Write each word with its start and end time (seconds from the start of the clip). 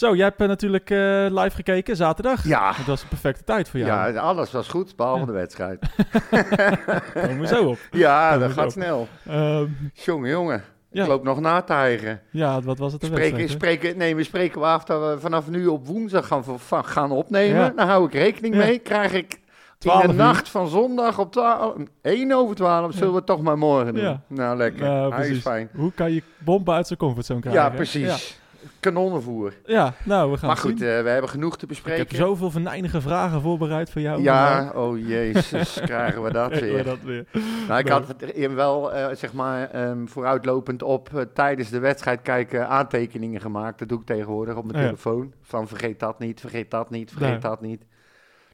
Zo, 0.00 0.14
jij 0.16 0.24
hebt 0.24 0.40
eh, 0.40 0.48
natuurlijk 0.48 0.90
eh, 0.90 0.98
live 1.28 1.50
gekeken 1.54 1.96
zaterdag. 1.96 2.44
Ja. 2.44 2.72
Het 2.74 2.86
was 2.86 3.02
een 3.02 3.08
perfecte 3.08 3.44
tijd 3.44 3.68
voor 3.68 3.80
jou. 3.80 4.12
Ja, 4.12 4.20
alles 4.20 4.50
was 4.52 4.68
goed, 4.68 4.96
behalve 4.96 5.26
de 5.26 5.32
wedstrijd. 5.32 5.78
Komen 7.14 7.40
we 7.40 7.46
zo 7.46 7.64
op. 7.68 7.78
Ja, 7.90 8.30
Dat 8.30 8.40
dat 8.40 8.50
gaat 8.52 8.72
snel. 8.72 9.08
Ehm, 9.28 9.64
Jongen, 9.92 10.30
jongen. 10.30 10.62
Ja. 10.90 11.02
Ik 11.02 11.08
loop 11.08 11.22
nog 11.24 11.40
na 11.40 11.60
te 11.62 11.72
hijgen. 11.72 12.20
ja, 12.30 12.60
wat 12.60 12.78
was 12.78 12.92
het 12.92 13.04
Spreken, 13.04 13.48
spreken, 13.48 13.96
nee, 13.96 14.16
we 14.16 14.22
spreken 14.22 14.62
af 14.62 14.84
dat 14.84 15.14
we 15.14 15.20
vanaf 15.20 15.48
nu 15.48 15.66
op 15.66 15.86
woensdag 15.86 16.26
gaan, 16.26 16.44
van- 16.44 16.84
gaan 16.84 17.10
opnemen. 17.10 17.60
Ja. 17.60 17.72
Daar 17.76 17.86
hou 17.86 18.06
ik 18.06 18.12
rekening 18.12 18.54
mee. 18.54 18.78
Krijg 18.78 19.12
ik 19.12 19.32
in 19.32 19.40
12 19.78 20.02
de 20.02 20.08
uur. 20.08 20.14
nacht 20.14 20.48
van 20.48 20.68
zondag 20.68 21.18
op 21.18 21.32
12, 21.32 21.74
1 22.02 22.32
over 22.32 22.56
12 22.56 22.92
zullen 22.92 23.10
we 23.10 23.16
het 23.16 23.26
toch 23.26 23.42
maar 23.42 23.58
morgen 23.58 23.94
doen. 23.94 24.02
Ja. 24.02 24.20
Nou, 24.26 24.56
lekker. 24.56 25.12
Hij 25.14 25.28
is 25.28 25.40
fijn. 25.40 25.68
Hoe 25.74 25.92
kan 25.92 26.12
je 26.12 26.22
bompen 26.38 26.74
uit 26.74 26.86
zijn 26.86 26.98
comfortzone 26.98 27.40
krijgen? 27.40 27.62
Ja, 27.62 27.68
precies. 27.70 28.39
Kanonnenvoer. 28.80 29.54
Ja, 29.64 29.94
nou, 30.04 30.30
we 30.30 30.36
gaan 30.36 30.46
Maar 30.48 30.56
goed, 30.56 30.78
zien. 30.78 30.88
eh, 30.88 31.02
we 31.02 31.08
hebben 31.08 31.30
genoeg 31.30 31.56
te 31.56 31.62
Ik 31.62 31.68
bespreken. 31.68 32.00
heb 32.08 32.14
zoveel 32.16 32.50
venijnige 32.50 33.00
vragen 33.00 33.40
voorbereid 33.40 33.90
voor 33.90 34.00
jou. 34.00 34.22
Ja, 34.22 34.70
oh 34.74 34.98
jezus, 34.98 35.80
krijgen 35.84 36.22
we 36.22 36.32
dat 36.32 36.58
weer. 36.58 36.84
dat 36.84 37.00
weer. 37.02 37.24
Nou, 37.68 37.78
ik 37.80 37.84
Nee. 37.84 37.92
had 37.94 38.06
het 38.08 38.54
wel, 38.54 38.92
eh, 38.92 39.14
zeg 39.16 39.32
maar, 39.32 39.70
ehm, 39.70 40.06
vooruitlopend 40.06 40.82
op 40.82 41.08
eh, 41.14 41.20
tijdens 41.34 41.70
de 41.70 41.78
wedstrijd 41.78 42.22
kijken 42.22 42.68
aantekeningen 42.68 43.40
gemaakt. 43.40 43.78
Dat 43.78 43.88
doe 43.88 44.00
ik 44.00 44.06
tegenwoordig 44.06 44.56
op 44.56 44.64
mijn 44.64 44.78
Ja. 44.78 44.84
telefoon. 44.84 45.32
Van 45.42 45.68
vergeet 45.68 46.00
dat 46.00 46.18
niet, 46.18 46.40
vergeet 46.40 46.70
dat 46.70 46.90
niet, 46.90 47.10
vergeet 47.10 47.30
Nee. 47.30 47.38
dat 47.38 47.60
niet. 47.60 47.84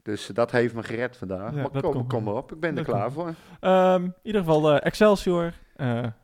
Dus 0.03 0.27
dat 0.27 0.51
heeft 0.51 0.75
me 0.75 0.83
gered 0.83 1.17
vandaag. 1.17 1.55
Ja, 1.55 1.61
maar 1.61 1.71
kom, 1.71 1.81
komt 1.93 2.09
kom 2.09 2.25
wel. 2.25 2.33
maar 2.33 2.43
op, 2.43 2.53
ik 2.53 2.61
ben 2.61 2.79
er 2.79 2.85
klaar 2.85 3.01
komt 3.03 3.15
voor. 3.15 3.35
Ehm, 3.61 4.03
in 4.05 4.15
ieder 4.23 4.41
geval 4.41 4.79
Excelsior. 4.79 5.53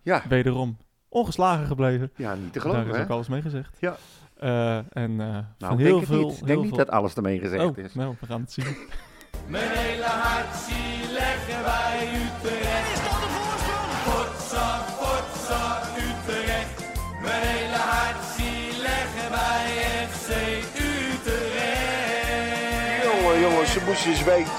Ja, 0.03 0.23
wederom 0.29 0.77
ongeslagen 1.13 1.67
gebleven. 1.67 2.11
ja 2.17 2.35
niet 2.35 2.53
te 2.53 2.59
Daar 2.59 2.69
geloven, 2.71 2.91
is 2.91 2.97
hè? 2.97 3.03
ook 3.03 3.09
alles 3.11 3.29
mee 3.29 3.43
gezegd. 3.43 3.77
Ja. 3.79 3.97
Eh, 4.39 4.77
en 4.77 4.85
eh, 4.93 5.17
Nou, 5.17 5.45
van 5.59 5.73
ik 5.73 5.79
heel 5.79 5.95
denk 5.95 6.07
veel... 6.07 6.29
niet. 6.29 6.39
Ik 6.41 6.47
denk 6.47 6.59
niet 6.61 6.69
veel- 6.69 6.77
dat 6.79 6.91
alles 6.91 7.15
ermee 7.15 7.39
gezegd 7.39 7.65
Oh, 7.65 7.79
is. 7.79 7.95
nou, 7.95 8.15
we 8.21 8.27
gaan 8.27 8.41
het 8.41 8.53
zien. 8.53 8.67
Mijn 9.47 9.71
hele 9.71 10.03
hart 10.05 10.57
zie 10.57 11.13
leggen 11.13 11.63
wij 11.65 12.09
Utrecht. 12.15 12.93
Is 12.93 13.01
dat 13.03 13.21
de 13.23 13.29
voorsprong? 13.37 13.91
Potsa, 14.05 14.81
potsa, 14.99 15.81
Utrecht. 15.97 16.85
Mijn 17.23 17.43
hele 17.47 17.77
hart 17.77 18.25
zie 18.37 18.81
leggen 18.83 19.31
wij 19.31 19.67
FC 20.09 20.29
Utrecht. 21.73 23.05
Jongen, 23.05 23.41
jongens, 23.41 23.73
ze 23.73 23.83
moesten 23.87 24.11
eens 24.11 24.25
weten. 24.25 24.53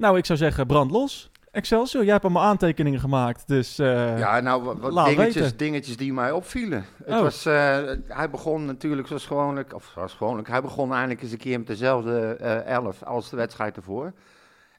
nou, 0.00 0.18
ik 0.18 0.26
zou 0.26 0.38
zeggen, 0.38 0.66
brand 0.66 0.90
los. 0.90 1.30
Excelsior, 1.58 2.02
jij 2.04 2.12
hebt 2.12 2.24
allemaal 2.24 2.42
aantekeningen 2.42 3.00
gemaakt. 3.00 3.48
Dus 3.48 3.78
eh, 3.78 4.18
Ja, 4.18 4.40
nou, 4.40 4.62
wat, 4.62 5.06
dingetjes, 5.06 5.34
weten. 5.42 5.56
dingetjes 5.56 5.96
die 5.96 6.12
mij 6.12 6.32
opvielen. 6.32 6.84
Het 7.04 7.14
Oh. 7.14 7.20
was, 7.20 7.46
eh, 7.46 7.78
hij 8.08 8.30
begon 8.30 8.64
natuurlijk 8.64 9.08
zoals 9.08 9.26
gewoonlijk, 9.26 9.74
of 9.74 9.90
zoals 9.94 10.12
gewoonlijk, 10.12 10.48
hij 10.48 10.60
begon 10.62 10.92
eindelijk 10.92 11.22
eens 11.22 11.32
een 11.32 11.38
keer 11.38 11.58
met 11.58 11.66
dezelfde 11.66 12.36
eh, 12.40 12.66
elf 12.66 13.02
als 13.02 13.30
de 13.30 13.36
wedstrijd 13.36 13.76
ervoor. 13.76 14.12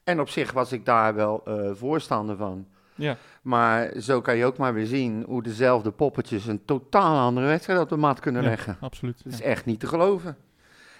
En 0.04 0.20
op 0.20 0.28
zich 0.28 0.52
was 0.52 0.72
ik 0.72 0.84
daar 0.84 1.14
wel 1.14 1.42
voorstander 1.74 2.36
van. 2.36 2.66
ja. 2.94 3.16
Maar 3.42 3.90
zo 4.00 4.20
kan 4.20 4.36
je 4.36 4.44
ook 4.44 4.56
maar 4.56 4.74
weer 4.74 4.86
zien 4.86 5.24
hoe 5.26 5.42
dezelfde 5.42 5.90
poppetjes 5.90 6.46
een 6.46 6.64
totaal 6.64 7.18
andere 7.26 7.46
wedstrijd 7.46 7.80
op 7.80 7.88
de 7.88 7.96
mat 7.96 8.20
kunnen 8.20 8.42
Ja, 8.42 8.48
leggen. 8.48 8.76
absoluut. 8.80 9.20
Dat 9.24 9.32
is 9.32 9.38
ja. 9.38 9.44
echt 9.44 9.64
niet 9.64 9.80
te 9.80 9.86
geloven. 9.86 10.36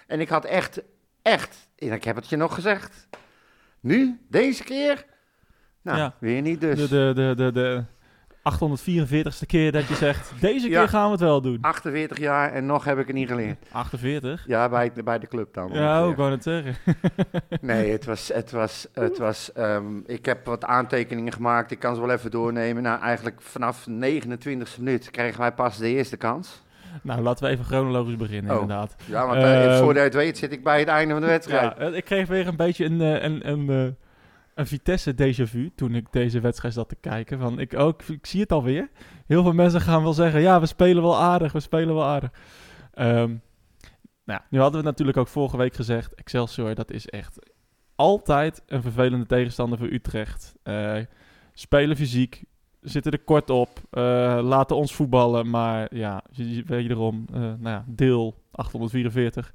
En 0.07 0.19
ik 0.19 0.29
had 0.29 0.45
echt, 0.45 0.81
echt, 1.21 1.69
en 1.77 1.91
ik 1.91 2.03
heb 2.03 2.15
het 2.15 2.29
je 2.29 2.35
nog 2.35 2.53
gezegd, 2.53 3.07
nu, 3.79 4.19
deze 4.29 4.63
keer, 4.63 5.05
nou, 5.81 5.97
Ja. 5.97 6.13
weer 6.19 6.41
niet 6.41 6.61
dus. 6.61 6.79
De, 6.79 6.87
de, 6.87 7.33
de, 7.35 7.35
de, 7.35 7.51
de 7.51 7.83
844ste 8.59 9.45
keer 9.47 9.71
dat 9.71 9.87
je 9.87 9.95
zegt, 9.95 10.33
deze 10.39 10.69
Ja. 10.69 10.79
keer 10.79 10.89
gaan 10.89 11.05
we 11.05 11.11
het 11.11 11.19
wel 11.19 11.41
doen. 11.41 11.57
48 11.61 12.17
jaar 12.19 12.51
en 12.53 12.65
nog 12.65 12.83
heb 12.83 12.97
ik 12.99 13.07
het 13.07 13.15
niet 13.15 13.27
geleerd. 13.27 13.57
48? 13.71 14.43
Ja, 14.47 14.69
bij, 14.69 14.91
bij 15.03 15.19
de 15.19 15.27
club 15.27 15.53
dan. 15.53 15.69
Ja, 15.73 15.93
ongeveer. 15.95 16.11
ik 16.11 16.17
wou 16.17 16.31
het 16.31 16.43
zeggen. 16.43 16.75
Nee, 17.61 17.91
het 17.91 18.05
was, 18.05 18.31
het 18.33 18.51
was, 18.51 18.87
het 18.93 19.17
was 19.17 19.51
ehm, 19.53 19.97
ik 20.05 20.25
heb 20.25 20.45
wat 20.45 20.65
aantekeningen 20.65 21.33
gemaakt, 21.33 21.71
ik 21.71 21.79
kan 21.79 21.95
ze 21.95 22.01
wel 22.01 22.11
even 22.11 22.31
doornemen. 22.31 22.83
Nou, 22.83 23.01
eigenlijk 23.01 23.41
vanaf 23.41 23.87
29e 23.89 24.77
minuut 24.79 25.11
kregen 25.11 25.39
wij 25.39 25.51
pas 25.51 25.77
de 25.77 25.87
eerste 25.89 26.17
kans. 26.17 26.61
Nou, 27.03 27.21
laten 27.21 27.45
we 27.45 27.51
even 27.51 27.65
chronologisch 27.65 28.15
beginnen, 28.15 28.55
Oh. 28.55 28.61
inderdaad. 28.61 28.95
Ja, 29.05 29.25
want 29.27 29.37
eh, 29.37 29.65
Ehm, 29.65 29.77
voordat 29.83 29.95
je 29.95 30.01
het 30.09 30.13
weet 30.13 30.37
zit 30.37 30.51
ik 30.51 30.63
bij 30.63 30.79
het 30.79 30.87
einde 30.87 31.13
van 31.13 31.21
de 31.21 31.27
wedstrijd. 31.27 31.77
Ja, 31.77 31.85
eh, 31.85 31.95
ik 31.95 32.05
kreeg 32.05 32.27
weer 32.27 32.47
een 32.47 32.55
beetje 32.55 32.85
een, 32.85 33.01
eh, 33.01 33.23
een, 33.23 33.49
een, 33.49 33.69
eh, 33.69 33.91
een 34.55 34.67
Vitesse 34.67 35.13
déjà 35.13 35.43
vu 35.43 35.71
toen 35.75 35.95
ik 35.95 36.07
deze 36.11 36.39
wedstrijd 36.39 36.73
zat 36.73 36.89
te 36.89 36.95
kijken. 36.95 37.39
Van, 37.39 37.59
ik, 37.59 37.79
ook, 37.79 38.01
ik 38.03 38.25
zie 38.25 38.41
het 38.41 38.51
alweer. 38.51 38.89
Heel 39.27 39.43
veel 39.43 39.53
mensen 39.53 39.81
gaan 39.81 40.03
wel 40.03 40.13
zeggen, 40.13 40.41
ja, 40.41 40.59
we 40.59 40.65
spelen 40.65 41.03
wel 41.03 41.21
aardig, 41.21 41.51
we 41.51 41.59
spelen 41.59 41.95
wel 41.95 42.05
aardig. 42.05 42.31
Ehm, 42.93 43.35
nou, 44.25 44.39
ja, 44.39 44.45
nu 44.49 44.59
hadden 44.59 44.79
we 44.81 44.87
natuurlijk 44.87 45.17
ook 45.17 45.27
vorige 45.27 45.57
week 45.57 45.73
gezegd, 45.73 46.13
Excelsior, 46.13 46.75
dat 46.75 46.91
is 46.91 47.07
echt 47.07 47.39
altijd 47.95 48.63
een 48.67 48.81
vervelende 48.81 49.25
tegenstander 49.25 49.77
voor 49.77 49.87
Utrecht. 49.87 50.55
Eh, 50.63 50.97
spelen 51.53 51.95
fysiek, 51.95 52.43
zitten 52.81 53.11
er 53.11 53.19
kort 53.19 53.49
op, 53.49 53.69
eh, 53.89 54.01
laten 54.43 54.75
ons 54.75 54.95
voetballen, 54.95 55.49
maar 55.49 55.95
ja, 55.95 56.23
wederom, 56.65 57.25
eh, 57.33 57.39
nou 57.39 57.59
ja, 57.63 57.85
deel 57.87 58.35
844. 58.51 59.53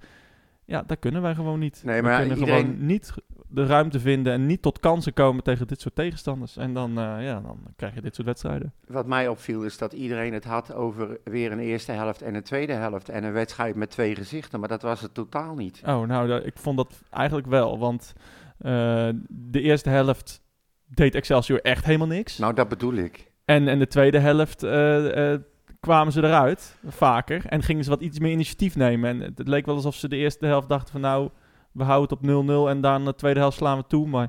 Ja, 0.66 0.82
dat 0.87 0.99
kunnen 0.99 1.22
wij 1.22 1.34
gewoon 1.34 1.59
niet. 1.59 1.82
Nee, 1.84 1.97
we 1.97 2.03
maar 2.03 2.12
ja, 2.12 2.19
kunnen 2.19 2.38
iedereen- 2.38 2.60
gewoon 2.65 2.87
niet 2.87 3.15
de 3.49 3.66
ruimte 3.66 4.00
vinden 4.00 4.32
en 4.32 4.47
niet 4.47 4.62
tot 4.62 4.81
kansen 4.81 5.12
komen 5.12 5.43
tegen 5.43 5.66
dit 5.66 5.81
soort 5.81 5.94
tegenstanders. 5.94 6.56
En 6.56 6.75
dan, 6.75 6.91
eh, 6.99 7.25
ja, 7.25 7.41
dan 7.41 7.59
krijg 7.77 7.94
je 7.94 8.00
dit 8.00 8.15
soort 8.15 8.27
wedstrijden. 8.27 8.72
Wat 8.87 9.06
mij 9.06 9.28
opviel 9.28 9.62
is 9.62 9.78
dat 9.78 9.93
iedereen 9.93 10.32
het 10.32 10.44
had 10.44 10.75
over 10.75 11.19
weer 11.25 11.53
een 11.53 11.59
eerste 11.59 11.93
helft 11.93 12.22
en 12.22 12.34
een 12.34 12.43
tweede 12.43 12.72
helft. 12.72 13.09
En 13.09 13.25
een 13.25 13.32
wedstrijd 13.32 13.75
met 13.75 13.91
twee 13.91 14.15
gezichten, 14.15 14.60
maar 14.60 14.69
dat 14.69 14.82
was 14.82 15.00
het 15.00 15.15
totaal 15.15 15.54
niet. 15.54 15.82
Oh, 15.87 16.03
nou, 16.06 16.32
ik 16.32 16.59
vond 16.59 16.77
dat 16.77 17.03
eigenlijk 17.10 17.47
wel, 17.47 17.78
want 17.78 18.12
eh, 18.59 19.09
de 19.28 19.60
eerste 19.60 19.91
helft 19.91 20.43
deed 20.87 21.15
Excelsior 21.15 21.60
echt 21.60 21.84
helemaal 21.84 22.06
niks. 22.06 22.38
Nou, 22.38 22.54
dat 22.54 22.69
bedoel 22.69 22.94
ik. 22.94 23.31
En 23.44 23.69
in 23.69 23.78
de 23.78 23.87
tweede 23.87 24.19
helft 24.19 24.62
eh, 24.62 25.34
kwamen 25.87 26.13
ze 26.13 26.23
eruit, 26.23 26.77
vaker. 26.87 27.47
En 27.47 27.63
gingen 27.63 27.85
ze 27.85 27.91
wat 27.91 28.01
iets 28.01 28.19
meer 28.19 28.33
initiatief 28.33 28.77
nemen. 28.77 29.11
En 29.11 29.21
het, 29.21 29.39
het 29.39 29.49
leek 29.49 29.67
wel 29.67 29.75
alsof 29.75 29.95
ze 29.95 30.09
de 30.09 30.17
eerste 30.17 30.47
helft 30.47 30.69
dachten 30.69 30.93
van 30.93 31.01
nou, 31.01 31.29
we 31.73 31.83
houden 31.85 32.19
het 32.21 32.29
op 32.29 32.67
0-0 32.67 32.71
en 32.71 32.81
dan 32.81 33.05
de 33.05 33.15
tweede 33.15 33.41
helft 33.41 33.57
slaan 33.57 33.79
we 33.79 33.85
toe. 33.89 34.07
Maar, 34.09 34.29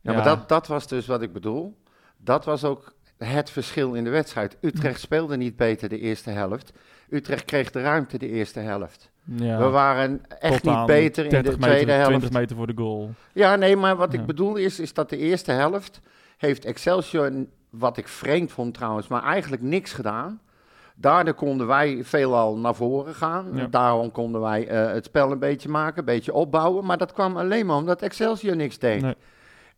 Ja, 0.00 0.12
maar 0.12 0.24
dat, 0.24 0.48
dat 0.48 0.66
was 0.66 0.86
dus 0.88 1.06
wat 1.06 1.22
ik 1.22 1.32
bedoel. 1.32 1.76
Dat 2.16 2.44
was 2.44 2.64
ook 2.64 2.94
het 3.18 3.50
verschil 3.50 3.94
in 3.94 4.04
de 4.04 4.10
wedstrijd. 4.10 4.56
Utrecht 4.60 5.00
speelde 5.00 5.36
niet 5.36 5.56
beter 5.56 5.88
de 5.88 5.98
eerste 5.98 6.30
helft. 6.30 6.72
Utrecht 7.10 7.44
kreeg 7.44 7.70
de 7.70 7.80
ruimte 7.82 8.18
de 8.18 8.28
eerste 8.28 8.60
helft. 8.60 9.10
ja, 9.24 9.58
We 9.58 9.68
waren 9.68 10.20
echt 10.38 10.64
niet 10.64 10.86
beter 10.86 11.24
in 11.24 11.30
de 11.30 11.42
30 11.42 11.56
tweede 11.60 11.92
helft. 11.92 12.08
20 12.08 12.30
meter 12.30 12.56
voor 12.56 12.66
de 12.66 12.76
goal. 12.76 13.10
Ja, 13.32 13.56
nee, 13.56 13.76
maar 13.76 13.96
wat 13.96 14.12
Ja. 14.12 14.20
ik 14.20 14.26
bedoel 14.26 14.56
is, 14.56 14.80
is 14.80 14.94
dat 14.94 15.10
de 15.10 15.16
eerste 15.16 15.52
helft 15.52 16.00
heeft 16.36 16.64
Excelsior, 16.64 17.32
wat 17.70 17.96
ik 17.96 18.08
vreemd 18.08 18.52
vond 18.52 18.74
trouwens, 18.74 19.08
maar 19.08 19.22
eigenlijk 19.22 19.62
niks 19.62 19.92
gedaan. 19.92 20.40
Daardoor 21.00 21.34
konden 21.34 21.66
wij 21.66 22.00
veelal 22.02 22.56
naar 22.56 22.74
voren 22.74 23.14
gaan. 23.14 23.46
Ja. 23.54 23.66
Daarom 23.70 24.10
konden 24.12 24.40
wij 24.40 24.66
eh, 24.68 24.92
het 24.92 25.04
spel 25.04 25.30
een 25.32 25.38
beetje 25.38 25.68
maken, 25.68 25.98
een 25.98 26.04
beetje 26.04 26.32
opbouwen. 26.32 26.84
Maar 26.84 26.98
dat 26.98 27.12
kwam 27.12 27.36
alleen 27.36 27.66
maar 27.66 27.76
omdat 27.76 28.02
Excelsior 28.02 28.56
niks 28.56 28.78
deed. 28.78 29.02
Nee, 29.02 29.14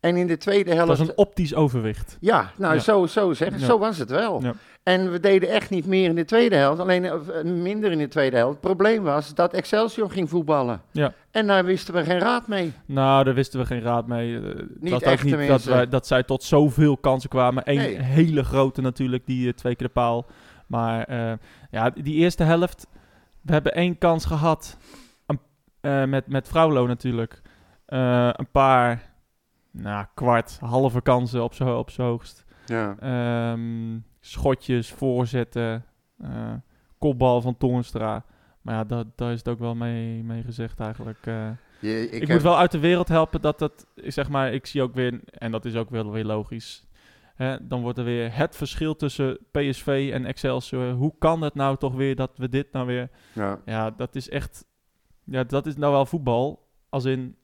En 0.01 0.17
in 0.17 0.27
de 0.27 0.37
tweede 0.37 0.75
helft... 0.75 0.89
was 0.99 1.09
een 1.09 1.17
optisch 1.17 1.55
overwicht. 1.55 2.17
Ja, 2.21 2.51
nou 2.57 2.75
Ja. 2.75 2.81
Zo, 2.81 3.07
zo, 3.07 3.33
zeg, 3.33 3.59
Ja. 3.61 3.67
zo 3.67 3.79
was 3.79 3.99
het 3.99 4.11
wel. 4.11 4.43
Ja. 4.43 4.53
En 4.83 5.13
we 5.13 5.21
deden 5.21 5.49
echt 5.49 5.71
niet 5.71 5.87
meer 5.87 6.09
in 6.09 6.15
de 6.15 6.25
tweede 6.25 6.57
helft, 6.57 6.81
alleen 6.81 7.05
eh, 7.05 7.43
minder 7.45 7.91
in 7.91 7.99
de 7.99 8.09
tweede 8.09 8.37
helft. 8.37 8.53
Het 8.53 8.61
probleem 8.61 9.03
was 9.03 9.35
dat 9.35 9.53
Excelsior 9.53 10.11
ging 10.11 10.29
voetballen. 10.29 10.81
Ja. 10.91 11.13
En 11.31 11.47
daar 11.47 11.65
wisten 11.65 11.95
we 11.95 12.05
geen 12.05 12.19
raad 12.19 12.47
mee. 12.47 12.73
Nou, 12.87 13.25
daar 13.25 13.35
wisten 13.35 13.61
we 13.61 13.67
geen 13.67 13.81
raad 13.83 14.07
mee. 14.07 14.37
Eh, 14.37 14.43
Niet 14.81 14.93
ook 14.95 15.01
echt 15.01 15.25
niet 15.25 15.47
dat, 15.49 15.65
wij, 15.65 15.89
dat 15.89 16.07
zij 16.07 16.23
tot 16.23 16.43
zoveel 16.43 16.97
kansen 16.97 17.29
kwamen. 17.31 17.63
Eén 17.67 17.77
Nee. 17.77 17.99
hele 18.03 18.45
grote 18.45 18.81
natuurlijk, 18.81 19.27
die 19.27 19.55
twee 19.55 19.75
keer 19.77 19.87
de 19.87 19.93
paal. 19.93 20.27
Maar 20.71 21.05
eh, 21.05 21.33
ja, 21.71 21.91
die 21.91 22.15
eerste 22.15 22.43
helft, 22.45 22.87
we 23.41 23.53
hebben 23.53 23.75
één 23.75 23.99
kans 23.99 24.25
gehad. 24.25 24.79
Een- 25.27 25.41
eh, 25.81 26.05
met, 26.05 26.27
met 26.27 26.49
Fraulo 26.49 26.87
natuurlijk. 26.87 27.43
Eh, 27.87 28.31
een 28.33 28.51
paar, 28.51 29.13
nou, 29.71 30.07
kwart, 30.15 30.59
halve 30.61 31.01
kansen 31.01 31.43
op 31.45 31.55
z'n 31.55 31.65
op 31.65 31.91
hoogst. 31.91 32.45
Ja. 32.67 32.97
Ehm, 33.01 33.99
schotjes, 34.21 34.93
voorzetten, 34.93 35.85
kopbal 36.99 37.41
van 37.41 37.57
Toornstra. 37.57 38.25
Maar 38.63 38.75
ja, 38.75 38.85
dat, 38.85 39.07
daar 39.17 39.33
is 39.33 39.39
het 39.39 39.49
ook 39.49 39.59
wel 39.59 39.75
mee, 39.75 40.23
mee 40.25 40.43
gezegd 40.43 40.81
eigenlijk. 40.81 41.25
Je, 41.81 42.03
Ik, 42.03 42.11
ik, 42.11 42.21
heb, 42.21 42.29
moet 42.29 42.43
wel 42.43 42.59
uit 42.59 42.71
de 42.71 42.79
wereld 42.79 43.09
helpen 43.09 43.41
dat 43.41 43.59
dat, 43.59 43.87
zeg 43.97 44.29
maar, 44.29 44.53
ik 44.53 44.67
zie 44.67 44.83
ook 44.83 44.95
weer, 44.95 45.21
en 45.25 45.51
dat 45.51 45.65
is 45.65 45.75
ook 45.77 45.91
wel 45.91 46.11
weer 46.11 46.25
logisch. 46.25 46.85
Hè, 47.41 47.67
dan 47.67 47.81
wordt 47.83 47.99
er 47.99 48.05
weer 48.05 48.37
het 48.37 48.57
verschil 48.57 48.97
tussen 48.97 49.39
PSV 49.51 50.11
en 50.13 50.25
Excelsior. 50.25 50.93
Hoe 50.93 51.15
kan 51.19 51.43
het 51.43 51.55
nou 51.55 51.77
toch 51.77 51.95
weer 51.95 52.17
dat 52.17 52.31
we 52.37 52.49
dit 52.49 52.73
nou 52.73 52.87
weer... 52.87 53.11
Ja. 53.33 53.61
Ja, 53.65 53.91
dat 53.91 54.15
is 54.15 54.29
echt... 54.29 54.65
Ja, 55.25 55.45
dat 55.45 55.67
is 55.67 55.77
nou 55.77 55.93
wel 55.93 56.07
voetbal. 56.07 56.69
Als 56.89 57.05
in 57.05 57.37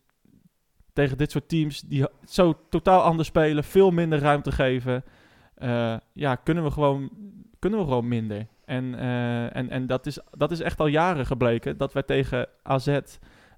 tegen 0.92 1.18
dit 1.18 1.30
soort 1.30 1.48
teams 1.48 1.80
die 1.80 2.06
zo 2.24 2.54
totaal 2.68 3.02
anders 3.02 3.28
spelen, 3.28 3.64
veel 3.64 3.90
minder 3.90 4.18
ruimte 4.18 4.52
geven. 4.52 5.04
eh, 5.54 5.96
ja, 6.12 6.34
kunnen 6.34 6.64
we 6.64 6.70
gewoon, 6.70 7.10
kunnen 7.58 7.78
we 7.78 7.84
gewoon 7.84 8.08
minder. 8.08 8.46
En, 8.64 8.94
eh, 8.94 9.56
en, 9.56 9.70
en 9.70 9.86
dat, 9.86 10.06
is, 10.06 10.18
dat 10.30 10.50
is 10.50 10.60
echt 10.60 10.80
al 10.80 10.86
jaren 10.86 11.26
gebleken 11.26 11.76
dat 11.76 11.92
wij 11.92 12.02
tegen 12.02 12.48
AZ 12.62 12.98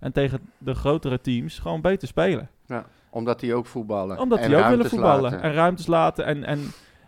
en 0.00 0.12
tegen 0.12 0.40
de 0.58 0.74
grotere 0.74 1.20
teams 1.20 1.58
gewoon 1.58 1.80
beter 1.80 2.08
spelen. 2.08 2.50
Omdat 3.18 3.40
die 3.40 3.54
ook 3.54 3.66
voetballen. 3.66 4.18
Omdat 4.18 4.38
En 4.38 4.48
die 4.48 4.58
ook 4.58 4.68
willen 4.68 4.88
voetballen 4.88 5.22
laten. 5.22 5.42
en 5.42 5.52
ruimtes 5.52 5.86
laten. 5.86 6.24
En, 6.24 6.44
en 6.44 6.60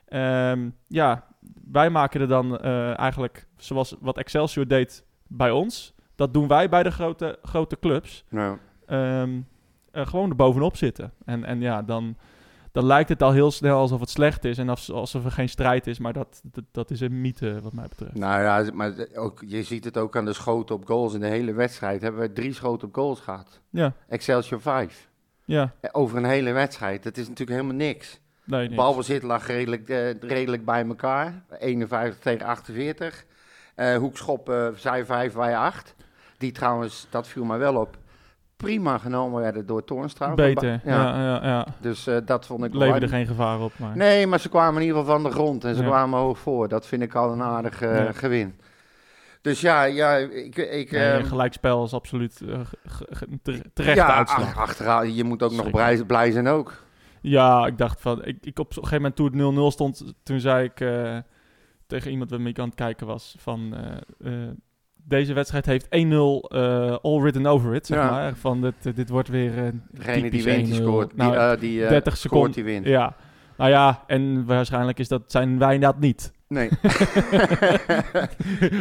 ehm, 0.08 0.70
ja, 0.86 1.24
wij 1.70 1.90
maken 1.90 2.20
er 2.20 2.28
dan 2.28 2.58
eh, 2.58 2.98
eigenlijk, 2.98 3.46
zoals 3.56 3.96
wat 4.00 4.18
Excelsior 4.18 4.66
deed 4.66 5.04
bij 5.26 5.50
ons, 5.50 5.94
dat 6.14 6.34
doen 6.34 6.48
wij 6.48 6.68
bij 6.68 6.82
de 6.82 6.90
grote, 6.90 7.38
grote 7.42 7.78
clubs. 7.78 8.24
Eh, 9.92 10.06
gewoon 10.06 10.30
er 10.30 10.36
bovenop 10.36 10.76
zitten. 10.76 11.12
En, 11.24 11.44
en 11.44 11.60
ja, 11.60 11.82
dan, 11.82 12.16
dan 12.72 12.84
lijkt 12.84 13.08
het 13.08 13.22
al 13.22 13.32
heel 13.32 13.50
snel 13.50 13.78
alsof 13.78 14.00
het 14.00 14.10
slecht 14.10 14.44
is 14.44 14.58
en 14.58 14.68
als, 14.68 14.92
alsof 14.92 15.24
er 15.24 15.30
geen 15.30 15.48
strijd 15.48 15.86
is. 15.86 15.98
Maar 15.98 16.12
dat, 16.12 16.40
dat, 16.44 16.64
dat 16.70 16.90
is 16.90 17.00
een 17.00 17.20
mythe 17.20 17.60
wat 17.62 17.72
mij 17.72 17.86
betreft. 17.88 18.14
Nou 18.14 18.42
ja, 18.42 18.70
maar 18.74 18.92
ook, 19.14 19.42
je 19.46 19.62
ziet 19.62 19.84
het 19.84 19.96
ook 19.96 20.16
aan 20.16 20.24
de 20.24 20.32
schoten 20.32 20.74
op 20.74 20.86
goals 20.86 21.14
in 21.14 21.20
de 21.20 21.26
hele 21.26 21.52
wedstrijd. 21.52 22.02
Hebben 22.02 22.20
we 22.20 22.32
drie 22.32 22.54
schoten 22.54 22.88
op 22.88 22.94
goals 22.94 23.20
gehad. 23.20 23.60
Ja, 23.70 23.94
Excelsior 24.08 24.60
5. 24.60 25.09
Ja, 25.50 25.72
Over 25.92 26.16
een 26.18 26.24
hele 26.24 26.52
wedstrijd. 26.52 27.02
Dat 27.02 27.16
is 27.16 27.28
natuurlijk 27.28 27.60
helemaal 27.60 27.86
niks. 27.86 28.20
nee, 28.44 28.62
niks. 28.62 28.74
Balbezit 28.74 29.22
lag 29.22 29.46
redelijk, 29.46 29.88
eh, 29.88 30.20
redelijk 30.20 30.64
bij 30.64 30.84
elkaar. 30.86 31.42
51 31.58 32.18
tegen 32.20 32.46
48. 32.46 33.24
Eh 33.74 33.96
hoekschoppen, 33.96 34.74
zij 34.80 35.04
5, 35.04 35.32
wij 35.34 35.56
8. 35.56 35.94
Die 36.38 36.52
trouwens, 36.52 37.06
dat 37.10 37.28
viel 37.28 37.44
mij 37.44 37.58
wel 37.58 37.76
op, 37.76 37.96
prima 38.56 38.98
genomen 38.98 39.40
werden 39.40 39.66
door 39.66 39.84
Toornstra. 39.84 40.34
Beter, 40.34 40.68
Ja. 40.68 40.80
ja, 40.84 41.22
ja, 41.22 41.46
ja. 41.48 41.66
Dus 41.80 42.06
eh, 42.06 42.16
dat 42.24 42.46
vond 42.46 42.64
ik 42.64 42.74
Leverde 42.74 43.08
geen 43.08 43.26
gevaar 43.26 43.60
op. 43.60 43.72
Maar... 43.76 43.96
Nee, 43.96 44.26
maar 44.26 44.40
ze 44.40 44.48
kwamen 44.48 44.80
in 44.80 44.86
ieder 44.86 45.00
geval 45.00 45.14
van 45.20 45.30
de 45.30 45.36
grond 45.36 45.64
en 45.64 45.74
ze 45.74 45.82
Ja. 45.82 45.88
kwamen 45.88 46.18
hoog 46.18 46.38
voor. 46.38 46.68
Dat 46.68 46.86
vind 46.86 47.02
ik 47.02 47.14
al 47.14 47.32
een 47.32 47.42
aardig 47.42 47.82
eh, 47.82 48.06
gewin. 48.12 48.60
Dus 49.40 49.60
ja, 49.60 49.82
ja 49.84 50.16
ik... 50.16 50.56
ik 50.56 50.90
Nee, 50.90 51.10
ehm, 51.10 51.24
gelijkspel 51.24 51.84
is 51.84 51.92
absoluut 51.92 52.40
eh, 52.48 52.60
ge- 52.64 52.76
ge- 52.84 53.06
ge- 53.10 53.26
tere- 53.42 53.70
terechte 53.74 54.00
ja, 54.00 54.16
uitslag. 54.16 54.56
achteraan, 54.58 55.14
je 55.14 55.24
moet 55.24 55.42
ook 55.42 55.52
nog 55.52 55.70
blij, 55.70 56.04
blij 56.04 56.30
zijn 56.30 56.46
ook. 56.48 56.82
Ja, 57.22 57.66
ik 57.66 57.78
dacht 57.78 58.00
van... 58.00 58.24
Ik, 58.24 58.38
ik 58.40 58.58
op 58.58 58.66
een 58.68 58.74
gegeven 58.74 58.96
moment 58.96 59.16
toen 59.16 59.54
het 59.56 59.70
0-0 59.70 59.72
stond... 59.74 60.14
Toen 60.22 60.40
zei 60.40 60.64
ik 60.64 60.80
eh, 60.80 61.18
tegen 61.86 62.10
iemand 62.10 62.30
waarmee 62.30 62.52
ik 62.52 62.58
aan 62.58 62.66
het 62.66 62.74
kijken 62.74 63.06
was... 63.06 63.34
Van 63.38 63.74
eh, 64.24 64.32
deze 65.04 65.32
wedstrijd 65.32 65.66
heeft 65.66 65.84
1-0 65.86 65.88
eh, 65.88 66.96
all 67.02 67.20
written 67.20 67.46
over 67.46 67.74
it, 67.74 67.86
zeg 67.86 67.98
Ja. 67.98 68.10
maar. 68.10 68.34
Van 68.34 68.60
dit, 68.60 68.96
dit 68.96 69.08
wordt 69.08 69.28
weer 69.28 69.72
Degene 69.90 70.30
die 70.30 70.44
wint, 70.44 70.66
die 70.66 70.74
1-0. 70.74 70.82
scoort. 70.82 71.16
Nou, 71.16 71.58
die, 71.58 71.68
die 71.70 71.82
eh, 71.84 71.88
30 71.88 72.16
scoort, 72.16 72.32
seconden. 72.32 72.52
die 72.52 72.64
wint. 72.64 72.86
Ja. 72.86 73.16
Nou 73.56 73.70
ja, 73.70 74.04
en 74.06 74.44
waarschijnlijk 74.46 74.98
is 74.98 75.08
dat, 75.08 75.22
zijn 75.26 75.58
wij 75.58 75.78
dat 75.78 75.98
niet. 76.00 76.32
Nee. 76.54 76.68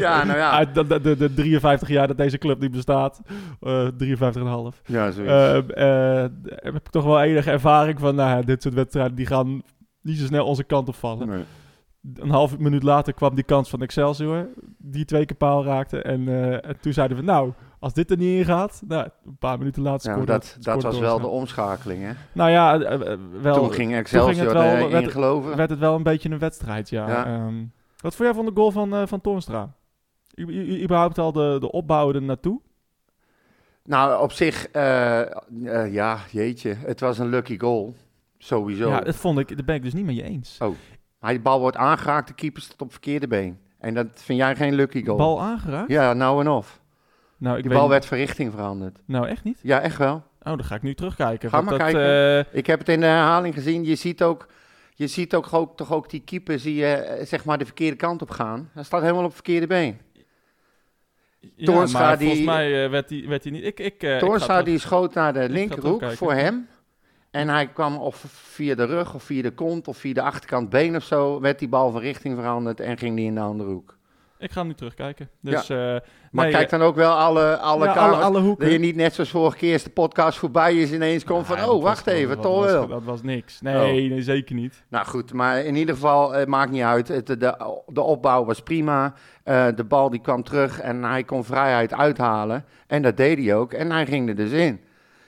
ja, 0.05 0.23
nou 0.23 0.37
ja. 0.37 0.51
Uit 0.51 0.75
de, 0.75 0.87
de, 0.87 0.99
de, 1.01 1.17
de 1.17 1.33
53 1.33 1.89
jaar 1.89 2.07
dat 2.07 2.17
deze 2.17 2.37
club 2.37 2.59
niet 2.59 2.71
bestaat. 2.71 3.21
eh 3.61 3.87
53,5. 3.87 4.81
Ja, 4.85 5.11
zoiets. 5.11 5.71
Eh, 5.73 6.25
heb 6.45 6.75
ik 6.75 6.89
toch 6.89 7.03
wel 7.03 7.21
enige 7.21 7.51
ervaring 7.51 7.99
van, 7.99 8.15
nou 8.15 8.37
ja, 8.37 8.41
dit 8.41 8.61
soort 8.61 8.73
wedstrijden 8.73 9.15
die 9.15 9.25
gaan 9.25 9.61
niet 10.01 10.17
zo 10.17 10.25
snel 10.25 10.45
onze 10.45 10.63
kant 10.63 10.87
op 10.87 10.95
vallen. 10.95 11.27
Nee. 11.27 11.43
Een 12.15 12.29
half 12.29 12.57
minuut 12.57 12.83
later 12.83 13.13
kwam 13.13 13.35
die 13.35 13.43
kans 13.43 13.69
van 13.69 13.81
Excelsior, 13.81 14.47
die 14.77 15.05
twee 15.05 15.25
keer 15.25 15.37
paal 15.37 15.63
raakte. 15.63 16.01
En, 16.01 16.27
en 16.63 16.77
toen 16.81 16.93
zeiden 16.93 17.17
we, 17.17 17.23
nou, 17.23 17.51
als 17.79 17.93
dit 17.93 18.11
er 18.11 18.17
niet 18.17 18.37
in 18.39 18.45
gaat, 18.45 18.81
nou, 18.87 19.07
een 19.25 19.37
paar 19.37 19.57
minuten 19.57 19.81
later 19.81 20.17
Ja, 20.17 20.25
dat, 20.25 20.57
dat 20.59 20.83
was 20.83 20.99
wel 20.99 21.19
de 21.19 21.27
omschakeling, 21.27 22.03
hè? 22.03 22.11
Nou 22.31 22.49
ja, 22.49 22.79
eh, 22.81 23.11
eh, 23.11 23.19
wel, 23.41 23.55
Toen 23.55 23.71
ging 23.73 23.95
Excelsior 23.95 24.43
het 24.45 24.53
wel- 24.53 24.63
erin 24.63 24.89
werd- 24.89 25.11
geloven. 25.11 25.55
werd 25.57 25.69
het 25.69 25.79
wel 25.79 25.95
een 25.95 26.03
beetje 26.03 26.29
een 26.29 26.39
wedstrijd, 26.39 26.89
ja. 26.89 27.07
Ja. 27.07 27.25
Ehm, 27.25 27.57
wat 27.97 28.15
vond 28.15 28.29
jij 28.29 28.33
van 28.33 28.45
de 28.45 28.51
goal 28.55 28.71
van, 28.71 28.93
eh 28.95 29.01
van 29.05 29.21
Toornstra? 29.21 29.73
U, 30.35 30.45
u- 30.45 30.73
u- 30.77 30.83
überhaupt 30.83 31.17
al 31.17 31.31
de, 31.31 31.57
de 31.59 31.71
opbouw 31.71 32.13
er 32.13 32.21
naartoe? 32.21 32.61
Nou, 33.83 34.21
op 34.21 34.31
zich, 34.31 34.67
ja, 35.91 36.17
jeetje. 36.31 36.75
Het 36.85 36.99
was 36.99 37.17
een 37.17 37.27
lucky 37.29 37.59
goal. 37.59 37.95
Sowieso. 38.37 38.89
Ja, 38.89 38.99
dat 38.99 39.15
vond 39.15 39.39
ik, 39.39 39.47
daar 39.55 39.65
ben 39.65 39.75
ik 39.75 39.83
dus 39.83 39.93
niet 39.93 40.05
met 40.05 40.15
je 40.15 40.23
eens. 40.23 40.57
Maar 41.19 41.31
die 41.31 41.41
bal 41.41 41.59
wordt 41.59 41.77
aangeraakt, 41.77 42.27
de 42.27 42.33
keeper 42.33 42.61
staat 42.61 42.81
op 42.81 42.91
verkeerde 42.91 43.27
been. 43.27 43.59
En 43.79 43.93
dat 43.93 44.07
vind 44.13 44.39
jij 44.39 44.55
geen 44.55 44.73
lucky 44.73 45.05
goal? 45.05 45.17
Bal 45.17 45.41
aangeraakt? 45.41 45.89
Ja, 45.89 46.13
nou 46.13 46.41
en 46.41 46.47
of. 46.49 46.78
Nou, 47.39 47.57
ik 47.57 47.63
Die 47.63 47.71
bal 47.71 47.89
werd 47.89 48.05
van 48.05 48.17
richting 48.17 48.51
veranderd. 48.51 48.97
Nou, 49.05 49.27
echt 49.27 49.43
niet? 49.43 49.59
Ja, 49.61 49.79
echt 49.81 49.97
wel. 49.97 50.13
Oh, 50.15 50.23
dan 50.43 50.63
ga 50.63 50.75
ik 50.75 50.81
nu 50.81 50.93
terugkijken. 50.93 51.49
Ga 51.49 51.61
maar 51.61 51.69
dat, 51.77 51.79
kijken. 51.81 52.45
eh, 52.51 52.57
Ik 52.59 52.67
heb 52.67 52.79
het 52.79 52.89
in 52.89 52.99
de 52.99 53.05
herhaling 53.05 53.53
gezien. 53.53 53.83
Je 53.85 53.95
ziet 53.95 54.23
ook, 54.23 54.47
je 54.93 55.07
ziet 55.07 55.35
ook, 55.35 55.53
ook 55.53 55.77
toch 55.77 55.93
ook 55.93 56.09
die 56.09 56.21
keeper 56.21 56.59
zie 56.59 56.75
je, 56.75 56.85
eh, 56.93 57.25
zeg 57.25 57.45
maar 57.45 57.57
de 57.57 57.65
verkeerde 57.65 57.95
kant 57.97 58.21
op 58.21 58.29
gaan. 58.29 58.69
Hij 58.73 58.83
staat 58.83 59.01
helemaal 59.01 59.21
op 59.23 59.25
het 59.27 59.35
verkeerde 59.35 59.67
been. 59.67 59.99
ja, 61.55 61.65
Toornstra 61.65 61.99
maar 61.99 62.17
die- 62.17 62.27
volgens 62.27 62.45
mij 62.47 62.83
eh, 62.83 62.89
werd 62.89 63.09
hij 63.09 63.25
werd 63.27 63.43
die 63.43 63.51
niet... 63.51 63.63
Ik, 63.65 63.79
ik, 63.79 63.99
terug- 63.99 64.63
die 64.63 64.79
schoot 64.79 65.13
naar 65.13 65.33
de 65.33 65.49
linkerhoek 65.49 66.03
voor 66.11 66.33
hem. 66.33 66.67
En 67.31 67.47
hij 67.49 67.67
kwam 67.67 67.97
of 67.97 68.15
via 68.27 68.75
de 68.75 68.85
rug 68.85 69.13
of 69.13 69.23
via 69.23 69.41
de 69.41 69.51
kont 69.51 69.87
of 69.87 69.97
via 69.97 70.13
de 70.13 70.21
achterkant 70.21 70.69
been 70.69 70.95
of 70.95 71.03
zo. 71.03 71.39
Werd 71.41 71.59
die 71.59 71.67
bal 71.67 71.91
van 71.91 72.01
richting 72.01 72.35
veranderd 72.35 72.79
en 72.79 72.97
ging 72.97 73.15
die 73.15 73.25
in 73.25 73.35
de 73.35 73.41
andere 73.41 73.69
hoek. 73.69 73.97
Ik 74.39 74.51
ga 74.51 74.63
nu 74.63 74.73
terugkijken. 74.73 75.29
Dus, 75.41 75.69
eh, 75.69 75.77
Maar 75.77 76.45
nee, 76.45 76.51
kijk 76.53 76.69
dan 76.69 76.81
ook 76.81 76.95
wel 76.95 77.11
alle, 77.11 77.57
alle 77.57 77.85
ja, 77.85 77.93
alle, 77.93 78.15
alle 78.15 78.39
hoeken. 78.39 78.63
Dat 78.63 78.73
je 78.73 78.79
niet 78.79 78.95
net 78.95 79.13
zoals 79.13 79.29
vorige 79.29 79.57
keer 79.57 79.73
als 79.73 79.83
de 79.83 79.89
podcast 79.89 80.37
voorbij 80.37 80.75
is 80.75 80.91
ineens 80.91 81.23
komt 81.23 81.45
van... 81.45 81.63
Oh, 81.63 81.83
wacht 81.83 82.05
was- 82.05 82.13
even, 82.13 82.39
toch 82.41 82.65
wel. 82.65 82.87
Dat 82.87 83.03
was 83.03 83.21
niks. 83.21 83.61
Nee, 83.61 84.09
nee, 84.09 84.21
zeker 84.21 84.55
niet. 84.55 84.83
Nou 84.89 85.05
goed, 85.05 85.33
maar 85.33 85.63
in 85.63 85.75
ieder 85.75 85.95
geval, 85.95 86.31
het 86.31 86.47
maakt 86.47 86.71
niet 86.71 86.81
uit. 86.81 87.07
Het, 87.07 87.27
de, 87.27 87.79
de 87.87 88.01
opbouw 88.01 88.45
was 88.45 88.61
prima. 88.61 89.13
Eh, 89.43 89.67
de 89.75 89.83
bal 89.83 90.09
die 90.09 90.21
kwam 90.21 90.43
terug 90.43 90.79
en 90.81 91.03
hij 91.03 91.23
kon 91.23 91.43
vrijheid 91.43 91.93
uithalen. 91.93 92.65
En 92.87 93.01
dat 93.01 93.17
deed 93.17 93.37
hij 93.37 93.55
ook. 93.55 93.73
En 93.73 93.91
hij 93.91 94.05
ging 94.05 94.29
er 94.29 94.35
dus 94.35 94.51
in. 94.51 94.79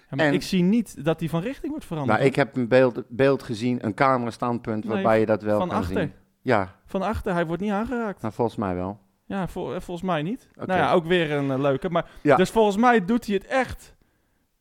Ja, 0.09 0.15
maar 0.17 0.25
En- 0.25 0.33
ik 0.33 0.41
zie 0.43 0.63
niet 0.63 1.05
dat 1.05 1.19
hij 1.19 1.29
van 1.29 1.41
richting 1.41 1.71
wordt 1.71 1.85
veranderd. 1.85 2.17
Nou, 2.17 2.29
ik 2.29 2.35
heb 2.35 2.55
een 2.55 2.67
beeld, 2.67 3.03
beeld 3.07 3.43
gezien, 3.43 3.85
een 3.85 3.93
camerastandpunt, 3.93 4.83
Nee, 4.83 4.93
waarbij 4.93 5.19
je 5.19 5.25
dat 5.25 5.41
wel 5.43 5.57
van 5.59 5.67
kan 5.67 5.77
achter. 5.77 5.99
zien. 5.99 6.13
Ja, 6.41 6.75
Van 6.85 7.01
achter, 7.01 7.33
hij 7.33 7.45
wordt 7.45 7.61
niet 7.61 7.71
aangeraakt. 7.71 8.21
nou 8.21 8.33
volgens 8.33 8.57
mij 8.57 8.75
wel. 8.75 8.99
Ja, 9.25 9.47
vol- 9.47 9.73
eh, 9.75 9.81
volgens 9.81 10.07
mij 10.07 10.21
niet. 10.21 10.47
Nou 10.55 10.79
ja, 10.79 10.91
ook 10.93 11.05
weer 11.05 11.31
een 11.31 11.51
eh, 11.51 11.59
leuke. 11.59 11.89
Maar, 11.89 12.05
Ja. 12.21 12.35
Dus 12.35 12.49
volgens 12.49 12.77
mij 12.77 13.05
doet 13.05 13.25
hij 13.25 13.35
het 13.35 13.45
echt. 13.45 13.95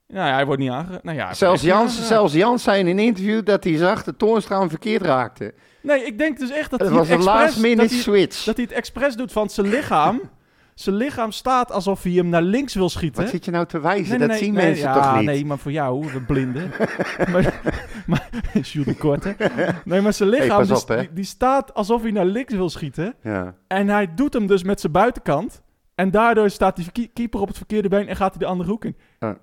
Nou 0.07 0.27
ja, 0.29 0.35
hij 0.35 0.47
wordt 0.47 0.61
niet 0.61 0.71
aangeraakt. 0.71 1.05
Nou 1.05 1.17
ja, 1.17 1.35
Zelfs 1.35 1.63
Jans, 1.63 2.07
zelfs 2.07 2.33
Jans 2.33 2.63
zei 2.63 2.79
in 2.81 2.87
een 2.87 2.99
interview 2.99 3.45
dat 3.45 3.65
hij 3.65 3.77
zag 3.77 4.05
dat 4.05 4.19
Toornstra 4.19 4.59
hem 4.59 4.69
verkeerd 4.69 5.03
raakte. 5.03 5.55
Nee, 5.83 6.05
ik 6.05 6.19
denk 6.19 6.39
dus 6.39 6.51
echt 6.51 6.71
dat 6.71 6.81
Het 6.81 6.89
hij 6.89 6.99
was 6.99 7.09
het 7.09 7.17
expres... 7.17 7.77
dat 7.77 7.91
hij- 7.91 7.99
switch. 7.99 8.45
Dat 8.45 8.57
hij 8.57 8.65
het 8.65 8.75
expres 8.75 9.17
doet 9.17 9.33
van 9.33 9.51
zijn 9.51 9.69
lichaam. 9.69 10.21
zijn 10.75 10.97
lichaam 10.97 11.31
staat 11.31 11.73
alsof 11.73 12.03
hij 12.03 12.13
hem 12.13 12.29
naar 12.29 12.43
links 12.43 12.75
wil 12.75 12.89
schieten. 12.89 13.23
Wat 13.23 13.31
zit 13.31 13.45
je 13.45 13.51
nou 13.51 13.67
te 13.67 13.81
wijzen? 13.81 14.09
Nee, 14.09 14.19
nee, 14.19 14.29
dat 14.29 14.37
nee, 14.37 14.45
zien 14.45 14.55
mensen 14.55 14.89
ja, 14.89 14.95
toch 14.95 15.17
niet? 15.17 15.25
Nee, 15.25 15.45
maar 15.45 15.59
voor 15.59 15.73
jou, 15.73 16.07
we 16.13 16.21
blinden. 16.21 16.71
maar, 17.33 17.61
maar, 18.07 18.29
Jules 18.53 18.87
de 18.87 18.95
Korte. 18.95 19.37
Nee, 19.85 20.01
maar 20.01 20.13
zijn 20.13 20.29
lichaam 20.29 20.65
die, 20.65 20.77
op, 20.77 20.87
die, 20.87 21.13
die 21.13 21.25
staat 21.25 21.75
alsof 21.75 22.03
hij 22.03 22.11
naar 22.11 22.27
links 22.27 22.55
wil 22.55 22.71
schieten. 22.71 23.15
Ja. 23.23 23.55
En 23.67 23.89
hij 23.89 24.15
doet 24.15 24.33
hem 24.33 24.47
dus 24.47 24.63
met 24.63 24.81
zijn 24.81 24.93
buitenkant. 24.93 25.63
En 25.95 26.11
daardoor 26.11 26.51
staat 26.51 26.77
die 26.77 27.11
keeper 27.13 27.41
op 27.41 27.49
het 27.49 27.57
verkeerde 27.57 27.89
been 27.89 28.09
en 28.09 28.17
gaat 28.17 28.31
hij 28.31 28.39
de 28.39 28.47
andere 28.47 28.71
hoek 28.71 28.85
in. 28.85 28.97
Ja. 29.19 29.39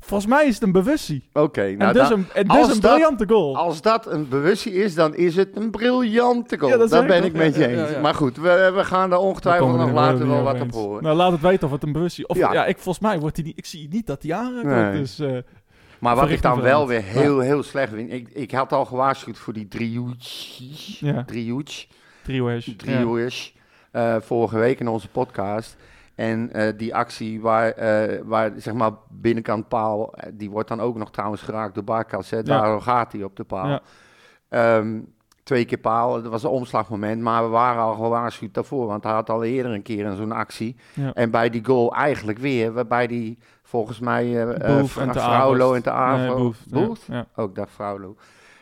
Volgens 0.00 0.30
mij 0.30 0.46
is 0.46 0.54
het 0.54 0.62
een 0.62 0.72
bewustie. 0.72 1.28
Oké, 1.32 1.62
en 1.62 1.76
nou 1.78 1.92
dus 1.92 2.08
dan- 2.08 2.18
een, 2.18 2.26
en 2.34 2.46
dus 2.48 2.74
een 2.74 2.80
dat- 2.80 2.90
briljante 2.90 3.24
goal. 3.28 3.56
als 3.56 3.82
dat 3.82 4.06
een 4.06 4.28
bewustie 4.28 4.72
is, 4.72 4.94
dan 4.94 5.14
is 5.14 5.36
het 5.36 5.56
een 5.56 5.70
briljante 5.70 6.58
goal. 6.58 6.70
Ja, 6.70 6.76
dat 6.76 6.90
Daar 6.90 7.06
ben 7.06 7.24
ik 7.24 7.32
met 7.32 7.54
je 7.54 7.66
eens. 7.68 7.88
ja, 7.88 7.94
ja. 7.96 8.00
Maar 8.00 8.14
goed, 8.14 8.36
we, 8.36 8.72
we 8.74 8.84
gaan 8.84 9.02
er 9.02 9.08
Daar 9.10 9.18
ongetwijfeld 9.18 9.76
nog 9.76 9.88
er 9.88 9.94
later 9.94 10.28
wel 10.28 10.42
wat 10.42 10.60
op 10.60 10.72
horen. 10.72 11.02
Nou, 11.02 11.16
laat 11.16 11.32
het 11.32 11.40
weten 11.40 11.66
of 11.66 11.72
het 11.72 11.82
een 11.82 11.92
bewustie 11.92 12.28
Of 12.28 12.36
Ja. 12.36 12.52
ja, 12.52 12.66
ik, 12.66 12.78
volgens 12.78 13.04
mij 13.04 13.18
wordt 13.20 13.36
hij 13.36 13.44
niet... 13.44 13.58
Ik 13.58 13.66
zie 13.66 13.88
niet 13.90 14.06
dat 14.06 14.22
hij 14.22 14.34
aangeraakt 14.34 14.66
Nee. 14.66 14.82
wordt. 14.82 14.96
Dus, 14.98 15.18
eh, 15.18 15.36
Maar 15.98 16.16
wat 16.16 16.30
ik 16.30 16.42
dan 16.42 16.60
wel 16.60 16.86
weer 16.86 17.02
heel, 17.02 17.40
heel 17.40 17.62
slecht 17.62 17.92
vind. 17.92 18.12
Ik, 18.12 18.28
ik 18.32 18.50
had 18.50 18.72
al 18.72 18.84
gewaarschuwd 18.84 19.38
voor 19.38 19.52
die 19.52 19.68
driehoek. 19.68 20.14
ja. 21.00 21.12
Ja. 21.12 21.24
Driehoek. 21.24 21.68
eh, 23.92 24.16
vorige 24.20 24.58
week 24.58 24.80
in 24.80 24.88
onze 24.88 25.08
podcast. 25.08 25.76
En 26.20 26.52
eh, 26.52 26.72
die 26.76 26.94
actie 26.94 27.40
waar, 27.40 27.70
eh, 27.70 28.20
waar 28.24 28.52
zeg 28.56 28.74
maar 28.74 28.90
binnenkant 29.08 29.68
paal, 29.68 30.14
eh, 30.14 30.30
die 30.34 30.50
wordt 30.50 30.68
dan 30.68 30.80
ook 30.80 30.96
nog 30.96 31.10
trouwens 31.10 31.42
geraakt 31.42 31.74
door 31.74 31.84
Barkas. 31.84 32.30
Hè? 32.30 32.42
Daarom 32.42 32.80
gaat 32.80 33.12
hij 33.12 33.22
op 33.22 33.36
de 33.36 33.44
paal. 33.44 33.68
Ja. 33.68 33.80
Ehm, 34.48 35.00
twee 35.42 35.64
keer 35.64 35.78
paal, 35.78 36.22
dat 36.22 36.30
was 36.30 36.42
een 36.42 36.50
omslagmoment, 36.50 37.22
maar 37.22 37.42
we 37.42 37.48
waren 37.48 37.82
al 37.82 37.94
gewaarschuwd 37.94 38.54
daarvoor, 38.54 38.86
want 38.86 39.04
hij 39.04 39.12
had 39.12 39.30
al 39.30 39.44
eerder 39.44 39.72
een 39.72 39.82
keer 39.82 40.12
zo'n 40.12 40.32
actie. 40.32 40.76
Ja. 40.92 41.12
En 41.14 41.30
bij 41.30 41.50
die 41.50 41.64
goal 41.64 41.94
eigenlijk 41.94 42.38
weer, 42.38 42.72
waarbij 42.72 43.06
die 43.06 43.38
volgens 43.62 44.00
mij 44.00 44.42
eh 44.42 44.78
Boef 44.78 44.96
uh, 44.96 45.02
en 45.02 45.08
Nee, 45.08 45.92
Avo, 45.92 46.52
ook 47.36 47.54
dat 47.54 47.70
Fraulo, 47.70 48.16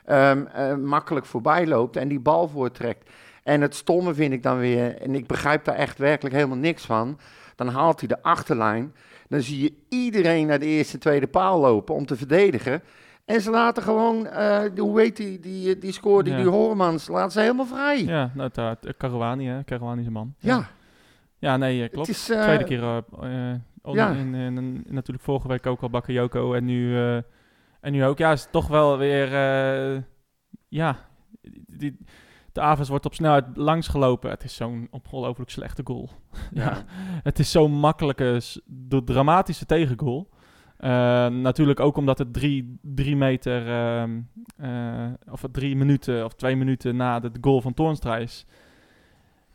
ehm, 0.05 0.45
eh, 0.47 0.75
makkelijk 0.75 1.27
voorbij 1.27 1.67
loopt 1.67 1.97
en 1.97 2.09
die 2.09 2.21
bal 2.21 2.49
voortrekt. 2.49 3.11
En 3.43 3.61
het 3.61 3.75
stomme 3.75 4.15
vind 4.15 4.33
ik 4.33 4.43
dan 4.43 4.59
weer, 4.59 4.97
en 4.97 5.15
ik 5.15 5.27
begrijp 5.27 5.65
daar 5.65 5.75
echt 5.75 5.99
werkelijk 5.99 6.35
helemaal 6.35 6.57
niks 6.57 6.87
van, 6.87 7.19
dan 7.59 7.69
haalt 7.69 7.99
hij 8.00 8.09
de 8.09 8.23
achterlijn, 8.23 8.95
dan 9.29 9.41
zie 9.43 9.62
je 9.62 9.73
iedereen 9.88 10.47
naar 10.47 10.59
de 10.59 10.67
eerste, 10.67 10.99
tweede 10.99 11.27
paal 11.27 11.61
lopen 11.61 11.95
om 11.95 12.07
te 12.07 12.17
verdedigen. 12.17 12.83
En 13.25 13.41
ze 13.41 13.50
laten 13.50 13.83
gewoon, 13.83 14.27
eh, 14.27 14.61
die- 14.75 14.83
hoe 14.83 15.00
heet 15.00 15.17
die, 15.17 15.41
die, 15.41 15.79
die 15.79 15.93
scoorde, 15.93 16.31
Ja. 16.31 16.37
die 16.37 16.47
Hormans, 16.47 17.09
laten 17.09 17.33
ze 17.33 17.41
helemaal 17.41 17.67
vrij. 17.67 18.05
Ja, 18.05 18.12
Ja, 18.12 18.31
nou, 18.35 18.50
uh, 18.59 18.71
Caruani, 18.99 19.47
hè. 19.47 19.65
Caruani 19.65 20.00
is 20.00 20.07
een 20.07 20.12
man. 20.12 20.35
Ja, 21.38 21.57
nee, 21.57 21.83
eh, 21.83 21.91
klopt. 21.91 22.07
Het 22.07 22.17
is, 22.17 22.31
eh, 22.31 22.43
Tweede 22.43 22.65
keer. 22.65 22.83
eh 22.83 22.97
eh, 23.53 23.59
oh, 23.83 23.95
ja. 23.95 24.11
in, 24.11 24.35
in- 24.35 24.57
in- 24.57 24.85
natuurlijk 24.88 25.25
vorige 25.25 25.49
week 25.49 25.67
ook 25.67 25.81
al 25.81 25.91
Bakayoko 25.91 26.55
en 26.55 26.65
nu, 26.65 26.97
eh, 26.97 27.17
en 27.81 27.93
nu 27.93 28.05
ook. 28.05 28.19
Ja, 28.19 28.33
is 28.33 28.49
toch 28.50 28.69
wel 28.69 28.99
weer... 28.99 29.35
eh, 29.35 30.00
ja, 30.69 30.97
die, 31.67 31.99
de 32.59 32.65
Avers 32.65 32.88
wordt 32.88 33.07
op 33.07 33.15
snelheid 33.15 33.45
langsgelopen. 33.55 34.31
Het 34.31 34.45
is 34.45 34.55
zo'n 34.57 34.88
ongelooflijk 34.91 35.50
slechte 35.50 35.83
goal. 35.85 36.09
ja. 36.53 36.85
Het 37.23 37.38
is 37.38 37.50
zo'n 37.50 37.73
makkelijke, 37.73 38.41
dramatische 39.05 39.67
tegengoal. 39.67 40.29
Eh, 40.77 40.91
natuurlijk 41.27 41.81
ook 41.81 41.97
omdat 41.97 42.19
het 42.19 42.33
drie, 42.33 42.79
drie 42.83 43.17
meter, 43.17 43.69
ehm, 43.69 44.21
eh, 44.57 45.12
of 45.31 45.43
drie 45.53 45.77
minuten 45.77 46.25
of 46.25 46.35
twee 46.35 46.57
minuten 46.57 46.97
na 46.97 47.21
de 47.21 47.31
goal 47.41 47.61
van 47.61 47.75
Toornstra 47.75 48.17
is. 48.17 48.47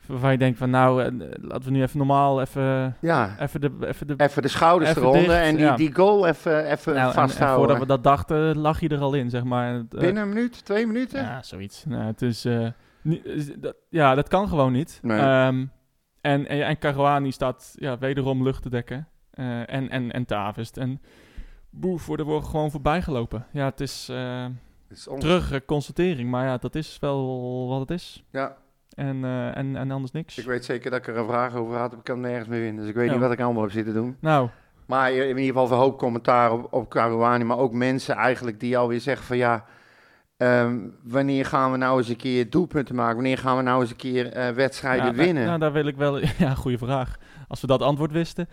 Waar 0.06 0.32
je 0.32 0.38
denkt 0.38 0.58
van 0.58 0.70
nou, 0.70 1.04
eh, 1.04 1.12
laten 1.42 1.64
we 1.64 1.72
nu 1.72 1.82
even 1.82 1.98
normaal 1.98 2.42
even, 2.42 2.96
ja. 3.02 3.36
even 3.40 3.62
de... 3.62 3.72
Even 3.82 4.08
de 4.08 4.14
Even 4.18 4.42
de 4.42 4.48
schouders 4.48 4.90
Even 4.90 5.02
eronder 5.02 5.22
dicht, 5.28 5.40
en 5.40 5.56
die, 5.56 5.66
ja. 5.66 5.76
die 5.76 5.96
goal 5.96 6.28
even, 6.28 6.66
even 6.72 6.94
nou, 6.94 7.06
en- 7.06 7.08
en, 7.08 7.14
vasthouden. 7.14 7.58
voordat 7.58 7.80
we 7.80 7.86
dat 7.86 8.04
dachten, 8.04 8.58
lag 8.58 8.80
je 8.80 8.90
er 8.90 9.00
al 9.00 9.14
in, 9.14 9.30
zeg 9.30 9.44
maar. 9.44 9.86
Binnen 9.86 10.24
een 10.24 10.30
minuut, 10.30 10.66
twee 10.66 10.88
minuten? 10.88 11.22
Ja, 11.22 11.42
zoiets. 11.44 11.86
Nou, 11.86 12.04
het 12.04 12.22
is- 12.22 12.48
dat, 13.60 13.76
ja, 13.90 14.16
dat 14.16 14.28
kan 14.28 14.48
gewoon 14.48 14.72
niet. 14.72 15.00
Nee. 15.02 15.20
Ehm, 15.20 15.66
en, 16.22 16.48
en, 16.48 16.66
en 16.66 16.78
Caruani 16.78 17.32
staat 17.32 17.74
ja, 17.76 17.98
wederom 17.98 18.44
lucht 18.44 18.62
te 18.62 18.70
dekken. 18.70 19.08
Eh, 19.32 19.60
en, 19.74 19.90
en, 19.90 20.12
en 20.12 20.26
Tavist. 20.26 20.78
En 20.78 21.02
Boef 21.70 22.06
worden 22.06 22.26
we 22.28 22.42
gewoon 22.42 22.72
voorbij 22.72 23.02
gelopen. 23.02 23.46
Ja, 23.52 23.66
het 23.66 23.80
is 23.82 24.08
Het 24.08 24.98
is 24.98 25.08
terug 25.20 25.66
constatering. 25.66 26.30
Maar 26.30 26.46
ja, 26.46 26.58
dat 26.58 26.76
is 26.76 26.98
wel 27.00 27.68
wat 27.68 27.80
het 27.80 27.92
is. 27.92 28.24
Ja, 28.32 28.56
En, 28.96 29.24
eh, 29.24 29.58
en, 29.58 29.76
en 29.76 29.92
anders 29.92 30.12
niks. 30.12 30.38
ik 30.38 30.46
weet 30.46 30.66
zeker 30.66 30.92
dat 30.92 31.00
ik 31.00 31.08
er 31.08 31.18
een 31.18 31.28
vraag 31.28 31.56
over 31.56 31.78
had, 31.78 31.94
ik 31.94 32.04
kan 32.04 32.20
nergens 32.20 32.48
meer 32.48 32.62
vinden. 32.62 32.80
Dus 32.80 32.90
ik 32.90 32.96
weet 32.96 33.06
Ja. 33.08 33.12
niet 33.12 33.22
wat 33.22 33.32
ik 33.32 33.40
allemaal 33.42 33.62
heb 33.62 33.72
zitten 33.72 33.94
doen. 33.94 34.18
Nou, 34.20 34.50
Maar 34.86 35.12
in 35.12 35.28
ieder 35.28 35.46
geval 35.46 35.72
een 35.72 35.84
hoop 35.84 35.98
commentaar 35.98 36.52
op, 36.52 36.74
op 36.74 36.90
Caruani, 36.90 37.44
maar 37.44 37.58
ook 37.58 37.74
mensen 37.74 38.16
eigenlijk 38.16 38.60
die 38.60 38.78
alweer 38.78 39.00
zeggen 39.02 39.26
van 39.26 39.38
ja, 39.38 39.66
ehm, 40.38 40.80
wanneer 41.04 41.46
gaan 41.46 41.72
we 41.72 41.78
nou 41.78 41.98
eens 41.98 42.08
een 42.10 42.16
keer 42.16 42.50
doelpunten 42.50 42.96
maken? 42.96 43.16
Wanneer 43.16 43.38
gaan 43.38 43.58
we 43.58 43.64
nou 43.64 43.82
eens 43.82 43.90
een 43.90 43.96
keer 43.96 44.32
eh, 44.32 44.50
wedstrijden 44.50 45.06
ja, 45.06 45.14
winnen? 45.14 45.46
Nou, 45.46 45.60
daar 45.60 45.72
wil 45.72 45.86
ik 45.86 45.96
wel... 45.96 46.18
Ja, 46.38 46.54
goede 46.56 46.78
vraag. 46.78 47.18
Als 47.48 47.62
we 47.62 47.68
dat 47.68 47.82
antwoord 47.82 48.12
wisten. 48.12 48.50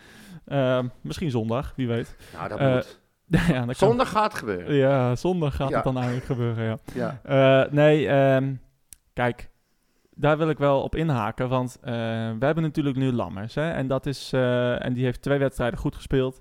Ehm, 0.46 0.86
misschien 1.00 1.30
zondag, 1.30 1.72
wie 1.76 1.88
weet. 1.88 2.16
nou, 2.32 2.48
dat 2.48 2.58
eh, 2.58 2.74
moet. 2.74 3.00
ja, 3.48 3.66
dat 3.66 3.76
Zondag 3.76 4.10
gaat 4.10 4.34
gebeuren. 4.34 4.74
Ja, 4.74 5.16
zondag 5.16 5.56
gaat 5.56 5.68
Ja. 5.68 5.74
het 5.74 5.84
dan 5.84 5.96
eigenlijk 5.96 6.26
gebeuren, 6.26 6.64
ja. 6.64 6.78
Ja. 6.94 7.20
Eh, 7.64 7.72
nee, 7.72 8.08
ehm, 8.08 8.54
kijk, 9.12 9.50
daar 10.14 10.38
wil 10.38 10.48
ik 10.48 10.58
wel 10.58 10.82
op 10.82 10.94
inhaken. 10.94 11.48
Want 11.48 11.78
we 11.80 12.36
hebben 12.38 12.62
natuurlijk 12.62 12.96
nu 12.96 13.12
Lammers. 13.12 13.54
Hè, 13.54 13.70
en, 13.70 13.86
dat 13.86 14.06
is, 14.06 14.32
en 14.32 14.92
die 14.92 15.04
heeft 15.04 15.22
twee 15.22 15.38
wedstrijden 15.38 15.78
goed 15.78 15.94
gespeeld. 15.94 16.40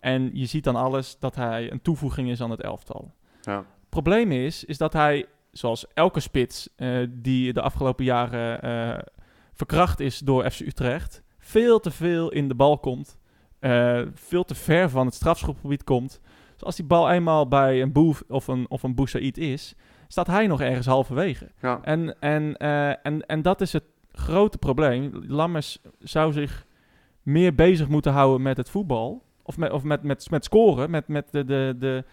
En 0.00 0.30
je 0.32 0.46
ziet 0.46 0.64
dan 0.64 0.76
alles 0.76 1.18
dat 1.18 1.34
hij 1.34 1.72
een 1.72 1.82
toevoeging 1.82 2.30
is 2.30 2.40
aan 2.40 2.50
het 2.50 2.62
elftal. 2.62 3.14
Ja. 3.40 3.64
Het 3.90 4.02
probleem 4.02 4.32
is, 4.32 4.64
is 4.64 4.78
dat 4.78 4.92
hij, 4.92 5.26
zoals 5.52 5.86
elke 5.94 6.20
spits 6.20 6.68
eh, 6.76 6.98
die 7.08 7.52
de 7.52 7.60
afgelopen 7.60 8.04
jaren 8.04 8.62
eh, 8.62 8.98
verkracht 9.52 10.00
is 10.00 10.18
door 10.18 10.50
FC 10.50 10.60
Utrecht, 10.60 11.22
veel 11.38 11.80
te 11.80 11.90
veel 11.90 12.30
in 12.32 12.48
de 12.48 12.54
bal 12.54 12.78
komt. 12.78 13.18
eh, 13.58 14.02
veel 14.14 14.44
te 14.44 14.54
ver 14.54 14.90
van 14.90 15.06
het 15.06 15.14
strafschopgebied 15.14 15.84
komt. 15.84 16.20
Dus 16.52 16.64
als 16.64 16.76
die 16.76 16.84
bal 16.84 17.10
eenmaal 17.10 17.48
bij 17.48 17.82
een 17.82 17.92
Boef 17.92 18.22
of 18.28 18.48
een, 18.48 18.66
of 18.68 18.82
een 18.82 18.94
Boussaïd 18.94 19.38
is, 19.38 19.74
staat 20.08 20.26
hij 20.26 20.46
nog 20.46 20.60
ergens 20.60 20.86
halverwege. 20.86 21.50
Ja. 21.60 21.80
En, 21.82 22.20
en, 22.20 22.56
en, 23.02 23.26
en 23.26 23.42
dat 23.42 23.60
is 23.60 23.72
het 23.72 23.84
grote 24.12 24.58
probleem. 24.58 25.24
Lammers 25.26 25.78
zou 25.98 26.32
zich 26.32 26.66
meer 27.22 27.54
bezig 27.54 27.88
moeten 27.88 28.12
houden 28.12 28.42
met 28.42 28.56
het 28.56 28.70
voetbal. 28.70 29.22
Of 29.42 29.56
met, 29.56 29.72
of 29.72 29.82
met, 29.82 30.02
met, 30.02 30.30
met 30.30 30.44
scoren, 30.44 30.90
met, 30.90 31.08
met 31.08 31.28
de, 31.30 31.44
de, 31.44 31.76
de 31.78 32.04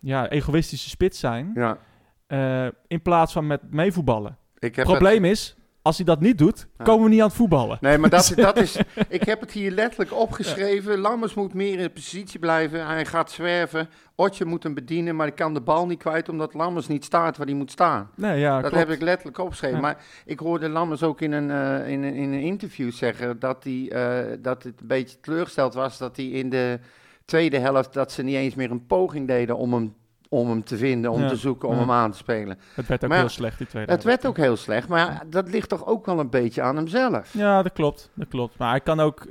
ja, 0.00 0.28
egoïstische 0.28 0.88
spits 0.88 1.18
zijn. 1.18 1.50
ja. 1.54 1.78
eh, 2.26 2.66
in 2.86 3.02
plaats 3.02 3.32
van 3.32 3.46
met 3.46 3.60
meevoetballen. 3.70 4.36
Ik 4.58 4.76
Het 4.76 4.76
heb 4.76 4.84
probleem 4.84 5.24
is, 5.24 5.56
als 5.82 5.96
hij 5.96 6.06
dat 6.06 6.20
niet 6.20 6.38
doet, 6.38 6.66
Ja. 6.78 6.84
komen 6.84 7.04
we 7.04 7.10
niet 7.10 7.20
aan 7.20 7.26
het 7.26 7.36
voetballen. 7.36 7.78
Nee, 7.80 7.98
maar 7.98 8.10
dat, 8.10 8.32
dat 8.36 8.56
is. 8.56 8.76
Ik 9.08 9.22
heb 9.22 9.40
het 9.40 9.52
hier 9.52 9.70
letterlijk 9.70 10.12
opgeschreven. 10.14 10.98
Lammers 10.98 11.34
moet 11.34 11.54
meer 11.54 11.78
in 11.78 11.92
positie 11.92 12.38
blijven. 12.38 12.86
Hij 12.86 13.06
gaat 13.06 13.30
zwerven. 13.30 13.88
Otje 14.14 14.44
moet 14.44 14.62
hem 14.62 14.74
bedienen, 14.74 15.16
maar 15.16 15.26
hij 15.26 15.34
kan 15.36 15.54
de 15.54 15.60
bal 15.60 15.86
niet 15.86 15.98
kwijt 15.98 16.28
omdat 16.28 16.54
Lammers 16.54 16.86
niet 16.86 17.04
staat 17.04 17.36
waar 17.36 17.46
hij 17.46 17.54
moet 17.56 17.70
staan. 17.70 18.10
Nee, 18.14 18.38
ja, 18.40 18.60
dat 18.60 18.70
klopt. 18.70 18.86
heb 18.86 18.94
ik 18.96 19.02
letterlijk 19.02 19.38
opgeschreven. 19.38 19.76
Ja. 19.76 19.82
Maar 19.82 20.04
ik 20.24 20.38
hoorde 20.38 20.68
Lammers 20.68 21.02
ook 21.02 21.20
in 21.20 21.32
een, 21.32 21.50
eh, 21.50 21.88
in 21.92 22.02
een, 22.02 22.14
in 22.14 22.32
een 22.32 22.40
interview 22.40 22.92
zeggen 22.92 23.38
dat, 23.38 23.64
hij, 23.64 23.90
eh, 23.90 24.36
dat 24.42 24.62
het 24.62 24.80
een 24.80 24.86
beetje 24.86 25.20
teleurgesteld 25.20 25.74
was 25.74 25.98
dat 25.98 26.16
hij 26.16 26.26
in 26.26 26.50
de 26.50 26.78
tweede 27.26 27.58
helft 27.58 27.92
dat 27.92 28.12
ze 28.12 28.22
niet 28.22 28.34
eens 28.34 28.54
meer 28.54 28.70
een 28.70 28.86
poging 28.86 29.26
deden 29.26 29.56
om 29.56 29.72
hem, 29.72 29.94
om 30.28 30.48
hem 30.48 30.64
te 30.64 30.76
vinden, 30.76 31.10
om 31.10 31.20
Ja. 31.20 31.28
te 31.28 31.36
zoeken, 31.36 31.68
om 31.68 31.74
Ja. 31.74 31.80
hem 31.80 31.90
aan 31.90 32.10
te 32.10 32.16
spelen. 32.16 32.58
Het 32.74 32.86
werd 32.86 33.02
ook 33.04 33.10
Maar 33.10 33.18
heel 33.18 33.28
slecht, 33.28 33.58
die 33.58 33.66
tweede 33.66 33.92
Het 33.92 34.02
helft. 34.02 34.22
werd 34.22 34.32
ook 34.36 34.44
heel 34.44 34.56
slecht, 34.56 34.88
maar 34.88 35.22
dat 35.30 35.48
ligt 35.50 35.68
toch 35.68 35.86
ook 35.86 36.06
wel 36.06 36.20
een 36.20 36.30
beetje 36.30 36.62
aan 36.62 36.76
hemzelf. 36.76 37.32
Ja, 37.32 37.62
dat 37.62 37.72
klopt. 37.72 38.10
Dat 38.14 38.28
klopt. 38.28 38.58
Maar 38.58 38.70
hij 38.70 38.80
kan 38.80 39.00
ook, 39.00 39.26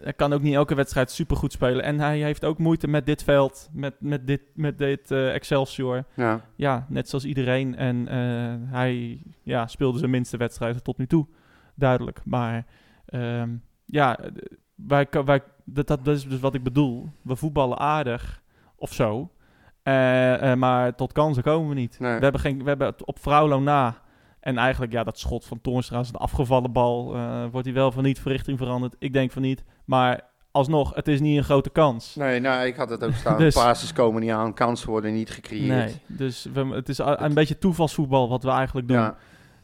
hij 0.00 0.12
kan 0.12 0.32
ook 0.32 0.42
niet 0.42 0.54
elke 0.54 0.74
wedstrijd 0.74 1.10
supergoed 1.10 1.52
spelen. 1.52 1.82
En 1.84 2.00
hij 2.00 2.18
heeft 2.18 2.44
ook 2.44 2.58
moeite 2.58 2.88
met 2.88 3.06
dit 3.06 3.22
veld, 3.22 3.68
met, 3.72 3.94
met 3.98 4.26
dit, 4.26 4.40
met 4.54 4.78
dit 4.78 5.10
eh, 5.10 5.34
Excelsior. 5.34 6.04
Ja. 6.14 6.40
Ja, 6.56 6.86
net 6.88 7.08
zoals 7.08 7.24
iedereen. 7.24 7.76
En 7.76 8.08
eh, 8.08 8.72
hij 8.72 9.22
ja, 9.42 9.66
speelde 9.66 9.98
zijn 9.98 10.10
minste 10.10 10.36
wedstrijden 10.36 10.82
tot 10.82 10.98
nu 10.98 11.06
toe. 11.06 11.26
Duidelijk. 11.74 12.20
Maar 12.24 12.66
ehm, 13.06 13.50
ja, 13.84 14.18
wij, 14.74 15.06
wij, 15.24 15.42
dat, 15.66 15.86
dat 15.86 16.06
is 16.06 16.28
dus 16.28 16.40
wat 16.40 16.54
ik 16.54 16.62
bedoel. 16.62 17.08
We 17.22 17.36
voetballen 17.36 17.78
aardig 17.78 18.42
of 18.76 18.92
zo. 18.92 19.30
Eh, 19.82 20.50
eh, 20.52 20.58
maar 20.58 20.94
tot 20.94 21.12
kansen 21.12 21.42
komen 21.42 21.68
we 21.68 21.74
niet. 21.74 21.98
Nee. 21.98 22.16
We 22.16 22.22
hebben, 22.22 22.40
geen, 22.40 22.58
we 22.62 22.68
hebben 22.68 22.86
het 22.86 23.04
op 23.04 23.18
Fraulo 23.18 23.60
na. 23.60 23.94
En 24.40 24.58
eigenlijk, 24.58 24.92
ja, 24.92 25.04
dat 25.04 25.18
schot 25.18 25.44
van 25.44 25.60
Toornstra 25.60 26.00
is 26.00 26.08
een 26.08 26.14
afgevallen 26.14 26.72
bal. 26.72 27.14
Eh, 27.14 27.44
wordt 27.50 27.66
hij 27.66 27.74
wel 27.74 27.92
van 27.92 28.02
niet 28.02 28.20
verrichting 28.20 28.58
veranderd? 28.58 28.96
Ik 28.98 29.12
denk 29.12 29.30
van 29.32 29.42
niet. 29.42 29.64
Maar 29.84 30.20
alsnog, 30.50 30.94
het 30.94 31.08
is 31.08 31.20
niet 31.20 31.36
een 31.38 31.44
grote 31.44 31.70
kans. 31.70 32.14
Nee, 32.14 32.40
nou, 32.40 32.66
ik 32.66 32.76
had 32.76 32.90
het 32.90 33.04
ook 33.04 33.12
staan. 33.12 33.38
Dus- 33.42 33.54
Passes 33.54 33.92
komen 33.92 34.20
niet 34.22 34.30
aan, 34.30 34.54
kansen 34.54 34.88
worden 34.90 35.12
niet 35.14 35.30
gecreëerd. 35.30 35.68
Nee, 35.68 36.00
dus 36.18 36.46
we, 36.52 36.66
het 36.66 36.88
is 36.88 37.00
a- 37.00 37.20
een 37.22 37.34
beetje 37.34 37.58
toevalsvoetbal 37.58 38.28
wat 38.28 38.42
we 38.42 38.50
eigenlijk 38.50 38.88
doen. 38.88 38.96
Ja, 38.96 39.16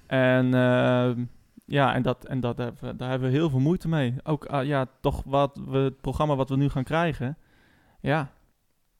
En 0.06 0.54
ehm, 0.54 1.24
ja, 1.64 1.94
en, 1.94 2.02
dat, 2.02 2.24
en 2.24 2.40
dat 2.40 2.58
hebben 2.58 2.84
we, 2.90 2.96
daar 2.96 3.10
hebben 3.10 3.30
we 3.30 3.36
heel 3.36 3.50
veel 3.50 3.58
moeite 3.60 3.88
mee. 3.88 4.14
Ook 4.22 4.44
ah, 4.46 4.66
ja, 4.66 4.86
toch 5.00 5.22
wat 5.26 5.60
we, 5.68 5.78
het 5.78 6.00
programma 6.00 6.36
wat 6.36 6.48
we 6.48 6.56
nu 6.56 6.68
gaan 6.68 6.84
krijgen. 6.84 7.36
Ja, 8.00 8.30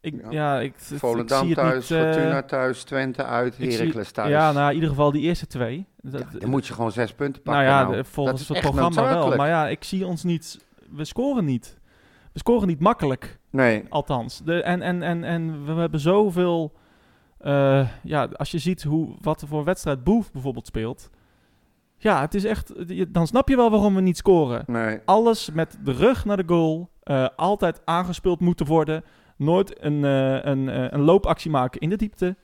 ik, 0.00 0.14
Ja. 0.22 0.30
ja. 0.30 0.60
ik, 0.60 0.74
Volendam 0.76 1.54
thuis, 1.54 1.88
niet, 1.90 1.98
eh, 1.98 2.04
Fortuna 2.12 2.42
thuis, 2.42 2.82
Twente 2.82 3.24
uit, 3.24 3.56
Heracles 3.58 4.12
thuis. 4.12 4.30
Ja, 4.30 4.52
nou 4.52 4.68
in 4.68 4.74
ieder 4.74 4.88
geval 4.88 5.12
die 5.12 5.22
eerste 5.22 5.46
twee. 5.46 5.86
Dat- 6.00 6.20
Ja, 6.32 6.38
dan 6.38 6.50
moet 6.50 6.66
je 6.66 6.72
gewoon 6.72 6.92
zes 6.92 7.14
punten 7.14 7.42
nou 7.44 7.56
pakken. 7.56 7.74
ja, 7.74 7.88
nou. 7.90 8.04
volgens 8.04 8.48
het 8.48 8.60
programma 8.60 9.02
wel. 9.04 9.36
Maar 9.36 9.48
ja, 9.48 9.68
ik 9.68 9.84
zie 9.84 10.06
ons 10.06 10.24
niet. 10.24 10.64
We 10.90 11.04
scoren 11.04 11.44
niet. 11.44 11.78
We 12.32 12.38
scoren 12.38 12.66
niet 12.68 12.80
makkelijk. 12.80 13.38
Nee, 13.50 13.84
Althans. 13.88 14.38
De, 14.44 14.62
en, 14.62 14.82
en, 14.82 15.02
en, 15.02 15.24
en 15.24 15.64
we 15.64 15.72
hebben 15.72 16.00
zoveel. 16.00 16.72
eh, 17.38 17.88
ja, 18.02 18.24
als 18.24 18.50
je 18.50 18.58
ziet 18.58 18.82
hoe, 18.82 19.16
wat 19.20 19.44
voor 19.46 19.64
wedstrijd 19.64 20.04
Boef 20.04 20.32
bijvoorbeeld 20.32 20.66
speelt. 20.66 21.10
Ja, 22.02 22.20
het 22.20 22.34
is 22.34 22.44
echt. 22.44 22.72
Dan 23.14 23.26
snap 23.26 23.48
je 23.48 23.56
wel 23.56 23.70
waarom 23.70 23.94
we 23.94 24.00
niet 24.00 24.16
scoren. 24.16 24.64
nee. 24.66 25.00
Alles 25.04 25.50
met 25.50 25.78
de 25.84 25.92
rug 25.92 26.24
naar 26.24 26.36
de 26.36 26.42
goal. 26.46 26.90
eh, 27.02 27.26
altijd 27.36 27.80
aangespeeld 27.84 28.40
moeten 28.40 28.66
worden. 28.66 29.04
Nooit 29.36 29.82
een, 29.84 30.04
eh, 30.04 30.44
een, 30.44 30.68
eh, 30.68 30.86
een 30.90 31.00
loopactie 31.00 31.50
maken 31.50 31.80
in 31.80 31.88
de 31.88 31.96
diepte. 31.96 32.36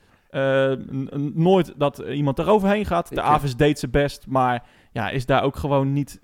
Nooit 1.35 1.75
dat 1.77 1.99
iemand 1.99 2.38
eroverheen 2.38 2.85
gaat. 2.85 3.15
De 3.15 3.23
Avis 3.23 3.57
deed 3.57 3.79
zijn 3.79 3.91
best, 3.91 4.27
maar 4.27 4.67
ja, 4.93 5.11
is 5.11 5.27
daar 5.27 5.43
ook 5.43 5.57
gewoon 5.57 5.93
niet 5.93 6.21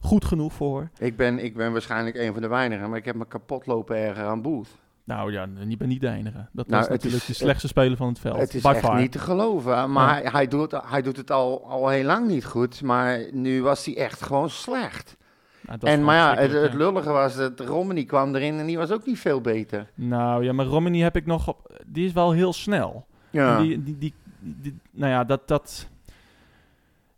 goed 0.00 0.24
genoeg 0.24 0.52
voor. 0.52 0.90
Ik 0.98 1.16
ben, 1.16 1.44
ik 1.44 1.56
ben 1.56 1.72
waarschijnlijk 1.72 2.16
een 2.16 2.32
van 2.32 2.42
de 2.42 2.48
weinigen, 2.48 2.88
maar 2.88 2.98
ik 2.98 3.04
heb 3.04 3.14
me 3.14 3.26
kapot 3.26 3.66
lopen 3.66 3.96
erger 3.96 4.24
aan 4.24 4.42
Booth. 4.42 4.68
Nou 5.06 5.32
ja, 5.32 5.46
je 5.68 5.76
bent 5.76 5.90
niet 5.90 6.00
de 6.00 6.08
enige. 6.08 6.46
Dat 6.52 6.66
Nou, 6.68 6.68
was 6.68 6.80
het 6.80 6.90
natuurlijk 6.90 7.22
is- 7.22 7.26
de 7.26 7.34
slechtste 7.44 7.68
speler 7.68 7.96
van 7.96 8.08
het 8.08 8.18
veld. 8.18 8.38
Het 8.38 8.54
is 8.54 8.62
echt 8.64 8.78
far. 8.78 9.00
niet 9.00 9.12
te 9.12 9.18
geloven. 9.18 9.92
Maar 9.92 10.08
hij, 10.14 10.22
hij, 10.32 10.48
doet, 10.48 10.74
hij 10.86 11.02
doet 11.02 11.16
het 11.16 11.30
al, 11.30 11.66
al 11.68 11.88
heel 11.88 12.04
lang 12.04 12.28
niet 12.28 12.44
goed. 12.44 12.82
Maar 12.82 13.20
nu 13.32 13.62
was 13.62 13.84
hij 13.84 13.96
echt 13.96 14.22
gewoon 14.22 14.50
slecht. 14.50 15.16
Nou, 15.60 15.78
is 15.82 15.88
En 15.92 16.04
maar 16.04 16.16
ja, 16.16 16.34
het, 16.42 16.74
lullige 16.74 17.10
was 17.10 17.36
dat 17.36 17.60
Romney 17.60 18.04
kwam 18.04 18.34
erin 18.34 18.58
en 18.58 18.66
die 18.66 18.76
was 18.78 18.90
ook 18.90 19.06
niet 19.06 19.18
veel 19.18 19.40
beter. 19.40 19.90
Nou 19.94 20.44
ja, 20.44 20.52
maar 20.52 20.66
Romani 20.66 21.00
heb 21.00 21.16
ik 21.16 21.26
nog 21.26 21.48
op. 21.48 21.80
Die 21.86 22.06
is 22.06 22.12
wel 22.12 22.32
heel 22.32 22.52
snel. 22.52 23.06
Ja, 23.30 23.56
En 23.56 23.62
Die, 23.62 23.82
die, 23.82 23.96
die, 23.98 24.14
die- 24.40 24.78
nou 24.90 25.10
ja, 25.12 25.24
dat. 25.24 25.48
dat 25.48 25.88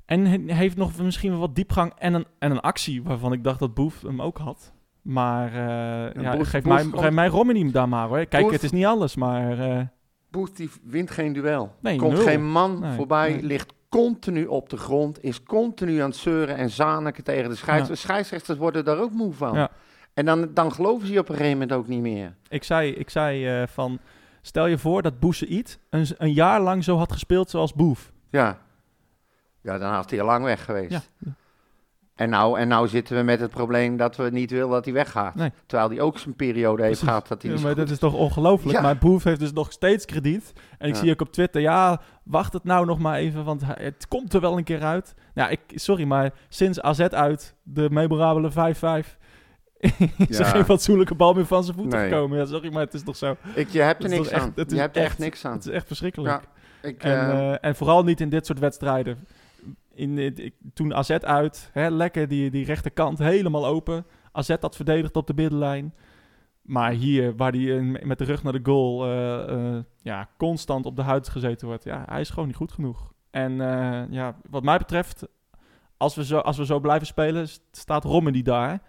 en 0.06 0.26
hij 0.26 0.56
heeft 0.56 0.76
nog 0.76 0.96
misschien 1.02 1.30
wel 1.30 1.40
wat 1.40 1.54
diepgang 1.54 1.92
en 1.98 2.14
een, 2.14 2.26
en 2.38 2.50
een 2.50 2.60
actie 2.60 3.02
waarvan 3.02 3.32
ik 3.32 3.44
dacht 3.44 3.58
dat 3.58 3.74
Boef 3.74 4.02
hem 4.02 4.22
ook 4.22 4.38
had. 4.38 4.72
Maar 5.08 5.46
eh, 5.46 6.22
ja, 6.22 6.44
geef, 6.44 6.64
mij, 6.64 6.84
geef 6.84 7.10
mij 7.10 7.28
Romani 7.28 7.70
daar 7.70 7.88
maar 7.88 8.08
hoor. 8.08 8.26
Kijk, 8.26 8.50
het 8.50 8.62
is 8.62 8.70
niet 8.70 8.84
alles, 8.84 9.16
maar 9.16 9.56
Booth 10.30 10.56
die 10.56 10.70
wint 10.82 11.10
geen 11.10 11.32
duel. 11.32 11.74
Nee, 11.80 11.98
Komt 11.98 12.12
nul. 12.12 12.22
geen 12.22 12.50
man 12.50 12.80
Nee, 12.80 12.92
voorbij, 12.96 13.30
nee. 13.30 13.42
ligt 13.42 13.72
continu 13.88 14.46
op 14.46 14.68
de 14.68 14.76
grond, 14.76 15.22
is 15.22 15.42
continu 15.42 15.98
aan 15.98 16.08
het 16.08 16.18
zeuren 16.18 16.56
en 16.56 16.70
zaniken 16.70 17.24
tegen 17.24 17.48
de 17.48 17.56
scheidsrechters. 17.56 18.00
Scheidsrechters 18.00 18.58
worden 18.58 18.84
daar 18.84 18.98
ook 18.98 19.12
moe 19.12 19.32
van. 19.32 19.54
Ja. 19.54 19.70
En 20.14 20.24
dan, 20.24 20.50
dan 20.54 20.72
geloven 20.72 21.06
ze 21.06 21.12
je 21.12 21.18
op 21.18 21.28
een 21.28 21.34
gegeven 21.34 21.58
moment 21.58 21.78
ook 21.78 21.88
niet 21.88 22.00
meer. 22.00 22.36
Ik 22.48 22.64
zei, 22.64 22.90
ik 22.92 23.10
zei 23.10 23.46
eh, 23.46 23.66
van, 23.66 23.98
stel 24.42 24.66
je 24.66 24.78
voor 24.78 25.02
dat 25.02 25.18
Boussaïd 25.18 25.78
een, 25.90 26.06
een 26.18 26.32
jaar 26.32 26.60
lang 26.60 26.84
zo 26.84 26.96
had 26.96 27.12
gespeeld 27.12 27.50
zoals 27.50 27.74
Boef. 27.74 28.12
Ja. 28.30 28.58
Ja, 29.60 29.78
dan 29.78 29.92
had 29.92 30.10
hij 30.10 30.20
al 30.20 30.26
lang 30.26 30.44
weg 30.44 30.64
geweest. 30.64 31.10
Ja. 31.18 31.32
En, 32.18 32.30
nou, 32.30 32.58
en 32.58 32.68
nou 32.68 32.88
zitten 32.88 33.16
we 33.16 33.22
met 33.22 33.40
het 33.40 33.50
probleem 33.50 33.96
dat 33.96 34.16
we 34.16 34.30
niet 34.30 34.50
willen 34.50 34.68
dat 34.70 34.84
hij 34.84 34.94
weggaat. 34.94 35.34
Nee. 35.34 35.52
Terwijl 35.66 35.90
hij 35.90 36.00
ook 36.00 36.18
zijn 36.18 36.34
periode 36.36 36.82
heeft 36.82 37.02
gehad 37.02 37.28
dat 37.28 37.42
hij 37.42 37.52
Ja, 37.52 37.60
maar 37.60 37.74
dat 37.74 37.90
is 37.90 37.98
toch 37.98 38.14
ongelooflijk. 38.14 38.76
Ja. 38.76 38.82
Maar 38.82 38.98
Boef 38.98 39.24
heeft 39.24 39.40
dus 39.40 39.52
nog 39.52 39.72
steeds 39.72 40.04
krediet. 40.04 40.52
En 40.78 40.88
ik 40.88 40.94
Ja. 40.94 41.00
zie 41.00 41.10
ook 41.12 41.20
op 41.20 41.32
Twitter, 41.32 41.60
ja, 41.60 42.00
wacht 42.22 42.52
het 42.52 42.64
nou 42.64 42.86
nog 42.86 42.98
maar 42.98 43.16
even, 43.16 43.44
want 43.44 43.62
het 43.66 44.08
komt 44.08 44.32
er 44.34 44.40
wel 44.40 44.56
een 44.56 44.64
keer 44.64 44.82
uit. 44.82 45.14
Nou, 45.34 45.50
ik, 45.50 45.60
sorry, 45.74 46.04
maar 46.04 46.30
sinds 46.48 46.80
AZ 46.80 47.00
uit, 47.00 47.54
de 47.62 47.88
memorabele 47.90 48.50
5-5, 48.50 49.16
is 50.28 50.38
er 50.38 50.44
geen 50.44 50.64
fatsoenlijke 50.64 51.14
bal 51.14 51.32
meer 51.34 51.46
van 51.46 51.64
zijn 51.64 51.76
voeten 51.76 51.98
Nee. 51.98 52.08
gekomen. 52.08 52.38
Ja, 52.38 52.44
sorry, 52.44 52.72
maar 52.72 52.82
het 52.84 52.94
is 52.94 53.02
toch 53.02 53.16
zo. 53.16 53.36
Ik, 53.54 53.68
je 53.68 53.80
hebt 53.80 54.02
er 54.04 54.10
niks 54.10 54.28
echt- 54.28 54.42
aan. 54.42 54.52
het 54.54 54.70
Je 54.70 54.76
is 54.76 54.80
hebt 54.82 54.96
er 54.96 55.02
echt 55.02 55.18
niks 55.18 55.44
aan. 55.44 55.52
Het 55.52 55.66
is 55.66 55.72
echt 55.72 55.86
verschrikkelijk. 55.86 56.40
Ik, 56.82 57.02
En, 57.02 57.10
eh, 57.30 57.50
eh, 57.52 57.56
en 57.60 57.76
vooral 57.76 58.04
niet 58.04 58.20
in 58.20 58.28
dit 58.28 58.46
soort 58.46 58.58
wedstrijden. 58.58 59.18
In, 59.98 60.18
ik, 60.18 60.54
toen 60.74 60.94
AZ 60.94 61.10
uit, 61.10 61.70
hè, 61.72 61.88
lekker 61.88 62.28
die, 62.28 62.50
die 62.50 62.64
rechterkant 62.64 63.18
helemaal 63.18 63.66
open. 63.66 64.06
AZ 64.32 64.56
had 64.60 64.76
verdedigd 64.76 65.16
op 65.16 65.26
de 65.26 65.34
middenlijn. 65.34 65.94
Maar 66.62 66.92
hier, 66.92 67.36
waar 67.36 67.52
hij 67.52 67.78
eh, 67.78 68.04
met 68.04 68.18
de 68.18 68.24
rug 68.24 68.42
naar 68.42 68.52
de 68.52 68.60
goal 68.62 69.04
eh, 69.04 69.76
eh, 69.76 69.84
ja, 70.02 70.28
constant 70.36 70.86
op 70.86 70.96
de 70.96 71.02
huid 71.02 71.28
gezeten 71.28 71.66
wordt. 71.66 71.84
Ja, 71.84 72.04
hij 72.08 72.20
is 72.20 72.30
gewoon 72.30 72.46
niet 72.46 72.56
goed 72.56 72.72
genoeg. 72.72 73.12
En 73.30 73.60
eh, 73.60 74.02
ja, 74.10 74.36
wat 74.50 74.62
mij 74.62 74.78
betreft, 74.78 75.26
als 75.96 76.14
we 76.14 76.24
zo, 76.24 76.38
als 76.38 76.56
we 76.56 76.64
zo 76.64 76.80
blijven 76.80 77.06
spelen, 77.06 77.48
st- 77.48 77.62
staat 77.70 78.04
Rommelly 78.04 78.42
daar. 78.42 78.82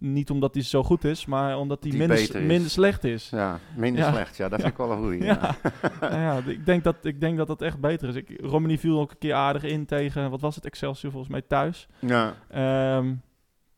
Niet 0.00 0.30
omdat 0.30 0.54
hij 0.54 0.62
zo 0.62 0.82
goed 0.82 1.04
is, 1.04 1.26
maar 1.26 1.58
omdat 1.58 1.82
hij 1.82 1.92
minder, 1.96 2.16
is. 2.18 2.32
minder 2.32 2.70
slecht 2.70 3.04
is. 3.04 3.28
ja, 3.30 3.58
minder 3.76 4.02
Ja. 4.04 4.10
slecht. 4.12 4.36
Ja, 4.36 4.48
dat 4.48 4.60
vind 4.60 4.72
ik 4.72 4.78
wel 4.78 4.90
een 4.92 4.98
goeie. 4.98 5.22
Ja, 5.24 5.54
nou 6.00 6.14
ja, 6.14 6.40
ik, 6.46 6.66
denk 6.66 6.84
dat, 6.84 6.96
ik 7.02 7.20
denk 7.20 7.36
dat 7.36 7.46
dat 7.46 7.62
echt 7.62 7.80
beter 7.80 8.08
is. 8.08 8.14
Ik, 8.14 8.40
Romani 8.40 8.78
viel 8.78 9.00
ook 9.00 9.10
een 9.10 9.18
keer 9.18 9.34
aardig 9.34 9.62
in 9.62 9.86
tegen, 9.86 10.30
wat 10.30 10.40
was 10.40 10.54
het, 10.54 10.64
Excelsior 10.66 11.10
volgens 11.12 11.32
mij 11.32 11.42
thuis. 11.42 11.88
Ja. 11.98 12.34
Ehm, 12.48 13.12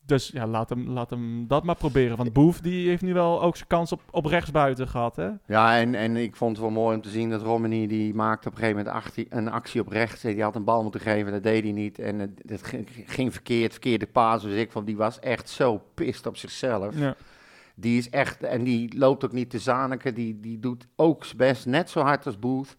dus 0.05 0.27
ja, 0.27 0.47
laat 0.47 0.69
hem, 0.69 0.89
laat 0.89 1.09
hem 1.09 1.47
dat 1.47 1.63
maar 1.63 1.75
proberen. 1.75 2.17
Want 2.17 2.33
Boef 2.33 2.59
die 2.61 2.87
heeft 2.87 3.01
nu 3.01 3.13
wel 3.13 3.41
ook 3.41 3.55
zijn 3.55 3.67
kans 3.67 3.91
op, 3.91 4.01
op 4.11 4.25
rechtsbuiten 4.25 4.87
gehad, 4.87 5.15
hè? 5.15 5.29
Ja, 5.47 5.77
en, 5.79 5.95
en 5.95 6.17
ik 6.17 6.35
vond 6.35 6.51
het 6.51 6.59
wel 6.65 6.69
mooi 6.75 6.95
om 6.95 7.01
te 7.01 7.09
zien 7.09 7.29
dat 7.29 7.41
Romani 7.41 7.87
die 7.87 8.13
maakte 8.13 8.47
op 8.47 8.53
een 8.53 8.59
gegeven 8.59 8.77
moment 8.83 8.95
achtie- 8.95 9.27
een 9.29 9.49
actie 9.51 9.81
op 9.81 9.87
rechts. 9.87 10.21
Die 10.21 10.43
had 10.43 10.55
een 10.55 10.63
bal 10.63 10.81
moeten 10.83 11.01
geven, 11.01 11.31
dat 11.31 11.43
deed 11.43 11.63
hij 11.63 11.71
niet. 11.71 11.99
En 11.99 12.19
het, 12.19 12.41
het 12.45 12.63
ging, 13.05 13.33
verkeerd, 13.33 13.71
verkeerde 13.71 14.07
paas. 14.07 14.43
Dus 14.43 14.53
ik 14.53 14.71
vond, 14.71 14.85
die 14.85 14.97
was 14.97 15.19
echt 15.19 15.49
zo 15.49 15.81
pist 15.93 16.25
op 16.25 16.37
zichzelf. 16.37 16.97
Ja, 16.99 17.15
Die 17.75 17.97
is 17.97 18.09
echt, 18.09 18.43
en 18.43 18.63
die 18.63 18.97
loopt 18.97 19.25
ook 19.25 19.31
niet 19.31 19.49
te 19.49 19.59
zaniken. 19.59 20.13
Die, 20.13 20.39
die 20.39 20.59
doet 20.59 20.87
ook 20.95 21.25
zijn 21.25 21.37
best 21.37 21.65
net 21.65 21.89
zo 21.89 21.99
hard 22.01 22.25
als 22.25 22.39
Booth. 22.39 22.75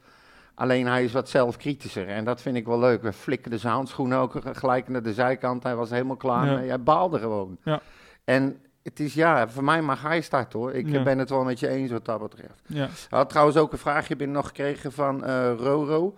Alleen 0.54 0.86
hij 0.86 1.04
is 1.04 1.12
wat 1.12 1.28
zelfkritischer. 1.28 2.08
En 2.08 2.24
dat 2.24 2.40
vind 2.40 2.56
ik 2.56 2.66
wel 2.66 2.78
leuk. 2.78 3.02
We 3.02 3.12
flikkerden 3.12 3.58
zijn 3.60 3.72
handschoenen 3.72 4.18
ook 4.18 4.40
gelijk 4.52 4.88
naar 4.88 5.02
de 5.02 5.12
zijkant. 5.14 5.62
Hij 5.62 5.76
was 5.76 5.90
helemaal 5.90 6.16
klaar. 6.16 6.46
Ja. 6.46 6.68
Hij 6.68 6.82
baalde 6.82 7.18
gewoon. 7.18 7.56
Ja. 7.64 7.80
En 8.24 8.56
het 8.82 9.00
is, 9.00 9.14
ja, 9.14 9.48
voor 9.48 9.64
mij 9.64 9.82
mag 9.82 10.02
hij 10.02 10.20
starten 10.20 10.58
hoor. 10.58 10.72
Ik 10.72 10.88
Ja. 10.88 11.02
ben 11.02 11.18
het 11.18 11.28
wel 11.30 11.44
met 11.44 11.60
je 11.60 11.68
eens 11.68 11.90
wat 11.90 12.04
dat 12.04 12.20
betreft. 12.20 12.62
ja. 12.66 12.84
Ik 12.84 12.90
had 13.10 13.28
trouwens 13.28 13.56
ook 13.56 13.72
een 13.72 13.78
vraagje 13.78 14.16
binnen 14.16 14.36
nog 14.36 14.46
gekregen 14.46 14.92
van 14.92 15.24
eh, 15.24 15.52
Roro. 15.58 16.14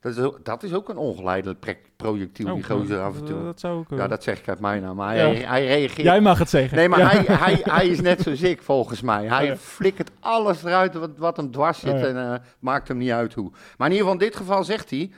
Dat 0.00 0.12
is, 0.12 0.18
ook, 0.18 0.44
dat 0.44 0.62
is 0.62 0.72
ook 0.74 0.88
een 0.88 0.96
ongeleidelijk 0.96 1.76
projectiel, 1.96 2.54
die 2.54 2.64
Oh, 2.64 2.70
gozer 2.70 3.00
af 3.00 3.16
en 3.18 3.24
toe. 3.24 3.42
Dat 3.44 3.60
zou 3.60 3.78
ook... 3.78 3.90
eh, 3.92 3.98
Ja, 3.98 4.06
dat 4.08 4.22
zeg 4.22 4.38
ik 4.38 4.48
uit 4.48 4.60
mijn 4.60 4.82
naam. 4.82 4.96
Maar 4.96 5.16
Ja. 5.16 5.22
hij, 5.26 5.34
hij 5.36 5.66
reageert 5.66 6.06
Jij 6.06 6.20
mag 6.20 6.38
het 6.38 6.48
zeggen. 6.50 6.76
Nee, 6.76 6.88
maar 6.88 6.98
Ja. 6.98 7.06
hij, 7.08 7.24
hij, 7.36 7.60
hij 7.62 7.88
is 7.88 8.00
net 8.00 8.20
zoals 8.22 8.42
ik, 8.42 8.62
volgens 8.62 9.00
mij. 9.00 9.26
Hij 9.26 9.46
Ja. 9.46 9.56
flikkert 9.56 10.10
alles 10.20 10.62
eruit 10.64 10.94
wat, 10.94 11.10
wat 11.16 11.36
hem 11.36 11.50
dwars 11.50 11.78
zit 11.80 11.92
Oh, 11.92 12.02
en 12.02 12.16
eh, 12.32 12.34
maakt 12.58 12.88
hem 12.88 12.96
niet 12.96 13.10
uit 13.10 13.34
hoe. 13.34 13.50
Maar 13.76 13.88
in 13.88 13.94
ieder 13.94 14.06
geval, 14.08 14.12
in 14.12 14.26
dit 14.28 14.36
geval 14.36 14.64
zegt 14.64 14.90
hij... 14.90 15.10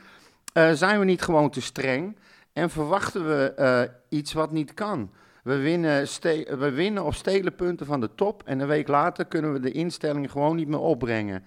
eh, 0.53 0.71
zijn 0.73 0.99
we 0.99 1.05
niet 1.05 1.23
gewoon 1.23 1.51
te 1.51 1.61
streng 1.61 2.17
en 2.53 2.71
verwachten 2.71 3.27
we 3.29 3.53
eh, 3.57 3.81
iets 4.19 4.33
wat 4.33 4.51
niet 4.53 4.75
kan? 4.75 5.11
We 5.43 5.57
winnen, 5.57 6.07
we 6.59 6.71
winnen 6.75 7.05
op 7.05 7.15
stelen 7.15 7.55
punten 7.55 7.87
van 7.87 8.01
de 8.01 8.11
top 8.15 8.43
en 8.45 8.61
een 8.61 8.67
week 8.69 8.89
later 8.89 9.25
kunnen 9.25 9.53
we 9.53 9.61
de 9.61 9.71
instelling 9.73 10.31
gewoon 10.31 10.57
niet 10.57 10.69
meer 10.69 10.81
opbrengen. 10.81 11.45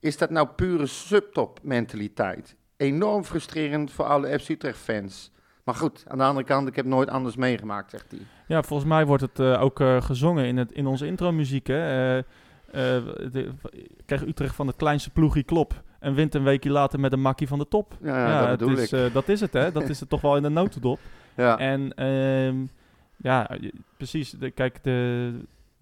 Is 0.00 0.16
dat 0.18 0.30
nou 0.30 0.48
pure 0.56 0.86
subtop 0.86 1.58
mentaliteit? 1.62 2.54
Enorm 2.76 3.24
frustrerend 3.24 3.92
voor 3.92 4.04
alle 4.04 4.38
FC 4.38 4.48
Utrecht 4.48 4.78
fans. 4.78 5.30
Maar 5.64 5.74
goed, 5.74 6.04
aan 6.08 6.18
de 6.18 6.24
andere 6.24 6.46
kant, 6.46 6.68
ik 6.68 6.76
heb 6.76 6.84
nooit 6.84 7.08
anders 7.08 7.36
meegemaakt, 7.36 7.90
zegt 7.90 8.10
hij. 8.10 8.20
Ja, 8.46 8.62
volgens 8.62 8.88
mij 8.88 9.06
wordt 9.06 9.22
het 9.22 9.38
eh, 9.38 9.62
ook 9.62 9.80
eh, 9.80 10.02
gezongen 10.02 10.44
in, 10.44 10.56
het, 10.56 10.72
in 10.72 10.86
onze 10.86 11.06
intro-muziek. 11.06 11.66
Hè? 11.66 12.20
De, 12.70 13.50
krijgt 14.06 14.26
Utrecht 14.26 14.54
van 14.54 14.66
het 14.66 14.76
kleinste 14.76 15.10
ploegie 15.10 15.42
klop. 15.42 15.82
En 15.98 16.14
wint 16.14 16.34
een 16.34 16.44
weekje 16.44 16.70
later 16.70 17.00
met 17.00 17.12
een 17.12 17.20
makkie 17.20 17.48
van 17.48 17.58
de 17.58 17.68
top. 17.68 17.96
Ja, 18.02 18.40
dat 18.40 18.48
het 18.48 18.58
bedoel 18.58 18.78
is, 18.78 18.92
ik. 18.92 19.12
dat 19.12 19.28
is 19.28 19.40
het, 19.40 19.52
hè? 19.52 19.72
Dat 19.72 19.88
is 19.88 20.00
het 20.00 20.08
toch 20.08 20.20
wel 20.20 20.36
in 20.36 20.42
de 20.42 20.48
notendop. 20.48 20.98
Ja. 21.36 21.58
En 21.58 21.94
ehm, 21.94 22.56
ja, 23.16 23.50
precies. 23.96 24.30
De, 24.30 24.50
kijk, 24.50 24.78
de, 24.82 25.32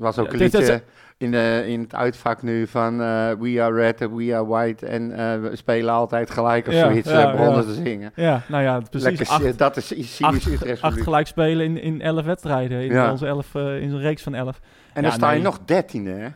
was 0.04 0.18
ook 0.18 0.32
een 0.32 0.38
liedje 0.38 0.82
in, 1.18 1.30
de, 1.30 1.64
in 1.66 1.80
het 1.80 1.94
uitvak 1.94 2.42
nu 2.42 2.66
van 2.66 3.00
eh, 3.00 3.30
We 3.38 3.62
are 3.62 3.74
red 3.74 4.02
and 4.02 4.16
we 4.16 4.34
are 4.34 4.46
white 4.46 4.86
en 4.86 5.12
eh, 5.12 5.40
we 5.40 5.56
spelen 5.56 5.94
altijd 5.94 6.30
gelijk 6.30 6.66
of 6.66 6.72
Ja, 6.74 6.84
zoiets. 6.84 7.10
ja, 7.10 7.24
eh, 7.24 7.30
begonnen 7.30 7.56
ja. 7.56 7.62
te 7.62 7.74
zingen. 7.74 8.12
ja, 8.14 8.42
nou 8.48 8.62
ja, 8.62 8.80
precies. 8.90 9.08
Lekker, 9.08 9.28
acht, 9.28 9.58
dat 9.58 9.76
is 9.76 10.22
acht, 10.22 10.46
Utrechts 10.46 10.82
acht 10.82 11.02
gelijk 11.02 11.26
spelen 11.26 11.64
in, 11.64 11.82
in 11.82 12.00
elf 12.00 12.24
wedstrijden. 12.24 12.80
In 12.80 13.10
onze 13.10 13.26
elf, 13.26 13.54
eh, 13.54 13.80
in 13.80 13.90
zo'n 13.90 14.00
reeks 14.00 14.22
van 14.22 14.34
elf. 14.34 14.60
En 14.92 15.02
dan 15.02 15.12
sta 15.12 15.28
je 15.28 15.34
nee. 15.34 15.44
nog 15.44 15.58
dertiende, 15.64 16.10
hè? 16.10 16.28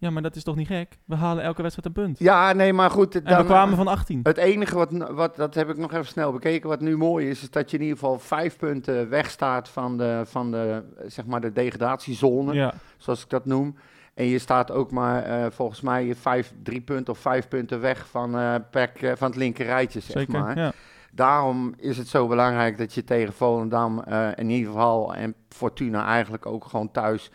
Ja, 0.00 0.10
maar 0.10 0.22
dat 0.22 0.36
is 0.36 0.42
toch 0.42 0.56
niet 0.56 0.66
gek? 0.66 0.98
We 1.04 1.14
halen 1.14 1.44
elke 1.44 1.62
wedstrijd 1.62 1.96
een 1.96 2.02
punt. 2.04 2.18
Ja, 2.18 2.52
nee, 2.52 2.72
maar 2.72 2.90
goed. 2.90 3.14
en 3.14 3.24
dan- 3.24 3.38
we 3.38 3.44
kwamen 3.44 3.76
van 3.76 3.88
18. 3.88 4.20
Het 4.22 4.36
enige 4.36 4.74
wat, 4.74 4.92
wat, 5.10 5.36
dat 5.36 5.54
heb 5.54 5.68
ik 5.70 5.76
nog 5.76 5.92
even 5.92 6.06
snel 6.06 6.32
bekeken, 6.32 6.68
wat 6.68 6.80
nu 6.80 6.96
mooi 6.96 7.28
is, 7.28 7.42
is 7.42 7.50
dat 7.50 7.70
je 7.70 7.76
in 7.76 7.82
ieder 7.82 7.98
geval 7.98 8.18
vijf 8.18 8.56
punten 8.56 9.08
wegstaat 9.08 9.68
van 9.68 9.96
de, 9.98 10.22
van 10.24 10.50
de, 10.50 10.82
zeg 11.06 11.26
maar 11.26 11.40
de 11.40 11.52
degradatiezone. 11.52 12.54
Ja, 12.54 12.74
zoals 12.96 13.22
ik 13.22 13.28
dat 13.28 13.44
noem. 13.46 13.76
En 14.14 14.24
je 14.24 14.38
staat 14.38 14.70
ook 14.70 14.90
maar 14.90 15.22
eh, 15.22 15.46
volgens 15.50 15.80
mij 15.80 16.14
vijf, 16.14 16.52
drie 16.62 16.80
punten 16.80 17.12
of 17.12 17.18
vijf 17.18 17.48
punten 17.48 17.80
weg 17.80 18.06
van, 18.08 18.38
eh 18.38 18.54
PEC, 18.70 19.02
eh, 19.02 19.12
van 19.16 19.28
het 19.28 19.36
linker 19.36 19.66
rijtje, 19.66 20.00
zeg 20.00 20.12
zeker. 20.18 20.40
maar. 20.40 20.58
Ja. 20.58 20.72
Daarom 21.12 21.74
is 21.76 21.98
het 21.98 22.08
zo 22.08 22.26
belangrijk 22.26 22.78
dat 22.78 22.94
je 22.94 23.04
tegen 23.04 23.32
Volendam 23.32 24.02
in 24.34 24.50
ieder 24.50 24.72
geval 24.72 25.14
en 25.14 25.34
Fortuna 25.48 26.06
eigenlijk 26.06 26.46
ook 26.46 26.64
gewoon 26.64 26.90
thuis 26.90 27.30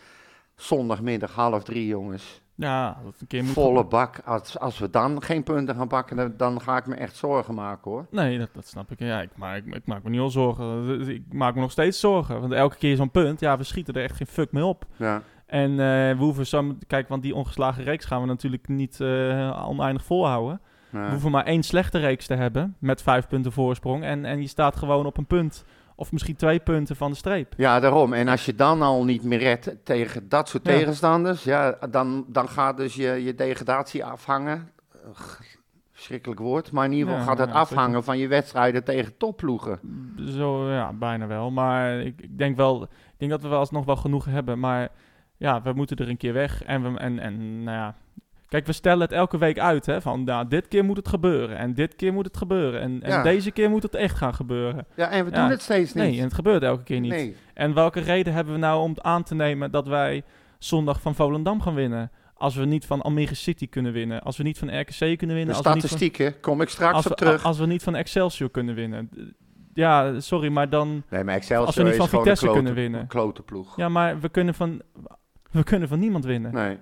zondagmiddag 0.55 1.33
half 1.33 1.63
drie, 1.63 1.87
jongens. 1.87 2.41
Ja, 2.55 2.97
dat 3.03 3.15
een 3.19 3.27
keer 3.27 3.43
moet 3.43 3.53
Volle 3.53 3.85
bak. 3.85 4.19
Als, 4.25 4.59
als 4.59 4.79
we 4.79 4.89
dan 4.89 5.23
geen 5.23 5.43
punten 5.43 5.75
gaan 5.75 5.87
pakken, 5.87 6.15
dan, 6.15 6.33
dan 6.37 6.61
ga 6.61 6.77
ik 6.77 6.85
me 6.85 6.95
echt 6.95 7.15
zorgen 7.15 7.53
maken 7.53 7.91
hoor. 7.91 8.05
Nee, 8.09 8.37
dat, 8.37 8.49
dat 8.53 8.67
snap 8.67 8.91
ik. 8.91 8.99
Ja, 8.99 9.21
ik, 9.21 9.29
maar 9.35 9.57
ik, 9.57 9.65
ik 9.65 9.85
maak 9.85 10.03
me 10.03 10.09
niet 10.09 10.19
al 10.19 10.29
zorgen. 10.29 11.09
Ik 11.09 11.33
maak 11.33 11.55
me 11.55 11.61
nog 11.61 11.71
steeds 11.71 11.99
zorgen. 11.99 12.41
Want 12.41 12.53
elke 12.53 12.77
keer 12.77 12.95
zo'n 12.95 13.11
punt, 13.11 13.39
ja, 13.39 13.57
we 13.57 13.63
schieten 13.63 13.93
er 13.93 14.03
echt 14.03 14.15
geen 14.15 14.27
fuck 14.27 14.51
mee 14.51 14.65
op. 14.65 14.85
Ja, 14.95 15.21
En 15.45 15.71
eh, 15.71 15.77
we 15.77 16.17
hoeven 16.17 16.47
zo... 16.47 16.75
Kijk, 16.87 17.07
want 17.07 17.23
die 17.23 17.35
ongeslagen 17.35 17.83
reeks 17.83 18.05
gaan 18.05 18.21
we 18.21 18.27
natuurlijk 18.27 18.67
niet 18.67 19.01
eh, 19.01 19.67
oneindig 19.69 20.03
volhouden. 20.05 20.61
We 20.89 21.09
hoeven 21.09 21.31
maar 21.31 21.45
één 21.45 21.63
slechte 21.63 21.97
reeks 21.99 22.27
te 22.27 22.33
hebben, 22.33 22.75
met 22.79 23.01
vijf 23.01 23.27
punten 23.27 23.51
voorsprong. 23.51 24.03
En, 24.03 24.25
en 24.25 24.41
je 24.41 24.47
staat 24.47 24.75
gewoon 24.75 25.05
op 25.05 25.17
een 25.17 25.25
punt, 25.25 25.65
of 25.95 26.11
misschien 26.11 26.35
twee 26.35 26.59
punten 26.59 26.95
van 26.95 27.11
de 27.11 27.17
streep. 27.17 27.53
ja, 27.57 27.79
daarom. 27.79 28.13
En 28.13 28.27
als 28.27 28.45
je 28.45 28.55
dan 28.55 28.81
al 28.81 29.03
niet 29.05 29.23
meer 29.23 29.39
redt 29.39 29.75
tegen 29.83 30.29
dat 30.29 30.49
soort 30.49 30.65
Ja. 30.67 30.73
tegenstanders, 30.73 31.43
ja, 31.43 31.77
dan, 31.89 32.25
dan 32.27 32.49
gaat 32.49 32.77
dus 32.77 32.95
je, 32.95 33.23
je 33.23 33.35
degradatie 33.35 34.05
afhangen. 34.05 34.71
Ugh, 35.09 35.39
Verschrikkelijk 35.91 36.39
woord, 36.39 36.71
maar 36.71 36.85
in 36.85 36.91
ieder 36.91 37.07
geval 37.07 37.21
Ja, 37.23 37.29
gaat 37.29 37.37
het 37.39 37.49
ja, 37.49 37.55
afhangen 37.55 38.03
van 38.03 38.17
je 38.17 38.27
wedstrijden 38.27 38.83
tegen 38.83 39.17
topploegen. 39.17 39.79
Zo, 40.27 40.69
ja, 40.71 40.93
bijna 40.93 41.27
wel. 41.27 41.51
Maar 41.51 41.99
ik, 41.99 42.21
ik 42.21 42.37
denk 42.37 42.55
wel, 42.57 42.83
ik 42.83 42.89
denk 43.17 43.31
dat 43.31 43.41
we 43.41 43.47
wel 43.47 43.59
alsnog 43.59 43.85
wel 43.85 43.95
genoeg 43.95 44.25
hebben. 44.25 44.59
Maar 44.59 44.89
ja, 45.37 45.61
we 45.61 45.73
moeten 45.73 45.97
er 45.97 46.09
een 46.09 46.17
keer 46.17 46.33
weg. 46.33 46.63
En, 46.63 46.83
we, 46.93 46.99
en, 46.99 47.19
en 47.19 47.63
nou 47.63 47.77
ja, 47.77 47.95
kijk, 48.55 48.67
we 48.67 48.73
stellen 48.73 49.01
het 49.01 49.11
elke 49.11 49.37
week 49.37 49.59
uit, 49.59 49.85
hè. 49.85 50.01
Van, 50.01 50.23
nou, 50.23 50.47
dit 50.47 50.67
keer 50.67 50.83
moet 50.83 50.97
het 50.97 51.07
gebeuren. 51.07 51.57
En 51.57 51.73
dit 51.73 51.95
keer 51.95 52.13
moet 52.13 52.25
het 52.25 52.37
gebeuren. 52.37 52.81
En, 52.81 53.01
en 53.03 53.11
Ja. 53.11 53.23
deze 53.23 53.51
keer 53.51 53.69
moet 53.69 53.83
het 53.83 53.95
echt 53.95 54.17
gaan 54.17 54.33
gebeuren. 54.33 54.85
Ja, 54.95 55.09
en 55.09 55.25
we 55.25 55.31
Ja. 55.31 55.41
doen 55.41 55.49
het 55.49 55.61
steeds 55.61 55.93
niet. 55.93 56.03
Nee, 56.03 56.17
en 56.17 56.23
het 56.23 56.33
gebeurt 56.33 56.63
elke 56.63 56.83
keer 56.83 56.99
niet. 56.99 57.11
Nee. 57.11 57.35
En 57.53 57.73
welke 57.73 57.99
reden 57.99 58.33
hebben 58.33 58.53
we 58.53 58.59
nou 58.59 58.81
om 58.81 58.93
aan 59.01 59.23
te 59.23 59.35
nemen 59.35 59.71
dat 59.71 59.87
wij 59.87 60.23
zondag 60.59 61.01
van 61.01 61.15
Volendam 61.15 61.61
gaan 61.61 61.73
winnen? 61.75 62.11
Als 62.33 62.55
we 62.55 62.65
niet 62.65 62.85
van 62.85 63.01
Almere 63.01 63.35
City 63.35 63.69
kunnen 63.69 63.91
winnen. 63.91 64.21
Als 64.21 64.37
we 64.37 64.43
niet 64.43 64.57
van 64.57 64.79
RKC 64.79 64.97
kunnen 64.97 65.17
De 65.19 65.25
winnen. 65.33 65.55
Als 65.55 65.63
we, 65.63 65.69
niet 65.73 65.79
van, 65.79 65.89
statistieken, 65.89 66.39
kom 66.39 66.61
ik 66.61 66.69
straks 66.69 66.95
als, 66.95 67.07
op 67.07 67.17
terug. 67.17 67.45
als 67.45 67.57
we 67.59 67.65
niet 67.65 67.83
van 67.83 67.95
Excelsior 67.95 68.49
kunnen 68.51 68.75
winnen. 68.75 69.09
Ja, 69.73 70.19
sorry, 70.19 70.51
maar 70.51 70.69
dan... 70.69 71.03
nee, 71.09 71.23
maar 71.23 71.35
Excelsior 71.35 71.65
als 71.65 71.75
we 71.75 71.83
niet 71.83 71.91
is 71.91 71.97
van 71.97 72.07
gewoon 72.07 72.23
Vitesse 72.23 72.45
klote, 72.45 72.59
kunnen 72.59 72.81
winnen. 72.81 72.99
een 73.01 73.07
klote 73.07 73.41
ploeg. 73.41 73.77
Ja, 73.77 73.89
maar 73.89 74.19
we 74.19 74.29
kunnen 74.29 74.53
van, 74.53 74.81
we 75.51 75.63
kunnen 75.63 75.87
van 75.87 75.99
niemand 75.99 76.25
winnen. 76.25 76.53
Nee. 76.53 76.77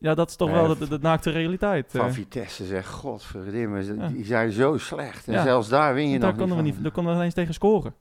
Ja, 0.00 0.14
dat 0.14 0.28
is 0.28 0.36
toch 0.36 0.50
wel 0.50 0.78
de, 0.78 0.88
de, 0.88 0.98
naakte 1.00 1.30
realiteit. 1.30 1.86
Van 1.88 2.06
eh. 2.06 2.12
Vitesse 2.12 2.64
zeg, 2.64 2.86
godverdimme, 2.86 3.82
ze- 3.82 3.94
Ja. 3.94 4.08
die 4.08 4.24
zijn 4.24 4.52
zo 4.52 4.78
slecht. 4.78 5.28
En 5.28 5.42
zelfs 5.42 5.68
daar 5.68 5.94
win 5.94 6.08
je 6.08 6.18
daar 6.18 6.28
nog 6.28 6.38
konden 6.38 6.56
we 6.56 6.62
niet 6.62 6.82
daar 6.82 6.92
konden 6.92 7.12
we 7.12 7.18
ineens 7.18 7.34
tegen 7.34 7.54
scoren. 7.54 7.94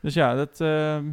Dus 0.00 0.14
ja, 0.14 0.34
dat, 0.34 0.60
ehm, 0.60 1.04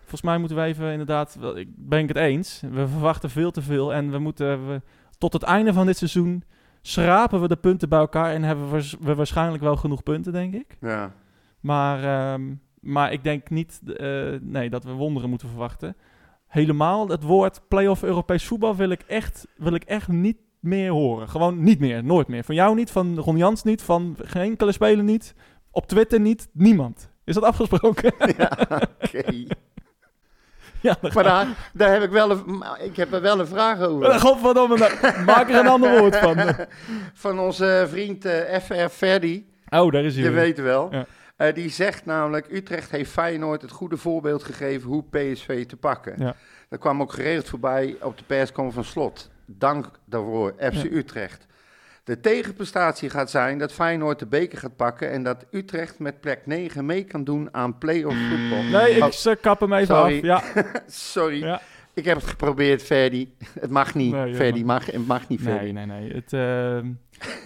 volgens 0.00 0.22
mij 0.22 0.38
moeten 0.38 0.56
we 0.56 0.62
even 0.62 0.90
inderdaad, 0.90 1.36
wel, 1.40 1.56
ik 1.58 1.68
ben 1.76 1.98
ik 1.98 2.08
het 2.08 2.16
eens. 2.16 2.62
We 2.70 2.88
verwachten 2.88 3.30
veel 3.30 3.50
te 3.50 3.62
veel 3.62 3.94
en 3.94 4.10
we 4.10 4.18
moeten 4.18 4.66
we, 4.68 4.80
tot 5.18 5.32
het 5.32 5.42
einde 5.42 5.72
van 5.72 5.86
dit 5.86 5.96
seizoen 5.96 6.44
schrapen 6.82 7.40
we 7.40 7.48
de 7.48 7.56
punten 7.56 7.88
bij 7.88 7.98
elkaar 7.98 8.32
en 8.34 8.42
hebben 8.42 8.70
we 9.00 9.14
waarschijnlijk 9.14 9.62
wel 9.62 9.76
genoeg 9.76 10.02
punten, 10.02 10.32
denk 10.32 10.54
ik. 10.54 10.76
Ja. 10.80 11.12
Maar, 11.60 12.04
ehm, 12.32 12.54
maar 12.80 13.12
ik 13.12 13.24
denk 13.24 13.50
niet 13.50 13.80
eh, 13.96 14.06
nee, 14.40 14.70
dat 14.70 14.84
we 14.84 14.92
wonderen 14.92 15.28
moeten 15.28 15.48
verwachten. 15.48 15.96
Helemaal 16.52 17.08
het 17.08 17.22
woord 17.22 17.60
play-off 17.68 18.02
Europees 18.02 18.46
voetbal 18.46 18.76
wil 18.76 18.90
ik, 18.90 19.02
echt, 19.06 19.46
wil 19.56 19.74
ik 19.74 19.84
echt 19.84 20.08
niet 20.08 20.36
meer 20.60 20.90
horen. 20.90 21.28
Gewoon 21.28 21.62
niet 21.62 21.78
meer, 21.78 22.04
nooit 22.04 22.28
meer. 22.28 22.44
Van 22.44 22.54
jou 22.54 22.74
niet, 22.74 22.90
van 22.90 23.18
Ron 23.18 23.36
Jans 23.36 23.62
niet, 23.62 23.82
van 23.82 24.16
geen 24.22 24.42
enkele 24.42 24.72
speler 24.72 25.04
niet. 25.04 25.34
Op 25.70 25.86
Twitter 25.86 26.20
niet, 26.20 26.48
niemand. 26.52 27.10
Is 27.24 27.34
dat 27.34 27.42
afgesproken? 27.42 28.14
ja, 28.38 28.58
oké. 29.02 29.24
ja, 30.88 30.96
Maar 31.14 31.24
daar, 31.24 31.70
daar 31.72 31.92
heb 31.92 32.02
ik 32.02 32.10
wel 32.10 32.30
een, 32.30 32.64
ik 32.80 32.96
heb 32.96 33.12
er 33.12 33.20
wel 33.20 33.40
een 33.40 33.46
vraag 33.46 33.80
over. 33.80 34.20
Godverdomme, 34.20 34.78
nou, 34.78 35.24
maak 35.24 35.48
er 35.48 35.58
een 35.58 35.68
ander 35.68 35.90
woord 35.98 36.16
van. 36.16 36.36
Van 37.14 37.38
onze 37.38 37.86
vriend 37.90 38.24
eh, 38.24 38.60
FR 38.60 38.88
Ferdi. 38.88 39.50
Oh, 39.68 39.92
daar 39.92 40.04
is 40.04 40.14
hij. 40.14 40.24
Je 40.24 40.30
weet 40.30 40.60
wel. 40.60 40.88
Ja. 40.90 41.06
Eh, 41.48 41.54
die 41.54 41.70
zegt 41.70 42.04
namelijk, 42.04 42.46
Utrecht 42.50 42.90
heeft 42.90 43.10
Feyenoord 43.10 43.62
het 43.62 43.70
goede 43.70 43.96
voorbeeld 43.96 44.42
gegeven 44.44 44.88
hoe 44.88 45.04
PSV 45.10 45.66
te 45.66 45.76
pakken. 45.76 46.14
Ja. 46.18 46.34
Dat 46.68 46.78
kwam 46.80 47.00
ook 47.02 47.12
geregeld 47.12 47.48
voorbij 47.48 47.96
op 48.00 48.18
de 48.18 48.24
persconferentie 48.24 48.92
van 48.92 49.02
Slot. 49.02 49.30
Dank 49.46 49.86
daarvoor, 50.04 50.54
FC 50.58 50.72
Ja. 50.72 50.90
Utrecht. 50.90 51.46
De 52.04 52.20
tegenprestatie 52.20 53.10
gaat 53.10 53.30
zijn 53.30 53.58
dat 53.58 53.72
Feyenoord 53.72 54.18
de 54.18 54.26
beker 54.26 54.58
gaat 54.58 54.76
pakken... 54.76 55.10
en 55.10 55.22
dat 55.22 55.44
Utrecht 55.50 55.98
met 55.98 56.20
plek 56.20 56.46
9 56.46 56.86
mee 56.86 57.04
kan 57.04 57.24
doen 57.24 57.48
aan 57.52 57.78
play-off 57.78 58.16
voetbal. 58.28 58.62
Nee, 58.62 58.94
ik 58.96 59.02
Oh, 59.02 59.10
ze 59.10 59.38
kap 59.40 59.60
hem 59.60 59.72
even 59.72 59.96
sorry. 59.96 60.30
af. 60.30 60.54
Ja. 60.54 60.62
sorry, 60.86 61.38
Ja. 61.42 61.60
Ik 61.94 62.04
heb 62.04 62.16
het 62.16 62.26
geprobeerd, 62.26 62.82
Ferdi. 62.82 63.34
Het 63.60 63.70
mag 63.70 63.94
niet, 63.94 64.12
Nee, 64.12 64.34
Ferdi. 64.34 64.64
Mag, 64.64 64.86
het 64.86 65.06
mag 65.06 65.28
niet, 65.28 65.40
Ferdi. 65.40 65.72
Nee, 65.72 65.86
nee, 65.86 66.00
nee. 66.00 66.12
Het, 66.12 66.32
ehm, 66.32 66.92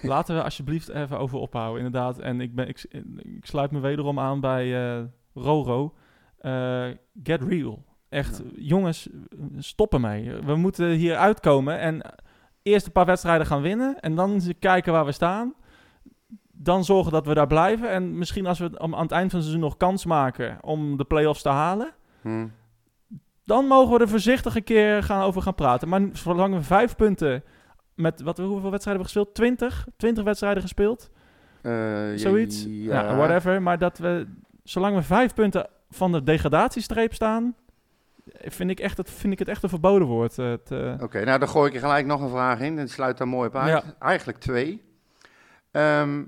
laten 0.12 0.36
we 0.36 0.42
alsjeblieft 0.42 0.88
even 0.88 1.18
over 1.18 1.38
ophouden, 1.38 1.84
inderdaad. 1.84 2.18
En 2.18 2.40
ik, 2.40 2.54
ben, 2.54 2.68
ik, 2.68 2.86
ik 3.18 3.46
sluit 3.46 3.70
me 3.70 3.80
wederom 3.80 4.18
aan 4.18 4.40
bij 4.40 4.96
eh, 4.96 5.04
Roro. 5.34 5.94
Eh, 6.38 6.86
get 7.22 7.42
real. 7.42 7.84
Echt, 8.08 8.42
jongens, 8.56 9.08
stop 9.58 9.92
ermee. 9.92 10.30
We 10.44 10.56
moeten 10.56 10.90
hier 10.90 11.16
uitkomen 11.16 11.78
en 11.78 12.02
eerst 12.62 12.86
een 12.86 12.92
paar 12.92 13.06
wedstrijden 13.06 13.46
gaan 13.46 13.62
winnen. 13.62 14.00
En 14.00 14.14
dan 14.14 14.40
kijken 14.58 14.92
waar 14.92 15.04
we 15.04 15.12
staan. 15.12 15.54
Dan 16.52 16.84
zorgen 16.84 17.12
dat 17.12 17.26
we 17.26 17.34
daar 17.34 17.46
blijven. 17.46 17.90
En 17.90 18.18
misschien 18.18 18.46
als 18.46 18.58
we 18.58 18.78
aan 18.78 18.90
het 18.90 19.10
eind 19.10 19.30
van 19.30 19.38
het 19.38 19.48
seizoen 19.48 19.60
nog 19.60 19.76
kans 19.76 20.04
maken 20.04 20.58
om 20.60 20.96
de 20.96 21.04
play-offs 21.04 21.42
te 21.42 21.48
halen. 21.48 21.92
Hm. 22.22 22.46
Dan 23.46 23.66
mogen 23.66 23.94
we 23.96 24.00
er 24.00 24.08
voorzichtig 24.08 24.56
een 24.56 24.64
keer 24.64 25.02
gaan 25.02 25.22
over 25.22 25.42
gaan 25.42 25.54
praten. 25.54 25.88
Maar 25.88 26.00
zolang 26.12 26.54
we 26.54 26.62
vijf 26.62 26.96
punten 26.96 27.42
met 27.94 28.20
wat, 28.20 28.38
hoeveel 28.38 28.70
wedstrijden 28.70 28.82
hebben 28.84 28.98
we 28.98 29.02
gespeeld? 29.04 29.34
20? 29.34 29.86
20 29.96 30.24
wedstrijden 30.24 30.62
gespeeld? 30.62 31.10
Eh, 31.62 31.72
Zoiets? 32.14 32.64
Ja, 32.68 33.16
whatever. 33.16 33.62
Maar 33.62 33.78
dat 33.78 33.98
we, 33.98 34.26
zolang 34.64 34.96
we 34.96 35.02
vijf 35.02 35.34
punten 35.34 35.66
van 35.90 36.12
de 36.12 36.22
degradatiestreep 36.22 37.14
staan, 37.14 37.54
vind 38.26 38.70
ik, 38.70 38.80
echt, 38.80 38.96
het, 38.96 39.10
vind 39.10 39.32
ik 39.32 39.38
het 39.38 39.48
echt 39.48 39.62
een 39.62 39.68
verboden 39.68 40.08
woord. 40.08 40.38
Eh, 40.38 40.52
Oké, 41.00 41.24
nou 41.24 41.38
dan 41.38 41.48
gooi 41.48 41.68
ik 41.68 41.74
er 41.74 41.80
gelijk 41.80 42.06
nog 42.06 42.20
een 42.20 42.28
vraag 42.30 42.60
in. 42.60 42.78
En 42.78 42.88
sluit 42.88 43.18
daar 43.18 43.28
mooi 43.28 43.48
op 43.48 43.56
uit. 43.56 43.68
Ja. 43.68 43.82
Eigenlijk 43.98 44.38
twee. 44.38 44.82
Ehm, 45.70 46.22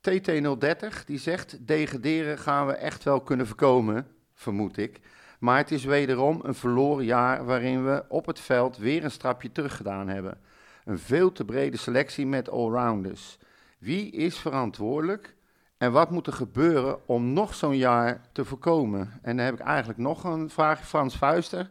TT030 0.00 1.04
die 1.04 1.18
zegt: 1.18 1.66
degraderen 1.66 2.38
gaan 2.38 2.66
we 2.66 2.72
echt 2.72 3.04
wel 3.04 3.20
kunnen 3.20 3.46
voorkomen, 3.46 4.06
vermoed 4.34 4.76
ik. 4.76 5.00
Maar 5.38 5.56
het 5.56 5.70
is 5.70 5.84
wederom 5.84 6.40
een 6.42 6.54
verloren 6.54 7.04
jaar 7.04 7.44
waarin 7.44 7.84
we 7.84 8.04
op 8.08 8.26
het 8.26 8.40
veld 8.40 8.76
weer 8.76 9.04
een 9.04 9.10
stapje 9.10 9.52
terug 9.52 9.76
gedaan 9.76 10.08
hebben. 10.08 10.38
Een 10.84 10.98
veel 10.98 11.32
te 11.32 11.44
brede 11.44 11.76
selectie 11.76 12.26
met 12.26 12.50
allrounders. 12.50 13.38
Wie 13.78 14.10
is 14.10 14.38
verantwoordelijk 14.38 15.34
en 15.78 15.92
wat 15.92 16.10
moet 16.10 16.26
er 16.26 16.32
gebeuren 16.32 17.08
om 17.08 17.32
nog 17.32 17.54
zo'n 17.54 17.76
jaar 17.76 18.20
te 18.32 18.44
voorkomen? 18.44 19.12
En 19.22 19.36
dan 19.36 19.44
heb 19.44 19.54
ik 19.54 19.60
eigenlijk 19.60 19.98
nog 19.98 20.24
een 20.24 20.50
vraag, 20.50 20.88
Frans 20.88 21.16
Vuister. 21.16 21.70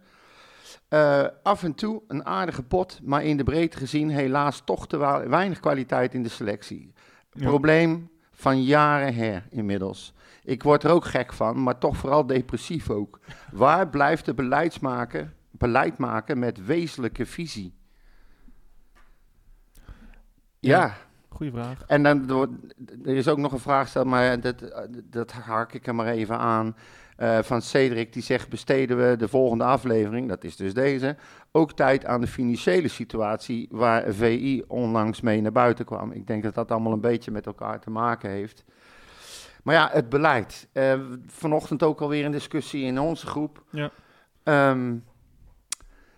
Eh, 0.87 1.25
af 1.43 1.63
en 1.63 1.75
toe 1.75 2.01
een 2.07 2.25
aardige 2.25 2.63
pot, 2.63 2.99
maar 3.03 3.23
in 3.23 3.37
de 3.37 3.43
breedte 3.43 3.77
gezien 3.77 4.09
helaas 4.09 4.61
toch 4.65 4.87
te 4.87 4.97
weinig 5.27 5.59
kwaliteit 5.59 6.13
in 6.13 6.23
de 6.23 6.29
selectie. 6.29 6.93
ja. 7.31 7.47
Probleem 7.47 8.09
van 8.31 8.63
jaren 8.63 9.15
her 9.15 9.43
inmiddels. 9.49 10.13
Ik 10.45 10.63
word 10.63 10.83
er 10.83 10.91
ook 10.91 11.05
gek 11.05 11.33
van, 11.33 11.63
maar 11.63 11.77
toch 11.77 11.97
vooral 11.97 12.25
depressief 12.25 12.89
ook. 12.89 13.19
Waar 13.51 13.89
blijft 13.89 14.25
de 14.25 14.33
beleidsmaker, 14.33 15.33
beleid 15.51 15.97
maken 15.97 16.39
met 16.39 16.65
wezenlijke 16.65 17.25
visie? 17.25 17.73
Ja. 20.59 20.79
ja. 20.79 20.93
Goeie 21.29 21.51
vraag. 21.51 21.83
En 21.87 22.03
dan, 22.03 22.29
er 23.05 23.15
is 23.15 23.27
ook 23.27 23.37
nog 23.37 23.51
een 23.51 23.59
vraag 23.59 23.83
gesteld, 23.83 24.05
maar 24.05 24.39
dat, 24.39 24.71
dat 25.03 25.31
haak 25.31 25.73
ik 25.73 25.87
er 25.87 25.95
maar 25.95 26.07
even 26.07 26.37
aan. 26.37 26.75
eh, 27.15 27.39
van 27.41 27.61
Cedric, 27.61 28.13
die 28.13 28.23
zegt: 28.23 28.49
besteden 28.49 29.09
we 29.09 29.15
de 29.15 29.27
volgende 29.27 29.63
aflevering, 29.63 30.29
dat 30.29 30.43
is 30.43 30.55
dus 30.55 30.73
deze, 30.73 31.15
ook 31.51 31.71
tijd 31.71 32.05
aan 32.05 32.21
de 32.21 32.27
financiële 32.27 32.87
situatie 32.87 33.67
waar 33.71 34.13
VI 34.13 34.63
onlangs 34.67 35.21
mee 35.21 35.41
naar 35.41 35.51
buiten 35.51 35.85
kwam. 35.85 36.11
Ik 36.11 36.27
denk 36.27 36.43
dat 36.43 36.55
dat 36.55 36.71
allemaal 36.71 36.93
een 36.93 37.01
beetje 37.01 37.31
met 37.31 37.45
elkaar 37.45 37.79
te 37.79 37.89
maken 37.89 38.29
heeft. 38.29 38.63
Maar 39.65 39.75
ja, 39.75 39.89
het 39.91 40.09
beleid. 40.09 40.67
Eh, 40.71 40.99
vanochtend 41.27 41.83
ook 41.83 42.01
alweer 42.01 42.25
een 42.25 42.31
discussie 42.31 42.83
in 42.83 42.99
onze 42.99 43.27
groep. 43.27 43.63
Ja. 43.69 43.91
Ehm, 44.43 44.95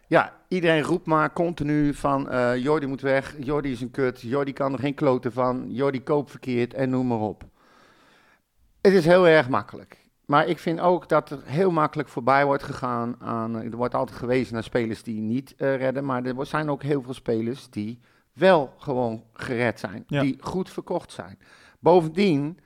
ja, 0.07 0.33
iedereen 0.47 0.81
roept 0.81 1.05
maar 1.05 1.33
continu 1.33 1.93
van 1.93 2.29
eh 2.29 2.55
Jordi 2.55 2.85
moet 2.85 3.01
weg, 3.01 3.35
Jordi 3.39 3.71
is 3.71 3.81
een 3.81 3.91
kut, 3.91 4.21
Jordi 4.21 4.53
kan 4.53 4.73
er 4.73 4.79
geen 4.79 4.93
kloten 4.93 5.31
van, 5.31 5.65
Jordi 5.69 6.03
koopt 6.03 6.29
verkeerd 6.29 6.73
en 6.73 6.89
noem 6.89 7.07
maar 7.07 7.19
op. 7.19 7.43
Het 8.81 8.93
is 8.93 9.05
heel 9.05 9.27
erg 9.27 9.49
makkelijk. 9.49 10.05
Maar 10.25 10.47
ik 10.47 10.59
vind 10.59 10.79
ook 10.79 11.09
dat 11.09 11.29
er 11.29 11.39
heel 11.43 11.71
makkelijk 11.71 12.09
voorbij 12.09 12.45
wordt 12.45 12.63
gegaan 12.63 13.15
aan... 13.19 13.55
Er 13.55 13.75
wordt 13.75 13.95
altijd 13.95 14.17
gewezen 14.17 14.53
naar 14.53 14.63
spelers 14.63 15.03
die 15.03 15.21
niet 15.21 15.55
eh, 15.55 15.75
redden, 15.75 16.05
maar 16.05 16.23
er 16.23 16.45
zijn 16.45 16.69
ook 16.69 16.83
heel 16.83 17.01
veel 17.01 17.13
spelers 17.13 17.69
die 17.69 17.99
wel 18.33 18.73
gewoon 18.77 19.23
gered 19.33 19.79
zijn. 19.79 20.03
Ja. 20.07 20.21
Die 20.21 20.37
goed 20.39 20.69
verkocht 20.69 21.11
zijn. 21.11 21.39
Bovendien, 21.79 22.59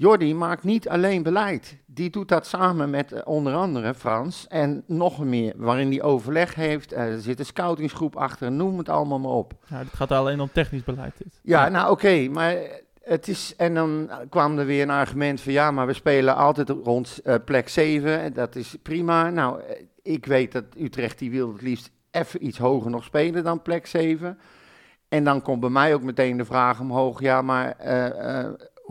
Jordi 0.00 0.34
maakt 0.34 0.64
niet 0.64 0.88
alleen 0.88 1.22
beleid. 1.22 1.76
Die 1.86 2.10
doet 2.10 2.28
dat 2.28 2.46
samen 2.46 2.90
met 2.90 3.12
eh, 3.12 3.20
onder 3.24 3.54
andere 3.54 3.94
Frans 3.94 4.46
en 4.48 4.82
nog 4.86 5.24
meer, 5.24 5.52
waarin 5.56 5.90
hij 5.90 6.02
overleg 6.02 6.54
heeft. 6.54 6.92
Eh, 6.92 7.12
er 7.12 7.20
zit 7.20 7.38
een 7.38 7.44
scoutingsgroep 7.44 8.16
achter, 8.16 8.52
noem 8.52 8.78
het 8.78 8.88
allemaal 8.88 9.18
maar 9.18 9.30
op. 9.30 9.54
Ja, 9.66 9.78
het 9.78 9.92
gaat 9.92 10.10
alleen 10.10 10.40
om 10.40 10.50
technisch 10.52 10.84
beleid. 10.84 11.12
Dit. 11.18 11.40
Ja, 11.42 11.68
nou 11.68 11.90
oké, 11.90 12.28
maar 12.28 12.56
het 13.02 13.28
is. 13.28 13.56
En 13.56 13.74
dan 13.74 14.10
kwam 14.28 14.58
er 14.58 14.66
weer 14.66 14.82
een 14.82 14.90
argument 14.90 15.40
van 15.40 15.52
ja, 15.52 15.70
maar 15.70 15.86
we 15.86 15.92
spelen 15.92 16.36
altijd 16.36 16.68
rond 16.68 17.20
eh, 17.24 17.34
plek 17.44 17.68
7. 17.68 18.20
En 18.20 18.32
dat 18.32 18.56
is 18.56 18.76
prima. 18.82 19.30
Nou, 19.30 19.60
ik 20.02 20.26
weet 20.26 20.52
dat 20.52 20.64
Utrecht 20.76 21.18
die 21.18 21.30
wil 21.30 21.52
het 21.52 21.62
liefst 21.62 21.90
even 22.10 22.46
iets 22.46 22.58
hoger 22.58 22.90
nog 22.90 23.04
spelen 23.04 23.44
dan 23.44 23.62
plek 23.62 23.86
7. 23.86 24.38
En 25.08 25.24
dan 25.24 25.42
komt 25.42 25.60
bij 25.60 25.70
mij 25.70 25.94
ook 25.94 26.02
meteen 26.02 26.36
de 26.36 26.44
vraag 26.44 26.80
omhoog: 26.80 27.20
ja, 27.20 27.42
maar 27.42 27.76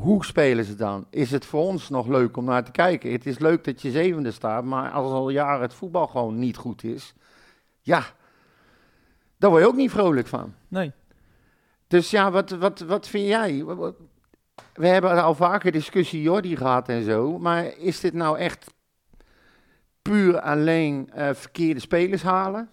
hoe 0.02 0.26
spelen 0.26 0.66
ze 0.66 0.76
dan? 0.76 1.08
Is 1.10 1.32
het 1.32 1.46
voor 1.46 1.62
ons 1.62 1.90
nog 1.90 2.08
leuk 2.08 2.38
om 2.38 2.46
naar 2.46 2.64
te 2.64 2.72
kijken? 2.72 3.12
Het 3.12 3.26
is 3.26 3.40
leuk 3.40 3.64
dat 3.64 3.82
je 3.82 3.92
zevende 3.92 4.32
staat, 4.32 4.64
maar 4.64 4.92
als 4.92 5.12
al 5.12 5.30
jaren 5.30 5.62
het 5.62 5.74
voetbal 5.74 6.08
gewoon 6.08 6.40
niet 6.40 6.58
goed 6.58 6.84
is, 6.84 7.14
ja, 7.82 8.04
daar 9.38 9.50
word 9.50 9.62
je 9.62 9.68
ook 9.68 9.76
niet 9.76 9.92
vrolijk 9.92 10.28
van. 10.28 10.54
Nee. 10.68 10.92
Dus 11.88 12.10
ja, 12.10 12.32
wat, 12.32 12.50
wat, 12.50 12.80
wat 12.80 13.08
vind 13.08 13.28
jij? 13.28 13.66
We 14.74 14.88
hebben 14.88 15.24
al 15.24 15.36
vaker 15.36 15.72
discussie 15.72 16.22
Jordi 16.22 16.56
gehad 16.56 16.90
en 16.90 17.04
zo, 17.04 17.40
maar 17.40 17.78
is 17.78 18.00
dit 18.00 18.14
nou 18.14 18.38
echt 18.38 18.74
puur 20.02 20.40
alleen 20.40 21.10
eh, 21.14 21.34
verkeerde 21.34 21.80
spelers 21.80 22.22
halen? 22.22 22.70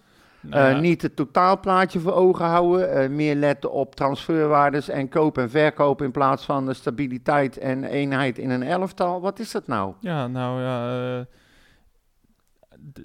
Eh, 0.49 0.79
Niet 0.79 1.01
het 1.01 1.15
totaalplaatje 1.15 1.99
voor 1.99 2.13
ogen 2.13 2.45
houden, 2.45 2.91
eh, 2.91 3.09
meer 3.09 3.35
letten 3.35 3.71
op 3.71 3.95
transferwaardes 3.95 4.89
en 4.89 5.09
koop 5.09 5.37
en 5.37 5.49
verkoop 5.49 6.01
in 6.01 6.11
plaats 6.11 6.45
van 6.45 6.65
de 6.65 6.73
stabiliteit 6.73 7.57
en 7.57 7.83
eenheid 7.83 8.37
in 8.37 8.49
een 8.49 8.63
elftal? 8.63 9.21
Wat 9.21 9.39
is 9.39 9.51
dat 9.51 9.67
nou? 9.67 9.93
Ja, 9.99 10.27
nou 10.27 10.61
ja, 10.61 10.99
eh, 11.19 11.25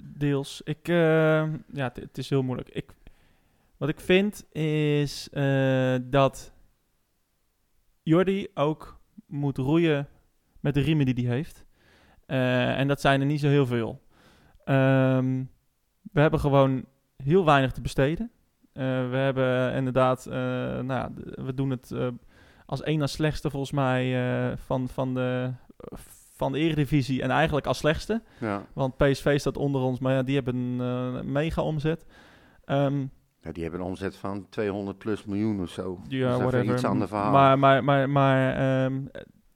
deels. 0.03 0.61
Ik, 0.63 0.87
ja, 0.87 1.91
het- 1.93 2.17
is 2.17 2.29
heel 2.29 2.43
moeilijk. 2.43 2.69
Ik, 2.69 2.91
wat 3.77 3.89
ik 3.89 3.99
vind 3.99 4.45
is 4.55 5.29
dat 6.01 6.51
Jordi 8.03 8.47
ook 8.53 8.99
moet 9.25 9.57
roeien 9.57 10.07
met 10.59 10.73
de 10.73 10.81
riemen 10.81 11.05
die 11.05 11.27
hij 11.27 11.35
heeft. 11.35 11.65
En 12.25 12.87
dat 12.87 13.01
zijn 13.01 13.19
er 13.19 13.25
niet 13.25 13.39
zo 13.39 13.47
heel 13.47 13.65
veel. 13.65 14.01
Ehm, 14.65 15.43
we 16.11 16.21
hebben 16.21 16.39
gewoon 16.39 16.85
heel 17.23 17.45
weinig 17.45 17.71
te 17.71 17.81
besteden. 17.81 18.31
Eh, 18.73 18.83
we 19.09 19.15
hebben 19.17 19.73
inderdaad, 19.73 20.25
eh, 20.25 20.33
nou 20.33 20.87
ja, 20.87 21.11
we 21.43 21.53
doen 21.53 21.69
het 21.69 21.91
eh, 21.91 22.07
als 22.65 22.81
één 22.83 23.01
als 23.01 23.11
slechtste 23.11 23.49
volgens 23.49 23.71
mij 23.71 24.15
van, 24.65 24.87
van, 24.89 25.13
de, 25.13 25.51
van 26.35 26.51
de 26.51 26.57
Eredivisie. 26.59 27.21
En 27.21 27.29
eigenlijk 27.29 27.65
als 27.67 27.77
slechtste. 27.77 28.21
Ja. 28.39 28.65
Want 28.73 28.97
PSV 28.97 29.39
staat 29.39 29.57
onder 29.57 29.81
ons, 29.81 29.99
maar 29.99 30.13
ja, 30.13 30.23
die 30.23 30.35
hebben 30.35 30.55
een 30.55 31.31
mega 31.31 31.61
omzet. 31.61 32.05
Ehm, 32.65 32.99
Ja, 33.43 33.51
die 33.51 33.63
hebben 33.63 33.81
een 33.81 33.85
omzet 33.85 34.15
van 34.15 34.45
200 34.49 34.97
plus 34.97 35.25
miljoen 35.25 35.61
of 35.61 35.69
zo. 35.69 36.01
ja, 36.07 36.27
even 36.27 36.39
whatever. 36.39 36.73
iets 36.73 36.83
ander 36.85 37.07
verhaal. 37.07 37.31
Maar, 37.31 37.59
maar, 37.59 37.83
maar, 37.83 38.09
maar 38.09 38.53
ehm, 38.55 39.01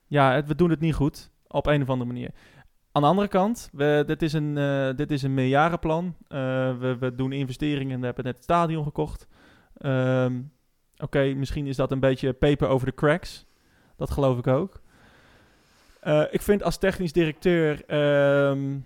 ja, 0.08 0.32
het- 0.34 0.48
we 0.48 0.56
doen 0.56 0.70
het 0.70 0.80
niet 0.80 0.94
goed. 0.96 1.32
Op 1.48 1.66
een 1.68 1.82
of 1.82 1.90
andere 1.90 2.12
manier. 2.12 2.32
Aan 2.96 3.02
de 3.02 3.08
andere 3.08 3.28
kant, 3.28 3.70
we, 3.72 4.04
dit, 4.06 4.22
is 4.22 4.34
een, 4.34 4.58
eh, 4.58 4.90
dit 4.96 5.12
is 5.12 5.24
een 5.24 5.34
meerjarenplan. 5.34 6.16
Eh, 6.28 6.38
we, 6.78 6.98
we 7.00 7.16
doen 7.16 7.32
investeringen. 7.32 8.00
We 8.00 8.06
hebben 8.06 8.24
net 8.24 8.36
het 8.36 8.44
stadion 8.44 8.84
gekocht. 8.84 9.28
Ehm, 9.78 10.42
Oké, 10.98 11.34
misschien 11.34 11.68
is 11.68 11.76
dat 11.76 11.92
een 11.92 12.00
beetje 12.00 12.34
paper 12.34 12.68
over 12.68 12.88
de 12.88 12.94
cracks. 12.94 13.46
Dat 13.98 14.12
geloof 14.12 14.38
ik 14.38 14.48
ook. 14.48 14.82
Eh, 16.00 16.24
ik 16.32 16.42
vind 16.42 16.64
als 16.64 16.78
technisch 16.78 17.12
directeur... 17.12 17.86
ehm, 17.86 18.78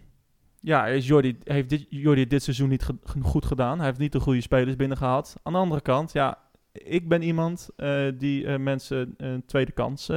ja, 0.59 0.87
is 0.87 1.07
Jordi, 1.07 1.37
heeft 1.43 1.69
dit, 1.69 1.85
Jordi 1.89 2.27
dit 2.27 2.43
seizoen 2.43 2.69
niet 2.69 2.89
goed 3.21 3.45
gedaan. 3.45 3.77
Hij 3.77 3.85
heeft 3.85 3.99
niet 3.99 4.11
de 4.11 4.19
goede 4.19 4.41
spelers 4.41 4.75
binnengehaald. 4.75 5.35
Aan 5.43 5.53
de 5.53 5.59
andere 5.59 5.81
kant, 5.81 6.11
ja, 6.11 6.37
ik 6.71 7.07
ben 7.07 7.21
iemand 7.21 7.69
die 8.17 8.57
mensen 8.57 9.13
een 9.17 9.45
tweede 9.45 9.71
kans 9.71 10.09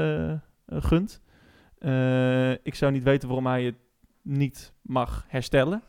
gunt. 0.67 1.21
Ik 2.63 2.75
zou 2.75 2.93
niet 2.93 3.03
weten 3.03 3.29
waarom 3.29 3.47
hij 3.47 3.65
het 3.65 3.82
niet 4.23 4.73
mag 4.83 5.25
herstellen. 5.29 5.83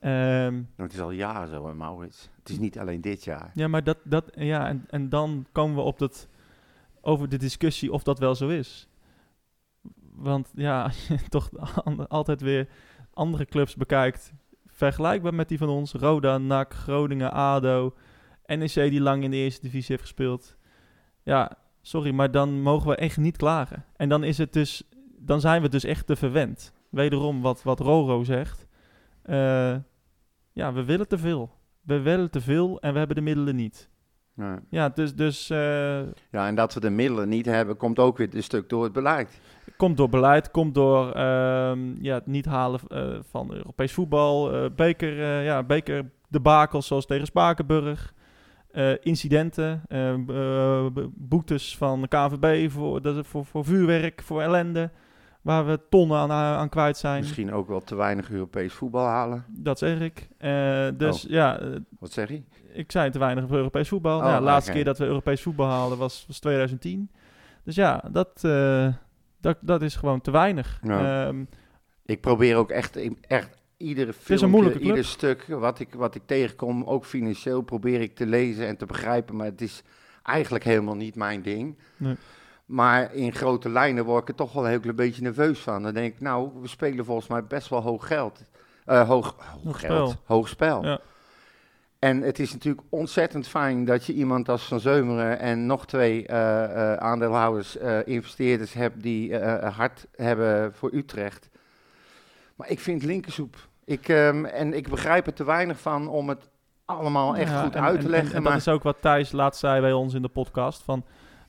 Ehm, 0.00 0.52
Nou, 0.54 0.64
het 0.76 0.92
is 0.92 1.00
al 1.00 1.10
jaren 1.10 1.48
zo, 1.48 1.66
hè, 1.66 1.74
Maurits. 1.74 2.30
Het 2.38 2.48
is 2.48 2.58
niet 2.58 2.78
alleen 2.78 3.00
dit 3.00 3.24
jaar. 3.24 3.50
ja, 3.54 3.68
maar 3.68 3.84
dat, 3.84 3.98
dat 4.04 4.30
ja, 4.34 4.68
en, 4.68 4.84
en 4.88 5.08
dan 5.08 5.46
komen 5.52 5.76
we 5.76 5.82
op 5.82 5.98
dat, 5.98 6.28
over 7.00 7.28
de 7.28 7.36
discussie 7.38 7.92
of 7.92 8.02
dat 8.02 8.18
wel 8.18 8.34
zo 8.34 8.48
is. 8.48 8.88
Want 10.12 10.52
ja, 10.54 10.82
als 10.82 11.06
je 11.06 11.18
toch 11.28 11.50
altijd 12.08 12.40
weer 12.40 12.68
andere 13.12 13.44
clubs 13.44 13.74
bekijkt, 13.74 14.32
vergelijkbaar 14.66 15.34
met 15.34 15.48
die 15.48 15.58
van 15.58 15.68
ons, 15.68 15.92
Roda, 15.92 16.38
NAC, 16.38 16.74
Groningen, 16.74 17.32
ADO, 17.32 17.94
NEC 18.46 18.74
die 18.74 19.00
lang 19.00 19.22
in 19.22 19.30
de 19.30 19.36
eerste 19.36 19.60
divisie 19.60 19.88
heeft 19.88 20.02
gespeeld. 20.02 20.56
Ja, 21.22 21.58
sorry, 21.82 22.10
maar 22.14 22.30
dan 22.30 22.60
mogen 22.60 22.88
we 22.88 22.96
echt 22.96 23.16
niet 23.16 23.36
klagen. 23.36 23.84
En 23.96 24.08
dan 24.08 24.24
is 24.24 24.38
het 24.38 24.52
dus, 24.52 24.82
dan 25.18 25.40
zijn 25.40 25.62
we 25.62 25.68
dus 25.68 25.84
echt 25.84 26.06
te 26.06 26.16
verwend. 26.16 26.72
Wederom 26.96 27.40
wat, 27.40 27.62
wat 27.62 27.80
Roro 27.80 28.24
zegt. 28.24 28.66
Eh, 29.22 29.74
ja, 30.52 30.72
we 30.72 30.84
willen 30.84 31.08
te 31.08 31.18
veel. 31.18 31.50
We 31.80 32.00
willen 32.00 32.30
te 32.30 32.40
veel 32.40 32.80
en 32.80 32.92
we 32.92 32.98
hebben 32.98 33.16
de 33.16 33.22
middelen 33.22 33.56
niet. 33.56 33.88
Ja. 34.34 34.62
Ja, 34.70 34.88
dus, 34.88 35.14
dus 35.14 35.50
eh, 35.50 36.00
ja, 36.30 36.46
en 36.46 36.54
dat 36.54 36.74
we 36.74 36.80
de 36.80 36.90
middelen 36.90 37.28
niet 37.28 37.46
hebben, 37.46 37.76
komt 37.76 37.98
ook 37.98 38.16
weer 38.16 38.28
een 38.34 38.42
stuk 38.42 38.68
door 38.68 38.84
het 38.84 38.92
beleid. 38.92 39.40
komt 39.76 39.96
door 39.96 40.08
beleid, 40.08 40.50
komt 40.50 40.74
door 40.74 41.12
ehm, 41.12 42.02
ja, 42.04 42.14
het 42.14 42.26
niet 42.26 42.44
halen 42.44 42.80
eh, 42.88 43.18
van 43.30 43.52
Europees 43.52 43.92
voetbal, 43.92 44.70
beker, 44.70 45.42
ja, 45.42 45.62
beker 45.62 46.10
debakels 46.28 46.86
zoals 46.86 47.06
tegen 47.06 47.26
Spakenburg, 47.26 48.14
incidenten, 49.00 49.82
boetes 51.14 51.76
van 51.76 52.00
de 52.00 52.08
KVB 52.08 52.70
voor, 52.70 53.02
dat, 53.02 53.26
voor, 53.26 53.44
voor 53.44 53.64
vuurwerk, 53.64 54.22
voor 54.22 54.42
ellende, 54.42 54.90
waar 55.46 55.66
we 55.66 55.80
tonnen 55.88 56.18
aan, 56.18 56.30
aan 56.30 56.68
kwijt 56.68 56.96
zijn. 56.96 57.20
Misschien 57.20 57.52
ook 57.52 57.68
wel 57.68 57.84
te 57.84 57.94
weinig 57.94 58.30
Europees 58.30 58.72
voetbal 58.72 59.04
halen. 59.06 59.44
Dat 59.48 59.78
zeg 59.78 60.00
ik. 60.00 60.28
Eh, 60.38 60.88
dus 60.96 61.24
ja, 61.28 61.58
eh, 61.58 61.68
Wat 61.98 62.12
zeg 62.12 62.28
je? 62.28 62.42
ik 62.72 62.92
zei 62.92 63.10
te 63.10 63.18
weinig 63.18 63.50
Europees 63.50 63.88
voetbal. 63.88 64.18
Oh, 64.18 64.24
nou, 64.24 64.38
de 64.38 64.44
laatste 64.44 64.72
keer 64.72 64.84
dat 64.84 64.98
we 64.98 65.04
Europees 65.04 65.42
voetbal 65.42 65.66
haalden 65.66 65.98
was, 65.98 66.24
was 66.26 66.38
2010. 66.38 67.10
Dus 67.64 67.74
ja, 67.74 68.04
dat, 68.12 68.44
eh, 68.44 68.88
dat, 69.40 69.56
dat 69.60 69.82
is 69.82 69.96
gewoon 69.96 70.20
te 70.20 70.30
weinig. 70.30 70.80
Ja. 70.82 71.26
Ehm, 71.26 71.44
Ik 72.04 72.20
probeer 72.20 72.56
ook 72.56 72.70
echt, 72.70 72.98
echt 73.20 73.58
iedere 73.76 74.12
club. 74.24 74.78
ieder 74.78 75.04
stuk 75.04 75.46
wat 75.48 75.78
ik, 75.78 75.94
wat 75.94 76.14
ik 76.14 76.22
tegenkom, 76.26 76.84
ook 76.84 77.04
financieel, 77.04 77.62
probeer 77.62 78.00
ik 78.00 78.14
te 78.16 78.26
lezen 78.26 78.66
en 78.66 78.76
te 78.76 78.86
begrijpen. 78.86 79.36
Maar 79.36 79.46
het 79.46 79.60
is 79.60 79.82
eigenlijk 80.22 80.64
helemaal 80.64 80.96
niet 80.96 81.14
mijn 81.14 81.42
ding. 81.42 81.78
Nee. 81.96 82.16
Maar 82.66 83.14
in 83.14 83.34
grote 83.34 83.68
lijnen 83.68 84.04
word 84.04 84.22
ik 84.22 84.28
er 84.28 84.34
toch 84.34 84.52
wel 84.52 84.64
een 84.64 84.70
heel 84.70 84.80
klein 84.80 84.96
beetje 84.96 85.22
nerveus 85.22 85.58
van. 85.58 85.82
Dan 85.82 85.94
denk 85.94 86.14
ik, 86.14 86.20
nou, 86.20 86.50
we 86.60 86.68
spelen 86.68 87.04
volgens 87.04 87.26
mij 87.28 87.44
best 87.44 87.68
wel 87.68 87.82
hoog 87.82 88.06
geld. 88.06 88.42
Eh, 88.84 89.08
hoog, 89.08 89.34
hoog, 89.38 89.62
Hoog 89.64 89.80
geld, 89.80 90.10
spel. 90.10 90.22
hoog 90.36 90.48
spel. 90.48 90.84
Ja. 90.84 91.00
En 91.98 92.20
het 92.22 92.38
is 92.38 92.52
natuurlijk 92.52 92.86
ontzettend 92.88 93.48
fijn 93.48 93.84
dat 93.84 94.06
je 94.06 94.12
iemand 94.12 94.48
als 94.48 94.62
Van 94.64 94.80
Zeumeren 94.80 95.38
en 95.38 95.66
nog 95.66 95.86
twee 95.86 96.26
eh, 96.26 96.64
eh, 96.92 96.96
aandeelhouders, 96.96 97.76
investeerders 98.04 98.72
hebt 98.72 99.02
die 99.02 99.36
hard 99.54 100.06
hebben 100.16 100.74
voor 100.74 100.90
Utrecht. 100.94 101.48
Maar 102.54 102.70
ik 102.70 102.80
vind 102.80 103.02
linkersoep. 103.02 103.56
Ik, 103.84 104.08
ehm, 104.08 104.44
en 104.44 104.74
ik 104.74 104.88
begrijp 104.88 105.26
er 105.26 105.34
te 105.34 105.44
weinig 105.44 105.80
van 105.80 106.08
om 106.08 106.28
het 106.28 106.48
allemaal 106.84 107.36
echt 107.36 107.50
ja, 107.50 107.62
goed 107.62 107.74
en- 107.74 107.82
uit 107.82 107.98
te 108.00 108.04
en- 108.04 108.10
leggen. 108.10 108.34
En, 108.34 108.42
maar 108.42 108.52
dat 108.52 108.60
is 108.60 108.68
ook 108.68 108.82
wat 108.82 108.96
Thijs 109.00 109.32
laatst 109.32 109.60
zei 109.60 109.80
bij 109.80 109.92
ons 109.92 110.14
in 110.14 110.22
de 110.22 110.28
podcast. 110.28 110.82
Van, 110.82 111.04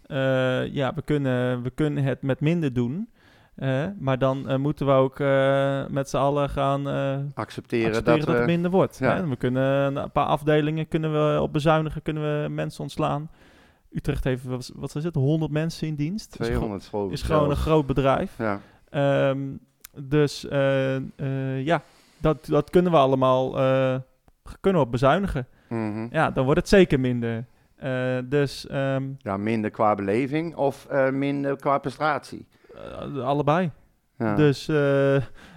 eh, 0.08 0.74
ja, 0.74 0.94
we 0.94 1.02
kunnen, 1.02 1.62
we 1.62 1.70
kunnen 1.70 2.04
het 2.04 2.22
met 2.22 2.40
minder 2.40 2.74
doen. 2.74 3.10
maar 4.00 4.18
dan 4.20 4.50
eh, 4.50 4.58
moeten 4.58 4.86
we 4.86 4.92
ook 4.92 5.20
eh, 5.20 5.86
met 5.88 6.10
z'n 6.10 6.18
allen 6.18 6.50
gaan 6.50 6.88
accepteren, 6.88 7.36
accepteren 7.36 7.92
dat 7.92 8.06
dat, 8.06 8.26
we... 8.26 8.32
het 8.32 8.46
minder 8.46 8.72
wordt. 8.72 8.98
ja. 8.98 9.16
Hè? 9.16 9.28
We 9.28 9.36
kunnen 9.36 9.96
een 9.96 10.12
paar 10.12 10.26
afdelingen 10.26 10.88
kunnen 10.88 11.12
we 11.12 11.42
op 11.42 11.54
bezuinigen, 11.54 12.02
kunnen 12.02 12.44
we 12.44 12.50
mensen 12.50 12.82
ontslaan. 12.82 13.30
Utrecht 13.92 14.24
heeft, 14.24 14.44
wat, 14.44 14.72
wat 14.76 14.96
is 14.96 15.04
het, 15.04 15.16
100 15.16 15.52
mensen 15.52 15.88
in 15.88 15.96
dienst. 15.96 16.28
Is, 16.30 16.36
gewoon- 16.36 16.48
200 16.52 16.86
geloof 16.86 17.08
ik 17.08 17.12
is 17.12 17.22
gewoon 17.22 17.50
een 17.50 17.56
groot 17.56 17.86
bedrijf. 17.86 18.38
Ja. 18.38 18.62
Ehm, 18.90 19.40
dus 20.02 20.46
ja, 21.64 21.84
dat, 22.18 22.46
dat 22.46 22.70
kunnen 22.70 22.92
we 22.92 22.98
allemaal 22.98 23.52
kunnen 24.60 24.82
we 24.82 24.86
op 24.86 24.92
bezuinigen. 24.92 25.48
Mhm. 25.70 26.08
Ja, 26.12 26.32
dan 26.32 26.46
wordt 26.46 26.60
het 26.60 26.70
zeker 26.70 27.00
minder. 27.00 27.46
Eh, 27.78 28.18
dus 28.26 28.68
ehm, 28.68 29.04
ja, 29.18 29.38
minder 29.38 29.70
qua 29.72 29.96
beleving 29.96 30.56
of 30.56 30.86
eh, 30.86 31.10
minder 31.10 31.56
qua 31.56 31.78
prestatie. 31.78 32.48
eh, 32.76 33.24
allebei. 33.26 33.72
Ja. 34.18 34.36
Dus 34.36 34.66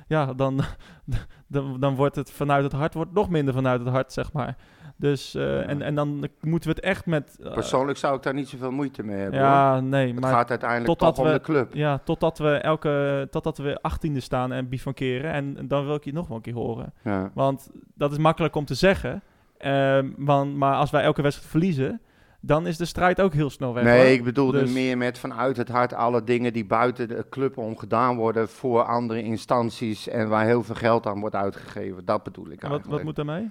ja, 0.07 0.33
dan, 0.37 0.61
dan, 1.47 1.81
dan 1.81 1.95
wordt 1.95 2.17
het 2.17 2.31
vanuit 2.33 2.63
het 2.65 2.73
hart 2.73 2.95
wordt 2.95 3.13
nog 3.13 3.31
minder 3.31 3.55
vanuit 3.55 3.81
het 3.81 3.89
hart, 3.89 4.13
zeg 4.13 4.33
maar. 4.33 4.57
Dus, 4.97 5.35
en, 5.35 5.83
en 5.83 5.95
dan 5.95 6.29
moeten 6.41 6.69
we 6.71 6.75
het 6.77 6.85
echt 6.85 7.07
met... 7.07 7.39
Persoonlijk 7.55 7.99
zou 7.99 8.17
ik 8.17 8.23
daar 8.23 8.35
niet 8.35 8.49
zoveel 8.49 8.71
moeite 8.71 9.03
mee 9.03 9.17
hebben. 9.19 9.39
hoor. 9.41 9.49
ja, 9.49 9.81
nee, 9.81 10.13
Het 10.13 10.21
maar 10.21 10.33
gaat 10.33 10.51
uiteindelijk 10.51 10.99
toch 10.99 11.19
om 11.19 11.25
we- 11.25 11.33
de 11.33 11.41
club. 11.41 11.75
ja, 11.75 11.99
totdat 11.99 12.39
we 12.39 12.51
elke, 12.51 13.27
totdat 13.31 13.59
we 13.59 13.79
achttiende 13.83 14.21
staan 14.21 14.53
en 14.53 14.69
bivakeren. 14.69 15.33
En, 15.33 15.57
en 15.59 15.69
dan 15.69 15.85
wil 15.87 15.95
ik 15.95 16.05
je 16.05 16.13
nog 16.13 16.27
wel 16.29 16.37
een 16.37 16.43
keer 16.43 16.55
horen. 16.55 16.93
Ja. 17.05 17.31
Want 17.35 17.71
dat 17.95 18.13
is 18.13 18.19
makkelijk 18.19 18.55
om 18.55 18.65
te 18.65 18.75
zeggen. 18.75 19.23
ehm, 19.59 20.11
want, 20.17 20.57
maar 20.57 20.75
als 20.75 20.91
wij 20.91 21.03
elke 21.03 21.23
wedstrijd 21.23 21.51
verliezen, 21.51 22.01
dan 22.41 22.67
is 22.67 22.77
de 22.77 22.85
strijd 22.85 23.21
ook 23.21 23.33
heel 23.33 23.51
snel 23.51 23.75
weg. 23.75 23.85
Nee, 23.85 24.01
hoor. 24.03 24.11
ik 24.11 24.25
bedoelde 24.25 24.61
Dus- 24.61 24.73
meer 24.73 24.97
met 24.99 25.19
vanuit 25.19 25.57
het 25.57 25.69
hart 25.69 25.93
alle 25.95 26.25
dingen 26.25 26.53
die 26.53 26.65
buiten 26.67 27.09
de 27.09 27.27
club 27.31 27.57
om 27.59 27.77
gedaan 27.79 28.17
worden 28.17 28.49
voor 28.49 28.83
andere 28.83 29.23
instanties 29.23 30.09
en 30.09 30.29
waar 30.29 30.45
heel 30.47 30.63
veel 30.63 30.75
geld 30.75 31.07
aan 31.07 31.21
wordt 31.21 31.35
uitgegeven. 31.35 32.05
Dat 32.05 32.23
bedoel 32.23 32.51
ik 32.51 32.63
En 32.63 32.69
wat, 32.69 32.71
eigenlijk. 32.71 32.91
wat 32.97 33.03
moet 33.05 33.17
daarmee? 33.27 33.51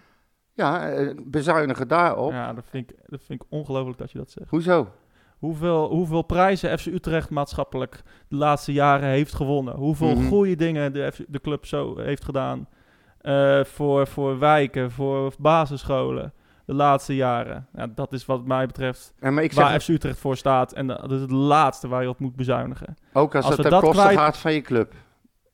Ja, 0.54 0.90
eh, 0.92 1.16
bezuinigen 1.26 1.88
daarop. 1.88 2.32
Ja, 2.32 2.54
dat 2.54 2.66
vind, 2.70 2.90
ik, 2.92 2.98
dat 3.06 3.22
vind 3.24 3.42
ik 3.42 3.48
ongelooflijk 3.50 3.98
dat 3.98 4.12
je 4.12 4.18
dat 4.18 4.32
zegt. 4.32 4.50
Hoezo? 4.50 4.88
Hoeveel, 5.40 5.90
hoeveel 5.90 6.22
prijzen 6.22 6.80
FC 6.80 6.86
Utrecht 6.86 7.30
maatschappelijk 7.30 8.02
de 8.28 8.36
laatste 8.36 8.74
jaren 8.74 9.10
heeft 9.10 9.34
gewonnen. 9.34 9.76
Hoeveel 9.76 10.16
Mhm. 10.16 10.28
goede 10.28 10.56
dingen 10.56 10.94
de, 10.94 11.12
FC 11.14 11.20
de 11.28 11.42
club 11.42 11.66
zo 11.66 11.98
heeft 12.00 12.24
gedaan. 12.26 12.68
eh, 13.20 13.64
voor, 13.64 14.08
voor 14.08 14.40
wijken, 14.40 14.92
voor 14.92 15.34
basisscholen 15.40 16.34
de 16.70 16.76
laatste 16.76 17.16
jaren. 17.16 17.68
Ja, 17.74 17.88
dat 17.96 18.14
is 18.14 18.26
wat 18.26 18.46
mij 18.46 18.66
betreft 18.66 19.14
maar 19.20 19.44
ik 19.44 19.54
zeg 19.54 19.64
waar 19.64 19.80
FC 19.82 19.88
Utrecht 19.88 20.20
voor 20.20 20.38
staat. 20.38 20.74
En 20.74 20.88
dat 20.88 21.12
is 21.12 21.22
het 21.22 21.32
laatste 21.32 21.88
waar 21.88 22.02
je 22.02 22.10
op 22.10 22.20
moet 22.20 22.36
bezuinigen. 22.36 22.98
ook 23.14 23.36
als, 23.36 23.46
als 23.46 23.54
het 23.54 23.62
ten 23.62 23.72
dat 23.72 23.82
koste 23.82 24.02
kwijt- 24.02 24.18
gaat 24.18 24.38
van 24.38 24.54
je 24.54 24.62
club. 24.62 24.94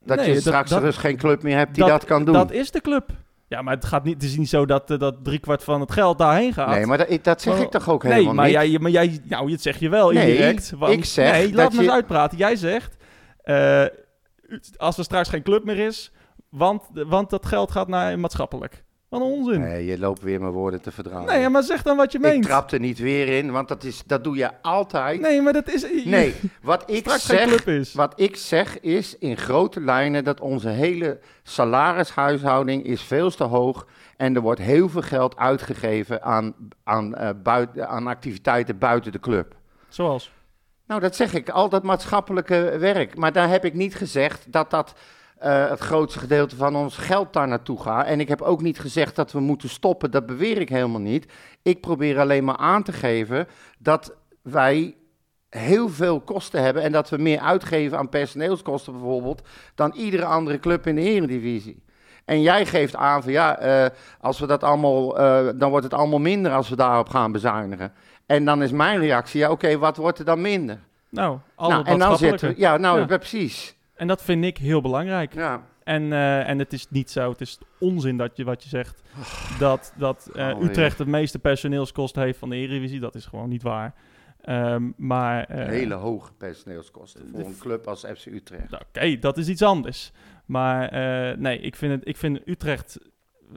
Dat 0.06 0.18
Nee, 0.18 0.28
je 0.28 0.34
dat- 0.34 0.42
straks 0.42 0.70
dat- 0.70 0.82
dus 0.82 0.98
geen 0.98 1.18
club 1.18 1.44
meer 1.44 1.58
hebt 1.58 1.76
die 1.76 1.86
dat, 1.86 2.06
kan 2.06 2.26
doen. 2.26 2.34
Dat 2.34 2.52
is 2.52 2.72
de 2.72 2.82
club. 2.82 3.10
Ja, 3.48 3.62
maar 3.62 3.74
het, 3.74 3.86
gaat 3.86 4.04
niet, 4.04 4.14
het 4.14 4.24
is 4.24 4.38
niet 4.38 4.50
zo 4.50 4.66
dat, 4.66 4.92
eh, 4.92 5.00
dat 5.00 5.16
driekwart 5.24 5.64
van 5.64 5.80
het 5.82 5.92
geld 5.92 6.18
daarheen 6.18 6.54
gaat. 6.54 6.70
nee, 6.70 6.86
maar 6.86 6.98
dat, 6.98 7.24
dat 7.24 7.42
zeg 7.42 7.54
Maar- 7.54 7.64
ik 7.64 7.70
toch 7.72 7.90
ook 7.90 8.04
Nee, 8.04 8.12
helemaal 8.14 8.34
maar 8.34 8.46
niet? 8.46 8.54
jij, 8.54 8.80
maar 8.80 8.92
jij, 8.92 9.20
nou, 9.24 9.50
dat 9.52 9.62
zeg 9.62 9.80
je 9.80 9.90
wel 9.90 10.10
Nee, 10.12 10.28
indirect. 10.28 10.70
want- 10.78 10.94
ik 10.94 11.06
zeg 11.06 11.32
nee, 11.32 11.46
dat 11.48 11.56
laat 11.56 11.70
me 11.72 11.78
je- 11.78 11.84
eens 11.84 11.92
uitpraten. 11.94 12.38
Jij 12.38 12.56
zegt, 12.56 12.98
eh, 13.44 13.84
als 14.78 14.98
er 14.98 15.04
straks 15.04 15.30
geen 15.30 15.44
club 15.44 15.64
meer 15.66 15.78
is, 15.80 16.12
want, 16.50 16.84
want 16.94 17.30
dat 17.30 17.46
geld 17.46 17.72
gaat 17.72 17.88
naar 17.88 18.20
maatschappelijk. 18.20 18.84
Wat 19.20 19.28
een 19.28 19.34
onzin. 19.34 19.60
Nee, 19.60 19.70
Nee, 19.70 19.86
je 19.86 20.00
loopt 20.00 20.22
weer 20.22 20.40
mijn 20.40 20.52
woorden 20.52 20.82
te 20.82 20.92
verdragen. 20.92 21.40
ja, 21.40 21.50
maar 21.50 21.64
zeg 21.64 21.82
dan 21.82 21.98
wat 21.98 22.12
je 22.12 22.18
ik 22.18 22.24
meent. 22.24 22.44
trap 22.44 22.72
er 22.72 22.80
niet 22.80 23.00
weer 23.00 23.28
in, 23.28 23.52
want 23.52 23.68
dat, 23.68 23.84
is, 23.84 24.04
dat 24.06 24.24
doe 24.24 24.36
je 24.36 24.62
altijd. 24.62 25.20
Nee, 25.20 25.42
maar 25.42 25.54
dat 25.54 25.70
is... 25.70 26.06
Nee, 26.06 26.36
wat 26.62 26.84
ik 26.92 27.10
zeg, 27.10 27.66
is. 27.66 27.94
Wat 27.94 28.14
ik 28.16 28.36
zeg 28.36 28.80
is 28.80 29.18
in 29.18 29.38
grote 29.38 29.82
lijnen 29.82 30.24
dat 30.24 30.40
onze 30.40 30.70
hele 30.70 31.20
salarishuishouding 31.44 32.84
is 32.86 33.02
veel 33.02 33.30
te 33.32 33.44
hoog. 33.44 33.88
En 34.18 34.36
er 34.36 34.42
wordt 34.42 34.62
heel 34.62 34.90
veel 34.90 35.02
geld 35.02 35.38
uitgegeven 35.38 36.24
aan, 36.24 36.54
aan, 36.84 37.16
eh, 37.16 37.30
buiten, 37.44 37.88
aan 37.88 38.08
activiteiten 38.08 38.78
buiten 38.78 39.12
de 39.12 39.20
club. 39.20 39.56
Zoals? 39.90 40.32
Nou, 40.88 41.02
dat 41.02 41.16
zeg 41.16 41.34
ik, 41.34 41.50
al 41.50 41.70
dat 41.70 41.84
maatschappelijke 41.84 42.78
werk. 42.80 43.18
Maar 43.18 43.32
daar 43.32 43.50
heb 43.50 43.66
ik 43.66 43.74
niet 43.74 43.96
gezegd 43.96 44.52
dat 44.52 44.70
dat 44.70 44.94
eh, 45.38 45.70
het 45.70 45.80
grootste 45.80 46.20
gedeelte 46.20 46.56
van 46.56 46.76
ons 46.76 46.98
geld 46.98 47.34
daar 47.34 47.48
naartoe 47.48 47.82
gaat. 47.82 48.06
En 48.06 48.20
ik 48.20 48.28
heb 48.28 48.42
ook 48.42 48.62
niet 48.62 48.80
gezegd 48.80 49.16
dat 49.16 49.32
we 49.32 49.40
moeten 49.40 49.70
stoppen, 49.70 50.12
dat 50.12 50.26
beweer 50.26 50.62
ik 50.62 50.70
helemaal 50.70 51.02
niet. 51.02 51.32
Ik 51.62 51.82
probeer 51.82 52.20
alleen 52.20 52.44
maar 52.44 52.58
aan 52.58 52.84
te 52.84 52.94
geven 52.94 53.48
dat 53.78 54.16
wij 54.42 54.96
heel 55.50 55.90
veel 55.90 56.22
kosten 56.22 56.64
hebben 56.64 56.84
en 56.84 56.92
dat 56.92 57.10
we 57.10 57.18
meer 57.18 57.40
uitgeven 57.40 57.98
aan 57.98 58.10
personeelskosten 58.10 58.94
bijvoorbeeld 58.94 59.48
dan 59.76 59.94
iedere 59.96 60.26
andere 60.26 60.60
club 60.60 60.88
in 60.88 60.96
de 60.96 61.02
eredivisie. 61.02 61.84
En 62.26 62.42
jij 62.42 62.66
geeft 62.66 62.96
aan 62.96 63.24
van 63.24 63.32
ja, 63.32 63.58
eh, 63.58 63.90
als 64.20 64.40
we 64.40 64.48
dat 64.48 64.64
allemaal, 64.64 65.20
eh, 65.20 65.48
dan 65.56 65.70
wordt 65.70 65.86
het 65.86 65.94
allemaal 65.94 66.20
minder 66.20 66.52
als 66.52 66.70
we 66.70 66.76
daarop 66.76 67.10
gaan 67.10 67.32
bezuinigen. 67.32 67.94
En 68.26 68.46
dan 68.46 68.64
is 68.64 68.72
mijn 68.72 69.00
reactie, 69.00 69.40
ja 69.40 69.52
oké, 69.52 69.78
wat 69.78 69.98
wordt 69.98 70.20
er 70.20 70.26
dan 70.26 70.42
minder? 70.42 70.80
Nou, 71.10 71.38
al 71.56 71.70
nou, 71.70 71.86
en 71.86 72.00
dan 72.00 72.18
zitten 72.18 72.50
we, 72.50 72.54
ja, 72.58 72.78
nou 72.78 73.00
ja. 73.00 73.18
precies. 73.18 73.75
En 73.96 74.08
dat 74.08 74.24
vind 74.24 74.44
ik 74.44 74.58
heel 74.58 74.82
belangrijk. 74.82 75.34
Ja. 75.34 75.64
En, 75.84 76.14
eh, 76.14 76.50
en 76.50 76.60
het 76.60 76.74
is 76.74 76.90
niet 76.90 77.12
zo, 77.12 77.30
het 77.30 77.42
is 77.42 77.60
onzin 77.80 78.18
dat 78.18 78.38
je 78.38 78.44
wat 78.44 78.64
je 78.64 78.70
zegt, 78.70 79.02
dat, 79.60 79.94
dat 79.98 80.30
eh, 80.34 80.50
Alweer. 80.50 80.70
Utrecht 80.70 80.98
de 80.98 81.06
meeste 81.06 81.40
personeelskosten 81.40 82.22
heeft 82.22 82.40
van 82.40 82.50
de 82.50 82.56
Eredivisie. 82.56 83.00
Dat 83.00 83.16
is 83.16 83.26
gewoon 83.26 83.50
niet 83.50 83.64
waar. 83.64 83.94
Ehm, 84.42 84.92
maar 84.98 85.44
eh, 85.44 85.66
Hele 85.66 85.94
hoge 85.94 86.34
personeelskosten 86.34 87.30
voor 87.32 87.40
een 87.40 87.58
club 87.60 87.88
als 87.88 88.00
FC 88.00 88.26
Utrecht. 88.26 88.70
nou, 88.70 88.84
Oké, 88.88 89.20
dat 89.20 89.38
is 89.38 89.48
iets 89.48 89.62
anders. 89.62 90.12
Maar 90.46 90.92
nee, 91.40 91.60
ik 91.60 91.76
vind, 91.76 91.92
het, 91.92 92.08
ik 92.08 92.18
vind 92.18 92.40
Utrecht. 92.46 93.00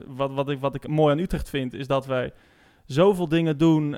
Wat, 0.05 0.31
wat, 0.33 0.49
ik, 0.49 0.59
wat 0.59 0.75
ik 0.75 0.87
mooi 0.87 1.13
aan 1.13 1.19
Utrecht 1.19 1.49
vind, 1.49 1.73
is 1.73 1.87
dat 1.87 2.05
wij 2.05 2.33
zoveel 2.85 3.27
dingen 3.27 3.57
doen. 3.57 3.93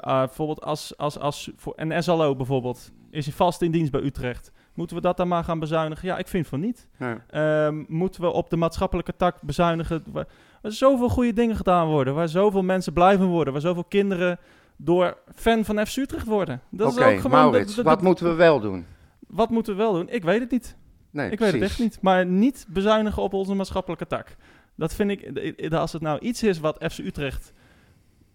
ah, 0.00 0.18
bijvoorbeeld 0.18 0.62
als, 0.62 0.96
als, 0.96 1.18
als 1.18 1.50
voor 1.56 1.72
een 1.76 2.02
SLO 2.02 2.36
bijvoorbeeld. 2.36 2.92
Is 3.10 3.24
hij 3.24 3.34
vast 3.34 3.62
in 3.62 3.70
dienst 3.70 3.92
bij 3.92 4.00
Utrecht? 4.00 4.52
Moeten 4.74 4.96
we 4.96 5.02
dat 5.02 5.16
dan 5.16 5.28
maar 5.28 5.44
gaan 5.44 5.58
bezuinigen? 5.58 6.08
Ja, 6.08 6.18
ik 6.18 6.28
vind 6.28 6.46
van 6.46 6.60
niet. 6.60 6.88
Ja. 6.98 7.24
Ehm, 7.30 7.84
moeten 7.88 8.20
we 8.20 8.30
op 8.30 8.50
de 8.50 8.56
maatschappelijke 8.56 9.16
tak 9.16 9.42
bezuinigen? 9.42 10.02
Waar, 10.06 10.26
waar 10.62 10.72
zoveel 10.72 11.08
goede 11.08 11.32
dingen 11.32 11.56
gedaan 11.56 11.86
worden. 11.86 12.14
Waar 12.14 12.28
zoveel 12.28 12.62
mensen 12.62 12.92
blijven 12.92 13.26
worden. 13.26 13.52
Waar 13.52 13.62
zoveel 13.62 13.84
kinderen 13.84 14.38
door 14.76 15.16
fan 15.34 15.64
van 15.64 15.86
FC 15.86 15.96
Utrecht 15.96 16.26
worden. 16.26 16.60
Dat 16.70 16.92
is 16.92 16.98
ook 16.98 17.16
gewoon. 17.20 17.30
Maurits, 17.30 17.74
dat- 17.74 17.84
dat- 17.84 17.94
wat 17.94 18.02
moeten 18.02 18.26
we 18.26 18.34
wel 18.34 18.60
doen? 18.60 18.86
wat 19.26 19.50
moeten 19.50 19.72
we 19.72 19.78
wel 19.82 19.92
doen? 19.92 20.08
Ik 20.08 20.24
weet 20.24 20.40
het 20.40 20.50
niet. 20.50 20.76
Nee, 21.10 21.30
Ik 21.30 21.38
weet 21.38 21.52
het 21.52 21.62
echt 21.62 21.78
niet. 21.78 21.98
Maar 22.00 22.26
niet 22.26 22.66
bezuinigen 22.68 23.22
op 23.22 23.32
onze 23.32 23.54
maatschappelijke 23.54 24.06
tak. 24.06 24.36
Dat 24.74 24.94
vind 24.94 25.10
ik, 25.10 25.72
als 25.72 25.92
het 25.92 26.02
nou 26.02 26.18
iets 26.18 26.42
is 26.42 26.60
wat 26.60 26.84
FC 26.90 26.98
Utrecht 26.98 27.52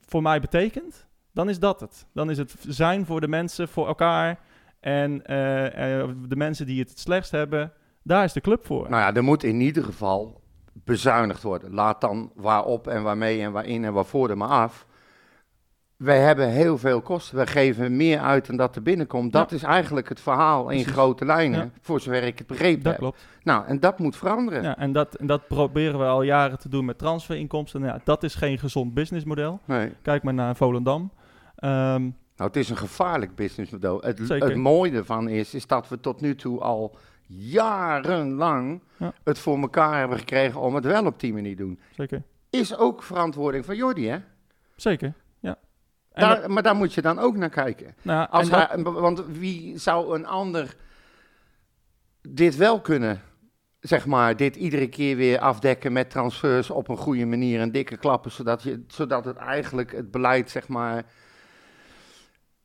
voor 0.05 0.21
mij 0.21 0.39
betekent, 0.39 1.05
dan 1.33 1.49
is 1.49 1.59
dat 1.59 1.79
het. 1.79 2.05
Dan 2.13 2.29
is 2.29 2.37
het 2.37 2.55
zijn 2.67 3.05
voor 3.05 3.21
de 3.21 3.27
mensen, 3.27 3.67
voor 3.67 3.87
elkaar. 3.87 4.39
En 4.87 5.25
eh, 5.25 5.99
eh, 6.01 6.09
de 6.27 6.35
mensen 6.35 6.65
die 6.65 6.79
het 6.79 6.89
het 6.89 6.99
slechtst 6.99 7.31
hebben, 7.31 7.71
daar 8.03 8.23
is 8.23 8.33
de 8.33 8.41
club 8.41 8.65
voor. 8.65 8.89
Nou 8.89 9.01
ja, 9.01 9.13
er 9.13 9.23
moet 9.23 9.43
in 9.43 9.59
ieder 9.61 9.83
geval 9.83 10.41
bezuinigd 10.73 11.43
worden. 11.43 11.73
Laat 11.73 12.01
dan 12.01 12.31
waarop 12.35 12.87
en 12.87 13.03
waarmee 13.03 13.41
en 13.41 13.51
waarin 13.51 13.85
en 13.85 13.93
waarvoor 13.93 14.29
er 14.29 14.37
maar 14.37 14.47
af. 14.47 14.85
Wij 15.97 16.19
hebben 16.19 16.49
heel 16.49 16.77
veel 16.77 17.01
kosten. 17.01 17.37
We 17.37 17.47
geven 17.47 17.95
meer 17.95 18.19
uit 18.19 18.45
dan 18.47 18.55
dat 18.57 18.75
er 18.75 18.81
binnenkomt. 18.81 19.33
Dat 19.33 19.51
is 19.51 19.63
eigenlijk 19.63 20.09
het 20.09 20.19
verhaal 20.19 20.69
in 20.69 20.85
grote 20.85 21.25
lijnen, 21.25 21.59
Ja. 21.59 21.69
voor 21.81 21.99
zover 21.99 22.23
ik 22.23 22.37
het 22.37 22.47
begrepen 22.47 22.83
dat 22.83 22.91
heb. 22.91 23.01
klopt. 23.01 23.25
Nou, 23.43 23.65
en 23.65 23.79
dat 23.79 23.99
moet 23.99 24.15
veranderen. 24.15 24.63
Ja, 24.63 24.77
en, 24.77 24.91
dat, 24.91 25.15
en 25.15 25.27
dat 25.27 25.47
proberen 25.47 25.99
we 25.99 26.05
al 26.05 26.21
jaren 26.21 26.59
te 26.59 26.69
doen 26.69 26.85
met 26.85 26.97
transferinkomsten. 26.97 27.81
Nou, 27.81 27.93
ja, 27.93 28.01
dat 28.03 28.23
is 28.23 28.35
geen 28.35 28.57
gezond 28.57 28.93
businessmodel. 28.93 29.59
Nee. 29.65 29.93
Kijk 30.01 30.23
maar 30.23 30.33
naar 30.33 30.55
Volendam. 30.55 31.11
Ehm, 31.55 32.09
Nou, 32.37 32.49
het 32.49 32.55
is 32.55 32.69
een 32.69 32.77
gevaarlijk 32.77 33.35
businessmodel. 33.35 34.01
Het, 34.01 34.19
Zeker. 34.23 34.47
het 34.47 34.57
mooie 34.57 34.91
ervan 34.91 35.27
is, 35.29 35.53
is 35.53 35.67
dat 35.67 35.87
we 35.87 35.99
tot 35.99 36.21
nu 36.21 36.35
toe 36.35 36.59
al 36.59 36.97
jarenlang 37.27 38.81
Ja. 38.97 39.13
het 39.23 39.39
voor 39.39 39.57
elkaar 39.59 39.99
hebben 39.99 40.17
gekregen 40.17 40.59
om 40.59 40.75
het 40.75 40.85
wel 40.85 41.05
op 41.05 41.19
die 41.19 41.33
manier 41.33 41.55
te 41.55 41.63
doen. 41.63 41.79
zeker. 41.95 42.23
Is 42.49 42.77
ook 42.77 43.03
verantwoording 43.03 43.65
van 43.65 43.75
Jordi, 43.75 44.07
hè? 44.09 44.17
Zeker, 44.75 45.13
ja. 45.39 45.57
Daar, 46.13 46.41
dat- 46.41 46.49
maar 46.49 46.63
daar 46.63 46.75
moet 46.75 46.93
je 46.93 47.01
dan 47.01 47.19
ook 47.19 47.35
naar 47.35 47.49
kijken. 47.49 47.95
nou, 48.01 48.19
ja, 48.19 48.27
Als 48.31 48.49
en 48.49 48.59
dat- 48.59 48.69
hij, 48.69 48.83
want 49.01 49.25
wie 49.25 49.77
zou 49.77 50.15
een 50.15 50.25
ander 50.25 50.75
dit 52.29 52.55
wel 52.55 52.81
kunnen, 52.81 53.21
zeg 53.79 54.05
maar, 54.05 54.35
dit 54.35 54.55
iedere 54.55 54.87
keer 54.87 55.15
weer 55.15 55.39
afdekken 55.39 55.93
met 55.93 56.09
transfers 56.09 56.69
op 56.69 56.87
een 56.89 56.97
goede 56.97 57.25
manier 57.25 57.59
en 57.59 57.71
dikke 57.71 57.97
klappen, 57.97 58.31
zodat, 58.31 58.63
je, 58.63 58.83
zodat 58.87 59.25
het 59.25 59.35
eigenlijk 59.37 59.91
het 59.91 60.11
beleid, 60.11 60.49
zeg 60.49 60.67
maar, 60.67 61.05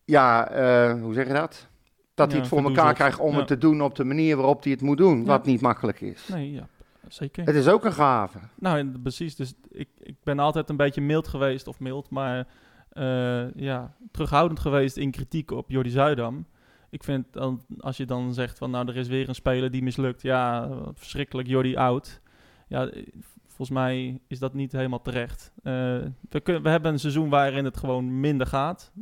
ja, 0.05 0.49
eh, 0.49 1.01
hoe 1.01 1.15
zeg 1.15 1.27
je 1.27 1.33
dat? 1.33 1.69
Dat 2.15 2.27
Ja, 2.27 2.33
hij 2.33 2.39
het 2.41 2.49
voor 2.49 2.63
elkaar 2.65 2.95
krijgt 2.95 3.19
om 3.21 3.33
Ja. 3.33 3.39
het 3.39 3.47
te 3.47 3.59
doen 3.59 3.83
op 3.83 3.95
de 3.95 4.05
manier 4.05 4.37
waarop 4.37 4.63
hij 4.63 4.73
het 4.73 4.81
moet 4.81 4.97
doen, 4.97 5.25
wat 5.25 5.47
niet 5.47 5.61
makkelijk 5.61 6.01
is. 6.01 6.29
Nee, 6.29 6.53
ja, 6.53 6.69
zeker. 7.09 7.45
Het 7.45 7.55
is 7.55 7.69
ook 7.69 7.85
een 7.85 7.93
gave. 7.93 8.39
Nou, 8.59 8.99
precies. 8.99 9.37
Dus 9.37 9.55
ik, 9.71 9.89
ik 9.99 10.17
ben 10.23 10.39
altijd 10.39 10.69
een 10.71 10.77
beetje 10.77 11.01
mild 11.01 11.29
geweest, 11.29 11.67
of 11.67 11.81
mild, 11.81 12.11
maar 12.11 12.47
eh, 12.89 13.55
ja, 13.55 13.95
terughoudend 14.11 14.61
geweest 14.61 14.97
in 14.97 15.11
kritiek 15.11 15.51
op 15.51 15.71
Jordi 15.71 15.91
Zuidam. 15.91 16.47
Ik 16.91 17.05
vind 17.05 17.27
dan, 17.31 17.61
als 17.79 17.97
je 17.97 18.05
dan 18.05 18.35
zegt 18.35 18.59
van, 18.59 18.71
nou, 18.71 18.89
er 18.89 18.97
is 18.97 19.09
weer 19.09 19.29
een 19.29 19.35
speler 19.35 19.71
die 19.71 19.83
mislukt. 19.83 20.23
Ja, 20.23 20.69
verschrikkelijk, 20.95 21.49
Jordi 21.49 21.77
oud. 21.77 22.21
Ja, 22.69 22.87
eh, 22.87 23.07
volgens 23.47 23.71
mij 23.71 24.21
is 24.27 24.39
dat 24.39 24.55
niet 24.55 24.73
helemaal 24.73 25.03
terecht. 25.03 25.53
We, 25.63 26.41
kun- 26.43 26.63
we 26.63 26.69
hebben 26.69 26.93
een 26.93 26.99
seizoen 26.99 27.29
waarin 27.29 27.65
het 27.65 27.77
gewoon 27.77 28.21
minder 28.21 28.47
gaat. 28.47 28.93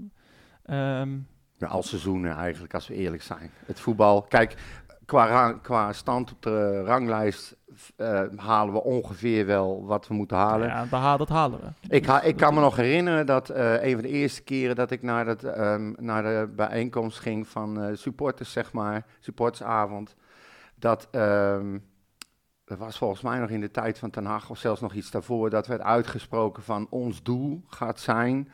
Ehm, 0.71 1.19
Ja, 1.59 1.67
al 1.67 1.83
seizoenen 1.83 2.37
eigenlijk, 2.37 2.75
als 2.75 2.89
we 2.89 2.95
eerlijk 2.95 3.23
zijn. 3.23 3.51
Het 3.67 3.81
voetbal, 3.81 4.23
kijk, 4.23 4.55
qua, 5.05 5.53
qua 5.53 5.93
stand 5.93 6.33
op 6.33 6.43
de 6.43 6.83
ranglijst 6.83 7.57
eh, 7.97 8.23
halen 8.37 8.75
we 8.75 8.83
ongeveer 8.83 9.47
wel 9.47 9.85
wat 9.85 10.07
we 10.09 10.15
moeten 10.15 10.37
halen. 10.37 10.69
ja, 10.69 10.85
dat 10.87 11.19
dat 11.19 11.29
halen 11.29 11.61
we. 11.61 11.95
Ik, 11.95 12.07
ha- 12.07 12.23
ik 12.23 12.37
kan 12.37 12.55
me 12.55 12.61
nog 12.61 12.77
herinneren 12.77 13.27
dat 13.27 13.49
eh, 13.49 13.83
een 13.83 13.93
van 13.93 14.03
de 14.03 14.09
eerste 14.09 14.43
keren 14.43 14.77
dat 14.77 14.91
ik 14.91 15.03
naar, 15.03 15.25
dat, 15.25 15.43
ehm, 15.45 15.93
naar 15.97 16.23
de 16.23 16.53
bijeenkomst 16.57 17.19
ging 17.19 17.49
van 17.49 17.83
eh, 17.83 17.97
supporters, 17.97 18.53
zeg 18.53 18.73
maar, 18.73 19.07
supportersavond, 19.21 20.15
dat, 20.75 21.09
ehm, 21.11 21.79
dat 22.65 22.79
was 22.79 22.99
volgens 22.99 23.21
mij 23.21 23.39
nog 23.39 23.51
in 23.51 23.61
de 23.61 23.71
tijd 23.71 23.99
van 23.99 24.11
Ten 24.11 24.25
Hag, 24.27 24.51
of 24.51 24.59
zelfs 24.59 24.81
nog 24.81 24.93
iets 24.95 25.11
daarvoor, 25.11 25.51
dat 25.51 25.67
werd 25.67 25.81
uitgesproken 25.81 26.63
van 26.63 26.87
ons 26.91 27.23
doel 27.23 27.63
gaat 27.67 28.01
zijn 28.01 28.51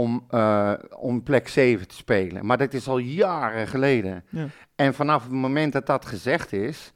om, 0.00 0.24
eh, 0.28 0.72
om 0.96 1.22
plek 1.22 1.48
7 1.48 1.88
te 1.88 1.94
spelen. 1.94 2.46
Maar 2.46 2.58
dat 2.58 2.72
is 2.72 2.88
al 2.88 2.98
jaren 2.98 3.66
geleden. 3.66 4.24
Ja. 4.28 4.46
En 4.74 4.94
vanaf 4.94 5.22
het 5.22 5.32
moment 5.32 5.72
dat 5.72 5.86
dat 5.86 6.06
gezegd 6.06 6.52
is, 6.52 6.92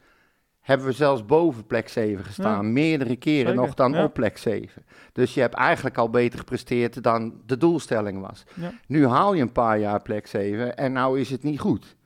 hebben 0.60 0.86
we 0.86 0.92
zelfs 0.92 1.26
boven 1.26 1.66
plek 1.66 1.88
7 1.88 2.24
gestaan. 2.24 2.72
Meerdere 2.72 3.16
keren 3.16 3.46
Zeker, 3.46 3.54
nog 3.54 3.74
dan 3.74 3.92
ja. 3.92 4.04
op 4.04 4.12
plek 4.12 4.38
7. 4.38 4.82
Dus 5.12 5.34
je 5.34 5.40
hebt 5.40 5.54
eigenlijk 5.54 5.98
al 5.98 6.10
beter 6.10 6.38
gepresteerd 6.38 7.02
dan 7.02 7.40
de 7.46 7.56
doelstelling 7.56 8.20
was. 8.20 8.44
Ja. 8.54 8.72
Nu 8.86 9.06
haal 9.06 9.34
je 9.34 9.42
een 9.42 9.52
paar 9.52 9.78
jaar 9.78 10.02
plek 10.02 10.26
7 10.26 10.76
en 10.76 10.92
nou 10.92 11.20
is 11.20 11.30
het 11.30 11.42
niet 11.42 11.60
goed. 11.60 11.98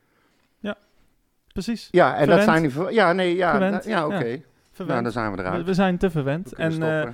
Precies. 1.55 1.89
Ja, 1.91 2.17
en 2.17 2.19
Verwend. 2.19 2.47
dat 2.47 2.57
zijn 2.57 2.87
die... 2.87 2.95
Ja, 2.95 3.13
nee, 3.13 3.37
ja, 3.37 3.81
ja 3.85 4.07
oké. 4.07 4.25
ja. 4.25 4.85
Nou, 4.85 5.03
dan 5.03 5.13
zijn 5.13 5.33
we 5.33 5.39
eruit. 5.39 5.67
we 5.67 5.75
zijn 5.75 5.99
te 5.99 6.11
verwend. 6.11 6.55
En 6.55 6.83
eh, 6.83 7.09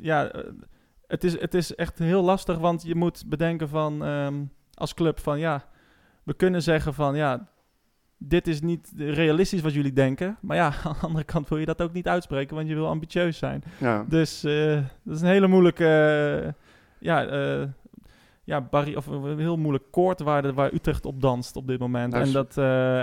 ja, 0.00 0.30
het 1.08 1.24
is, 1.24 1.40
het 1.40 1.54
is 1.54 1.74
echt 1.74 1.98
heel 1.98 2.22
lastig, 2.22 2.58
want 2.58 2.82
je 2.82 2.94
moet 2.94 3.24
bedenken 3.26 3.68
van 3.68 4.04
ehm, 4.04 4.34
als 4.74 4.94
club 4.94 5.20
van 5.20 5.38
ja, 5.38 5.64
we 6.22 6.34
kunnen 6.34 6.62
zeggen 6.62 6.94
van 6.94 7.16
ja, 7.16 7.48
dit 8.18 8.46
is 8.46 8.60
niet 8.60 8.92
realistisch 8.96 9.60
wat 9.60 9.72
jullie 9.74 9.92
denken. 9.92 10.36
Maar 10.40 10.56
ja, 10.56 10.66
aan 10.84 10.92
de 11.00 11.06
andere 11.06 11.24
kant 11.24 11.48
wil 11.48 11.58
je 11.58 11.66
dat 11.66 11.82
ook 11.82 11.92
niet 11.92 12.08
uitspreken, 12.08 12.56
want 12.56 12.68
je 12.68 12.74
wil 12.74 12.86
ambitieus 12.88 13.38
zijn. 13.38 13.62
ja. 13.78 14.04
Dus 14.08 14.44
eh, 14.44 14.82
dat 15.02 15.14
is 15.14 15.20
een 15.20 15.26
hele 15.28 15.46
moeilijke, 15.48 15.86
eh, 16.44 16.52
ja, 16.98 17.26
eh, 17.26 17.66
ja 18.44 18.60
barri 18.60 18.96
of 18.96 19.06
een 19.06 19.38
heel 19.38 19.56
moeilijk 19.56 19.84
koord 19.90 20.20
waar, 20.20 20.52
waar 20.54 20.72
Utrecht 20.72 21.06
op 21.06 21.20
danst 21.20 21.56
op 21.56 21.66
dit 21.66 21.78
moment. 21.78 22.12
Dat 22.12 22.20
is- 22.20 22.26
En, 22.26 22.32
dat, 22.34 22.56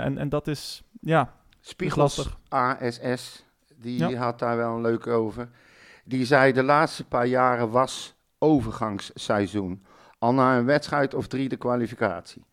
en, 0.04 0.18
en 0.18 0.28
dat 0.28 0.46
is, 0.46 0.82
ja, 1.00 1.32
Spiegels 1.60 2.16
lastig. 2.16 2.38
ASS, 2.48 3.44
die 3.76 3.98
Ja. 4.08 4.14
had 4.14 4.38
daar 4.38 4.56
wel 4.56 4.74
een 4.74 4.80
leuk 4.80 5.06
over. 5.06 5.48
Die 6.08 6.24
zei 6.24 6.52
de 6.52 6.62
laatste 6.62 7.04
paar 7.04 7.26
jaren 7.26 7.70
was 7.70 8.14
overgangsseizoen. 8.38 9.84
Al 10.18 10.34
na 10.34 10.58
een 10.58 10.64
wedstrijd 10.64 11.14
of 11.14 11.26
drie 11.26 11.48
de 11.48 11.56
kwalificatie. 11.56 12.44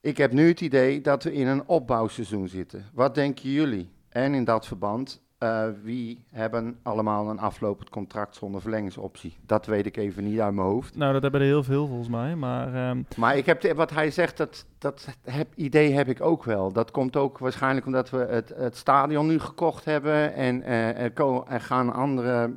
Ik 0.00 0.16
heb 0.16 0.32
nu 0.32 0.48
het 0.48 0.60
idee 0.60 1.00
dat 1.00 1.22
we 1.22 1.32
in 1.32 1.46
een 1.46 1.66
opbouwseizoen 1.66 2.48
zitten. 2.48 2.86
Wat 2.92 3.14
denken 3.14 3.50
jullie? 3.50 3.90
En 4.08 4.34
in 4.34 4.44
dat 4.44 4.66
verband, 4.66 5.22
eh, 5.40 5.66
wie 5.82 6.24
hebben 6.30 6.78
allemaal 6.82 7.30
een 7.30 7.38
aflopend 7.38 7.90
contract 7.90 8.36
zonder 8.36 8.60
verlengingsoptie? 8.60 9.36
Dat 9.46 9.66
weet 9.66 9.86
ik 9.86 9.96
even 9.96 10.24
niet 10.24 10.40
uit 10.40 10.54
mijn 10.54 10.66
hoofd. 10.66 10.96
Nou, 10.96 11.12
dat 11.12 11.22
hebben 11.22 11.40
er 11.40 11.46
heel 11.46 11.62
veel 11.62 11.86
volgens 11.86 12.08
mij. 12.08 12.36
Maar 12.36 12.74
ehm, 12.74 13.02
Maar 13.16 13.36
ik 13.36 13.46
heb 13.46 13.72
wat 13.72 13.90
hij 13.90 14.10
zegt, 14.10 14.36
dat, 14.36 14.66
dat 14.78 15.16
heb, 15.24 15.48
idee 15.54 15.92
heb 15.92 16.08
ik 16.08 16.20
ook 16.20 16.44
wel. 16.44 16.72
Dat 16.72 16.90
komt 16.90 17.16
ook 17.16 17.38
waarschijnlijk 17.38 17.86
omdat 17.86 18.10
we 18.10 18.18
het, 18.18 18.52
het 18.56 18.76
stadion 18.76 19.26
nu 19.26 19.38
gekocht 19.38 19.84
hebben. 19.84 20.34
En 20.34 20.62
eh, 20.62 21.04
er, 21.04 21.12
er 21.48 21.60
gaan 21.60 21.92
andere. 21.92 22.54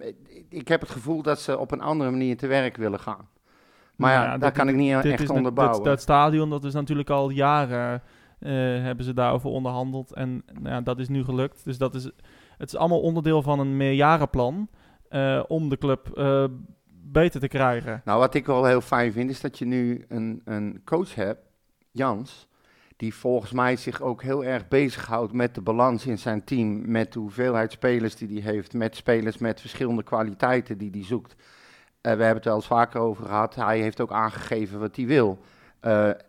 Ik 0.50 0.68
heb 0.68 0.82
het 0.82 0.90
gevoel 0.90 1.22
dat 1.22 1.40
ze 1.40 1.58
op 1.58 1.72
een 1.72 1.82
andere 1.82 2.12
manier 2.12 2.38
te 2.38 2.48
werk 2.48 2.78
willen 2.78 3.00
gaan. 3.00 3.28
Maar 3.96 4.14
Nou 4.14 4.26
ja, 4.26 4.32
ja, 4.32 4.38
daar 4.38 4.52
kan 4.52 4.70
ik 4.70 4.76
niet 4.76 5.02
dit 5.02 5.12
echt 5.12 5.30
onderbouwen. 5.30 5.78
Dat, 5.78 5.86
dat 5.86 6.02
stadion, 6.02 6.50
dat 6.50 6.64
is 6.64 6.74
natuurlijk 6.74 7.10
al 7.10 7.30
jaren 7.30 8.02
eh, 8.44 8.52
hebben 8.84 9.06
ze 9.06 9.14
daarover 9.14 9.50
onderhandeld. 9.50 10.14
En 10.14 10.44
nou 10.54 10.70
ja, 10.76 10.82
dat 10.82 11.00
is 11.00 11.10
nu 11.10 11.24
gelukt. 11.24 11.64
Dus 11.64 11.78
dat 11.78 11.96
is, 11.96 12.10
het 12.64 12.74
is 12.74 12.80
allemaal 12.80 13.02
onderdeel 13.02 13.42
van 13.42 13.60
een 13.60 13.78
meerjarenplan 13.78 14.70
eh, 15.10 15.44
om 15.48 15.70
de 15.70 15.78
club 15.78 16.10
eh, 16.18 16.46
beter 16.88 17.40
te 17.40 17.48
krijgen. 17.48 18.02
Nou, 18.06 18.20
wat 18.20 18.34
ik 18.34 18.46
wel 18.46 18.66
heel 18.66 18.82
fijn 18.82 19.12
vind, 19.12 19.30
is 19.30 19.42
dat 19.42 19.58
je 19.58 19.66
nu 19.66 20.06
een, 20.08 20.42
een 20.46 20.82
coach 20.86 21.16
hebt, 21.16 21.40
Jans, 21.92 22.48
die 22.98 23.14
volgens 23.14 23.52
mij 23.52 23.76
zich 23.76 24.02
ook 24.02 24.22
heel 24.22 24.44
erg 24.44 24.68
bezighoudt 24.68 25.34
met 25.34 25.56
de 25.56 25.62
balans 25.62 26.06
in 26.06 26.18
zijn 26.18 26.44
team, 26.44 26.92
met 26.92 27.14
de 27.14 27.20
hoeveelheid 27.20 27.72
spelers 27.72 28.16
die 28.16 28.42
hij 28.42 28.54
heeft, 28.54 28.74
met 28.74 28.96
spelers 28.96 29.38
met 29.38 29.62
verschillende 29.62 30.04
kwaliteiten 30.04 30.78
die 30.78 30.90
hij 30.92 31.04
zoekt. 31.04 31.34
Eh, 31.34 31.38
we 32.02 32.24
hebben 32.24 32.36
het 32.36 32.46
wel 32.46 32.56
eens 32.56 32.68
vaker 32.68 33.00
over 33.00 33.26
gehad. 33.26 33.56
Hij 33.56 33.80
heeft 33.80 34.02
ook 34.02 34.12
aangegeven 34.12 34.80
wat 34.80 34.96
hij 34.96 35.06
wil. 35.06 35.40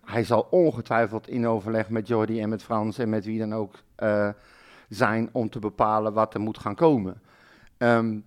Hij 0.05 0.25
zal 0.25 0.47
ongetwijfeld 0.51 1.29
in 1.29 1.47
overleg 1.47 1.89
met 1.89 2.09
Jordi 2.09 2.41
en 2.41 2.49
met 2.49 2.63
Frans 2.63 2.99
en 2.99 3.09
met 3.09 3.25
wie 3.25 3.39
dan 3.39 3.55
ook 3.55 3.75
zijn 4.95 5.29
om 5.33 5.49
te 5.51 5.59
bepalen 5.59 6.13
wat 6.13 6.35
er 6.35 6.41
moet 6.41 6.59
gaan 6.59 6.75
komen. 6.75 7.23
Ehm, 7.79 8.19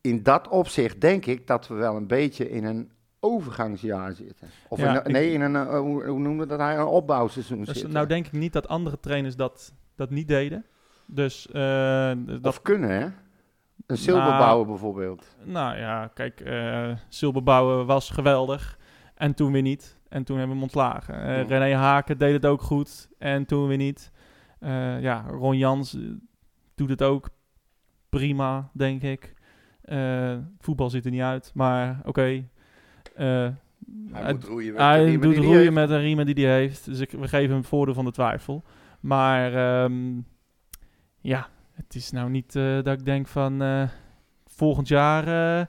in 0.00 0.22
dat 0.22 0.48
opzicht 0.48 1.00
denk 1.00 1.26
ik 1.26 1.46
dat 1.46 1.68
we 1.68 1.74
wel 1.74 1.96
een 1.96 2.06
beetje 2.06 2.50
in 2.50 2.64
een 2.64 2.90
overgangsjaar 3.20 4.12
zitten. 4.12 4.48
Of 4.68 4.78
Ja, 4.80 4.90
een- 4.90 4.96
ik- 5.04 5.12
nee, 5.12 5.32
in 5.32 5.40
een, 5.40 5.56
eh, 5.56 5.78
hoe, 5.78 6.04
hoe 6.06 6.18
noemen 6.18 6.48
we 6.48 6.56
dat? 6.56 6.60
Een 6.60 6.84
opbouwseizoen 6.84 7.58
Dus, 7.64 7.68
zitten. 7.74 7.92
nou 7.92 8.06
denk 8.06 8.26
ik 8.26 8.32
niet 8.32 8.52
dat 8.52 8.68
andere 8.68 9.00
trainers 9.00 9.36
dat, 9.36 9.72
dat 9.96 10.10
niet 10.10 10.28
deden. 10.28 10.64
Dus 11.06 11.46
eh, 11.50 12.12
dat, 12.26 12.46
of 12.46 12.62
kunnen, 12.62 12.90
hè? 12.90 13.06
Een 13.86 13.96
zilver 13.96 14.22
Nou, 14.30 14.66
bijvoorbeeld. 14.66 15.36
nou 15.44 15.76
ja, 15.78 16.06
kijk, 16.14 16.42
Silberbouwen 17.08 17.86
was 17.86 18.10
geweldig. 18.10 18.78
En 19.14 19.34
toen 19.34 19.52
weer 19.52 19.62
niet. 19.62 19.96
En 20.08 20.24
toen 20.24 20.38
hebben 20.38 20.56
we 20.56 20.62
hem 20.62 20.72
ontslagen. 20.72 21.14
Ja. 21.36 21.42
René 21.58 21.74
Haken 21.76 22.18
deed 22.18 22.32
het 22.32 22.46
ook 22.46 22.62
goed. 22.62 23.08
En 23.18 23.44
toen 23.46 23.66
weer 23.68 23.76
niet. 23.76 24.10
Eh, 24.64 25.00
ja, 25.00 25.24
Ron 25.28 25.58
Jans 25.58 25.94
eh, 25.94 26.00
doet 26.74 26.88
het 26.88 27.02
ook 27.02 27.30
prima, 28.08 28.70
denk 28.72 29.02
ik. 29.02 29.34
Eh, 29.82 30.36
voetbal 30.58 30.90
ziet 30.90 31.04
er 31.04 31.10
niet 31.10 31.20
uit. 31.20 31.50
Maar 31.54 32.00
oké. 32.04 32.48
Hij 33.14 33.54
hij- 34.12 34.32
moet 34.32 34.44
roeien 34.44 34.72
met 34.72 34.82
hij 34.82 35.04
de 35.04 35.18
doet 35.18 35.34
die 35.34 35.42
roeien 35.42 35.58
heeft. 35.58 35.72
met 35.72 35.88
de 35.88 35.98
riemen 35.98 36.26
die 36.26 36.46
hij 36.46 36.54
heeft. 36.54 36.84
Dus 36.84 37.00
ik, 37.00 37.10
we 37.10 37.28
geven 37.28 37.48
hem 37.48 37.58
het 37.58 37.66
voordeel 37.66 37.94
van 37.94 38.04
de 38.04 38.10
twijfel. 38.10 38.64
Maar 39.00 39.54
ehm, 39.54 40.20
ja, 41.20 41.48
het 41.72 41.94
is 41.94 42.10
nou 42.10 42.30
niet 42.30 42.52
dat 42.52 42.86
ik 42.86 43.04
denk 43.04 43.26
van 43.26 43.88
volgend 44.46 44.88
jaar 44.88 45.68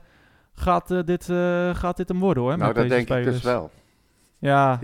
gaat, 0.53 1.05
dit, 1.05 1.25
gaat 1.73 1.97
dit 1.97 2.07
hem 2.07 2.19
worden 2.19 2.43
hoor. 2.43 2.57
Nou, 2.57 2.73
dat 2.73 2.89
denk 2.89 3.09
ik 3.09 3.23
dus 3.23 3.41
wel. 3.41 3.71
Ja, 4.39 4.79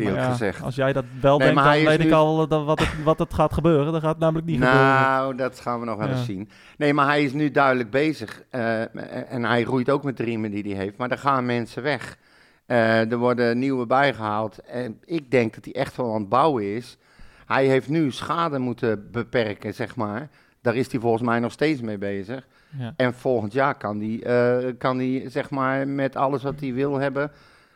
als 0.63 0.75
jij 0.75 0.93
dat 0.93 1.05
wel 1.21 1.37
Nee, 1.37 1.47
denkt, 1.53 1.63
dan 1.63 1.83
weet 1.83 1.99
ik 1.99 2.11
al 2.11 2.47
dat, 2.47 2.65
wat, 2.65 2.79
het, 2.79 3.03
wat 3.03 3.19
het 3.19 3.33
gaat 3.33 3.53
gebeuren. 3.53 3.91
Dat 3.93 4.01
gaat 4.01 4.19
namelijk 4.19 4.47
niet 4.47 4.55
gebeuren. 4.59 4.81
Nou, 4.85 5.35
dat 5.35 5.59
gaan 5.59 5.79
we 5.79 5.85
nog 5.85 5.97
wel 5.97 6.07
Ja. 6.07 6.13
eens 6.13 6.25
zien. 6.25 6.49
Nee, 6.77 6.93
maar 6.93 7.05
hij 7.05 7.23
is 7.23 7.33
nu 7.33 7.51
duidelijk 7.51 7.89
bezig. 7.89 8.43
eh, 8.49 8.81
en 9.33 9.43
hij 9.43 9.63
roeit 9.63 9.89
ook 9.89 10.03
met 10.03 10.17
de 10.17 10.23
riemen 10.23 10.51
die 10.51 10.63
hij 10.63 10.83
heeft. 10.83 10.97
Maar 10.97 11.11
er 11.11 11.17
gaan 11.17 11.45
mensen 11.45 11.83
weg. 11.83 12.17
Eh, 12.65 13.11
er 13.11 13.17
worden 13.17 13.59
nieuwe 13.59 13.85
bijgehaald. 13.85 14.59
En 14.59 14.97
ik 15.05 15.31
denk 15.31 15.53
dat 15.55 15.65
hij 15.65 15.73
echt 15.73 15.95
wel 15.97 16.13
aan 16.13 16.19
het 16.19 16.29
bouwen 16.29 16.75
is. 16.75 16.97
Hij 17.45 17.65
heeft 17.65 17.89
nu 17.89 18.11
schade 18.11 18.59
moeten 18.59 19.11
beperken, 19.11 19.73
zeg 19.73 19.95
maar. 19.95 20.29
Daar 20.61 20.75
is 20.75 20.91
hij 20.91 20.99
volgens 21.01 21.23
mij 21.23 21.39
nog 21.39 21.51
steeds 21.51 21.81
mee 21.81 21.97
bezig. 21.97 22.47
Ja. 22.77 22.93
En 22.95 23.13
volgend 23.13 23.53
jaar 23.53 23.75
kan 23.75 23.99
hij, 23.99 24.21
eh, 24.23 24.71
kan 24.77 24.97
hij 24.97 25.23
zeg 25.29 25.49
maar, 25.49 25.87
met 25.87 26.15
alles 26.15 26.43
wat 26.43 26.59
hij 26.59 26.73
wil 26.73 26.97
hebben... 26.99 27.31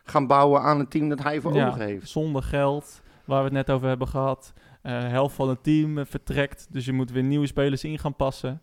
gaan 0.06 0.28
bouwen 0.28 0.62
aan 0.62 0.80
een 0.80 0.88
team 0.88 1.10
dat 1.10 1.24
hij 1.24 1.42
voor 1.42 1.54
Ja, 1.54 1.68
ogen 1.68 1.82
heeft. 1.82 2.10
Zonder 2.10 2.44
geld, 2.44 3.02
waar 3.26 3.38
we 3.38 3.44
het 3.44 3.54
net 3.54 3.70
over 3.70 3.88
hebben 3.88 4.08
gehad. 4.08 4.54
Eh 4.82 5.08
helft 5.08 5.36
van 5.36 5.50
het 5.50 5.64
team 5.64 5.98
eh, 5.98 6.06
vertrekt, 6.06 6.68
dus 6.70 6.86
je 6.86 6.94
moet 6.94 7.12
weer 7.12 7.24
nieuwe 7.24 7.48
spelers 7.48 7.84
in 7.84 8.00
gaan 8.00 8.16
passen. 8.16 8.62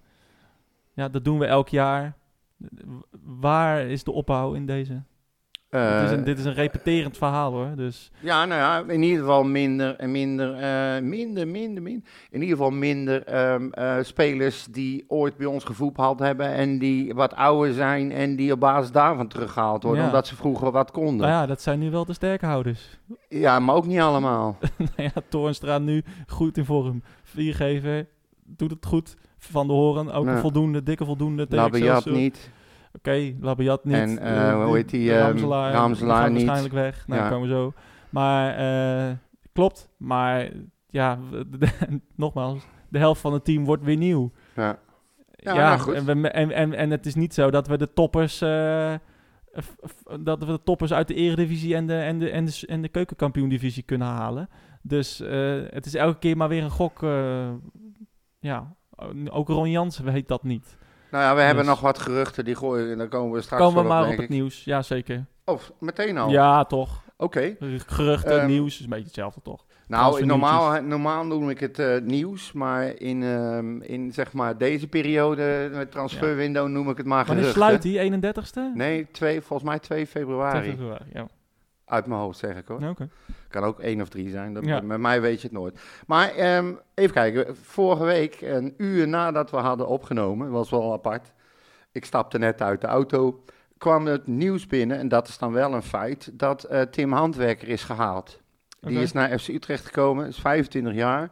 Ja, 0.92 1.08
dat 1.08 1.24
doen 1.24 1.38
we 1.38 1.46
elk 1.46 1.68
jaar. 1.68 2.16
Waar 3.22 3.80
is 3.80 4.04
de 4.04 4.12
opbouw 4.12 4.52
in 4.52 4.66
deze? 4.66 5.02
Dit, 5.72 5.80
is 6.04 6.10
Eh, 6.10 6.16
een, 6.16 6.24
dit 6.24 6.38
is 6.38 6.44
een 6.44 6.54
repeterend 6.54 7.16
verhaal 7.16 7.52
hoor. 7.52 7.68
Dus 7.76 8.10
Ja, 8.20 8.44
nou 8.44 8.60
ja, 8.60 8.92
in 8.94 9.02
ieder 9.02 9.18
geval 9.20 9.44
minder 9.44 9.96
en 9.96 10.10
minder, 10.10 10.54
eh, 10.54 11.02
minder, 11.02 11.48
minder, 11.48 11.82
minder. 11.82 12.08
In 12.30 12.40
ieder 12.42 12.56
geval 12.56 12.70
minder 12.70 13.22
ehm, 13.24 13.68
eh, 13.70 13.94
spelers 14.02 14.66
die 14.70 15.04
ooit 15.08 15.36
bij 15.36 15.46
ons 15.46 15.64
gevoetbald 15.64 16.18
hebben 16.18 16.46
en 16.46 16.78
die 16.78 17.14
wat 17.14 17.34
ouder 17.34 17.72
zijn 17.74 18.12
en 18.12 18.36
die 18.36 18.52
op 18.52 18.60
basis 18.60 18.90
daarvan 18.92 19.28
teruggehaald 19.28 19.82
worden, 19.82 20.00
Ja. 20.02 20.06
omdat 20.08 20.26
ze 20.26 20.36
vroeger 20.36 20.70
wat 20.70 20.90
konden. 20.90 21.16
nou 21.16 21.30
Ja. 21.32 21.40
ja, 21.40 21.46
dat 21.46 21.60
zijn 21.62 21.78
nu 21.78 21.90
wel 21.90 22.04
de 22.04 22.12
sterke 22.12 22.46
houders. 22.46 22.98
maar 23.42 23.74
ook 23.74 23.86
niet 23.86 24.00
allemaal. 24.00 24.58
nou 24.78 24.90
ja, 25.14 25.22
Toornstra 25.28 25.78
nu 25.78 26.02
goed 26.26 26.56
in 26.56 26.64
vorm. 26.64 27.02
Viergever 27.22 28.06
doet 28.44 28.70
het 28.70 28.86
goed. 28.86 29.16
Van 29.38 29.66
de 29.66 29.72
Horen 29.72 30.12
ook 30.12 30.24
Ja. 30.26 30.32
een 30.32 30.38
voldoende, 30.38 30.82
dikke 30.82 31.04
voldoende 31.04 31.46
tegen 31.46 31.64
Labiat 31.64 31.82
Excelsior. 31.96 32.16
niet. 32.16 32.50
Oké, 32.96 33.34
Labiat 33.40 33.84
niet. 33.84 33.94
En, 33.94 34.18
eh, 34.18 34.48
Eh, 34.50 34.64
hoe 34.64 34.76
heet 34.76 34.88
die, 34.90 35.18
Ramselaar, 35.18 35.72
Ramselaar 35.72 36.14
die 36.16 36.22
gaat 36.22 36.30
niet. 36.32 36.46
waarschijnlijk 36.46 36.74
weg. 36.96 37.06
Nou, 37.06 37.22
Ja. 37.22 37.28
komen 37.28 37.48
we 37.48 37.54
zo. 37.54 37.72
Maar 38.10 38.56
eh, 39.08 39.16
klopt. 39.52 39.88
Maar 39.96 40.50
ja, 40.88 41.18
nogmaals, 42.16 42.66
de 42.88 42.98
helft 42.98 43.20
van 43.20 43.32
het 43.32 43.44
team 43.44 43.64
wordt 43.64 43.82
weer 43.84 43.96
nieuw. 43.96 44.32
Ja. 44.54 44.78
Ja, 45.36 45.54
Ja, 45.54 45.68
nou 45.68 45.78
goed. 45.80 45.94
En, 45.94 46.22
we, 46.22 46.28
en, 46.30 46.50
en, 46.50 46.74
en 46.74 46.90
het 46.90 47.06
is 47.06 47.14
niet 47.14 47.34
zo 47.34 47.50
dat 47.50 47.66
we 47.66 47.78
de 47.78 47.92
toppers... 47.92 48.40
eh, 48.40 48.94
dat 50.20 50.38
we 50.38 50.46
de 50.46 50.60
toppers 50.64 50.92
uit 50.92 51.08
de 51.08 51.14
eredivisie 51.14 51.74
en 51.74 51.86
de, 51.86 51.94
en 51.98 52.18
de, 52.18 52.30
en 52.30 52.44
de, 52.44 52.62
en 52.66 52.82
de 52.82 52.88
keukenkampioen-divisie 52.88 53.82
kunnen 53.82 54.06
halen. 54.08 54.48
Dus 54.82 55.20
eh, 55.20 55.60
het 55.70 55.86
is 55.86 55.94
elke 55.94 56.18
keer 56.18 56.36
maar 56.36 56.48
weer 56.48 56.62
een 56.62 56.70
gok. 56.70 57.02
eh, 57.02 57.50
ja, 58.40 58.74
ook 59.30 59.48
Ron 59.48 59.70
Jansen 59.70 60.04
weet 60.04 60.28
dat 60.28 60.42
niet. 60.42 60.76
Nou 61.12 61.24
ja, 61.24 61.34
we 61.34 61.40
hebben 61.40 61.64
Dus- 61.64 61.72
nog 61.72 61.80
wat 61.82 61.98
geruchten, 61.98 62.44
die 62.44 62.54
gooien 62.54 62.90
en 62.92 62.98
dan 62.98 63.08
komen 63.08 63.32
we 63.32 63.42
straks 63.42 63.62
Komen 63.62 63.82
we 63.82 63.88
maar 63.88 64.08
op, 64.08 64.16
het 64.16 64.28
nieuws. 64.28 64.64
Ja, 64.64 64.82
zeker. 64.82 65.24
Oh, 65.44 65.60
meteen 65.80 66.18
al? 66.18 66.30
Ja, 66.30 66.64
toch. 66.64 67.02
Oké. 67.16 67.56
Geruchten, 67.86 68.38
Ehm, 68.40 68.46
nieuws 68.46 68.74
is 68.78 68.84
een 68.84 68.88
beetje 68.90 69.04
hetzelfde, 69.04 69.40
toch? 69.42 69.64
Nou, 69.88 70.24
normaal, 70.26 70.82
normaal 70.82 71.24
noem 71.24 71.50
ik 71.50 71.60
het 71.60 71.78
eh, 71.78 72.00
nieuws, 72.00 72.52
maar 72.52 72.84
in, 73.00 73.22
ehm, 73.22 73.80
in 73.80 74.12
zeg 74.12 74.32
maar 74.32 74.58
deze 74.58 74.86
periode, 74.88 75.68
met 75.72 75.90
transferwindow, 75.90 76.68
noem 76.68 76.90
ik 76.90 76.96
het 76.96 77.06
maar 77.06 77.24
Wanneer 77.26 77.44
geruchten. 77.44 77.62
sluit 77.62 77.82
die? 77.82 77.98
31ste? 77.98 78.72
Nee, 78.74 79.08
twee, 79.10 79.40
volgens 79.40 79.68
mij 79.68 79.78
2 79.78 80.06
februari. 80.06 80.58
2 80.60 80.70
februari, 80.70 81.04
ja. 81.12 81.26
Uit 81.92 82.06
mijn 82.06 82.20
hoofd 82.20 82.38
zeg 82.38 82.56
ik 82.56 82.68
hoor. 82.68 82.80
Ja. 82.80 82.94
Kan 83.48 83.62
ook 83.62 83.80
één 83.80 84.00
of 84.00 84.08
drie 84.08 84.30
zijn, 84.30 84.54
dat, 84.54 84.64
Ja. 84.64 84.80
met 84.80 84.98
mij 84.98 85.20
weet 85.20 85.40
je 85.40 85.46
het 85.46 85.56
nooit. 85.56 85.80
Maar 86.06 86.34
ehm, 86.34 86.72
even 86.94 87.14
kijken, 87.14 87.56
vorige 87.56 88.04
week, 88.04 88.40
een 88.40 88.74
uur 88.76 89.08
nadat 89.08 89.50
we 89.50 89.56
hadden 89.56 89.88
opgenomen, 89.88 90.50
was 90.50 90.70
wel 90.70 90.92
apart. 90.92 91.32
Ik 91.92 92.04
stapte 92.04 92.38
net 92.38 92.62
uit 92.62 92.80
de 92.80 92.86
auto, 92.86 93.44
kwam 93.78 94.06
het 94.06 94.26
nieuws 94.26 94.66
binnen, 94.66 94.98
en 94.98 95.08
dat 95.08 95.28
is 95.28 95.38
dan 95.38 95.52
wel 95.52 95.74
een 95.74 95.82
feit, 95.82 96.30
dat 96.32 96.64
eh, 96.64 96.80
Tim 96.80 97.12
Handwerker 97.12 97.68
is 97.68 97.84
gehaald. 97.84 98.40
Die 98.80 98.98
is 99.00 99.12
naar 99.12 99.38
FC 99.38 99.48
Utrecht 99.48 99.84
gekomen, 99.86 100.26
is 100.26 100.38
25 100.38 100.94
jaar. 100.94 101.30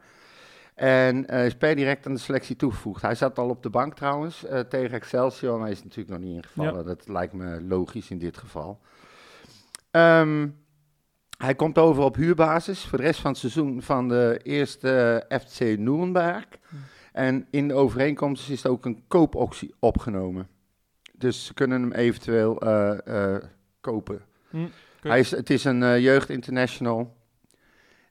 En 0.74 1.28
eh, 1.28 1.46
is 1.46 1.54
per 1.56 1.74
direct 1.76 2.06
aan 2.06 2.14
de 2.14 2.20
selectie 2.20 2.56
toegevoegd. 2.56 3.02
Hij 3.02 3.14
zat 3.14 3.38
al 3.38 3.48
op 3.48 3.62
de 3.62 3.70
bank 3.70 3.94
trouwens 3.94 4.44
eh, 4.44 4.61
tegen 4.61 4.96
Excelsior, 4.96 5.52
maar 5.52 5.62
hij 5.62 5.72
is 5.72 5.82
natuurlijk 5.82 6.11
nog 6.11 6.28
niet 6.28 6.36
ingevallen. 6.36 6.84
Dat 6.84 7.08
lijkt 7.08 7.32
me 7.32 7.62
logisch 7.62 8.11
in 8.11 8.18
dit 8.18 8.36
geval. 8.38 8.80
Ehm, 9.91 10.49
hij 11.36 11.55
komt 11.55 11.78
over 11.78 12.03
op 12.03 12.14
huurbasis 12.14 12.84
voor 12.84 12.99
de 12.99 13.05
rest 13.05 13.20
van 13.20 13.30
het 13.30 13.41
seizoen 13.41 13.82
van 13.82 14.09
de 14.09 14.41
eerste 14.43 15.24
eh, 15.28 15.38
FC 15.41 15.61
Nuremberg. 15.61 16.47
En 17.12 17.47
in 17.51 17.68
de 17.68 17.74
overeenkomst 17.74 18.51
is 18.51 18.64
er 18.64 18.70
ook 18.70 18.84
een 18.84 19.05
koopoptie 19.09 19.74
opgenomen. 19.78 20.49
Dus 21.20 21.47
ze 21.47 21.55
kunnen 21.55 21.80
hem 21.80 21.93
eventueel 21.93 22.61
eh, 22.61 23.34
eh, 23.34 23.43
kopen. 23.80 24.22
Hm. 24.51 24.66
Hij 25.01 25.20
is, 25.20 25.30
het 25.30 25.51
is 25.51 25.64
een 25.64 25.82
eh, 25.82 25.99
jeugd 25.99 26.30
international. 26.30 27.16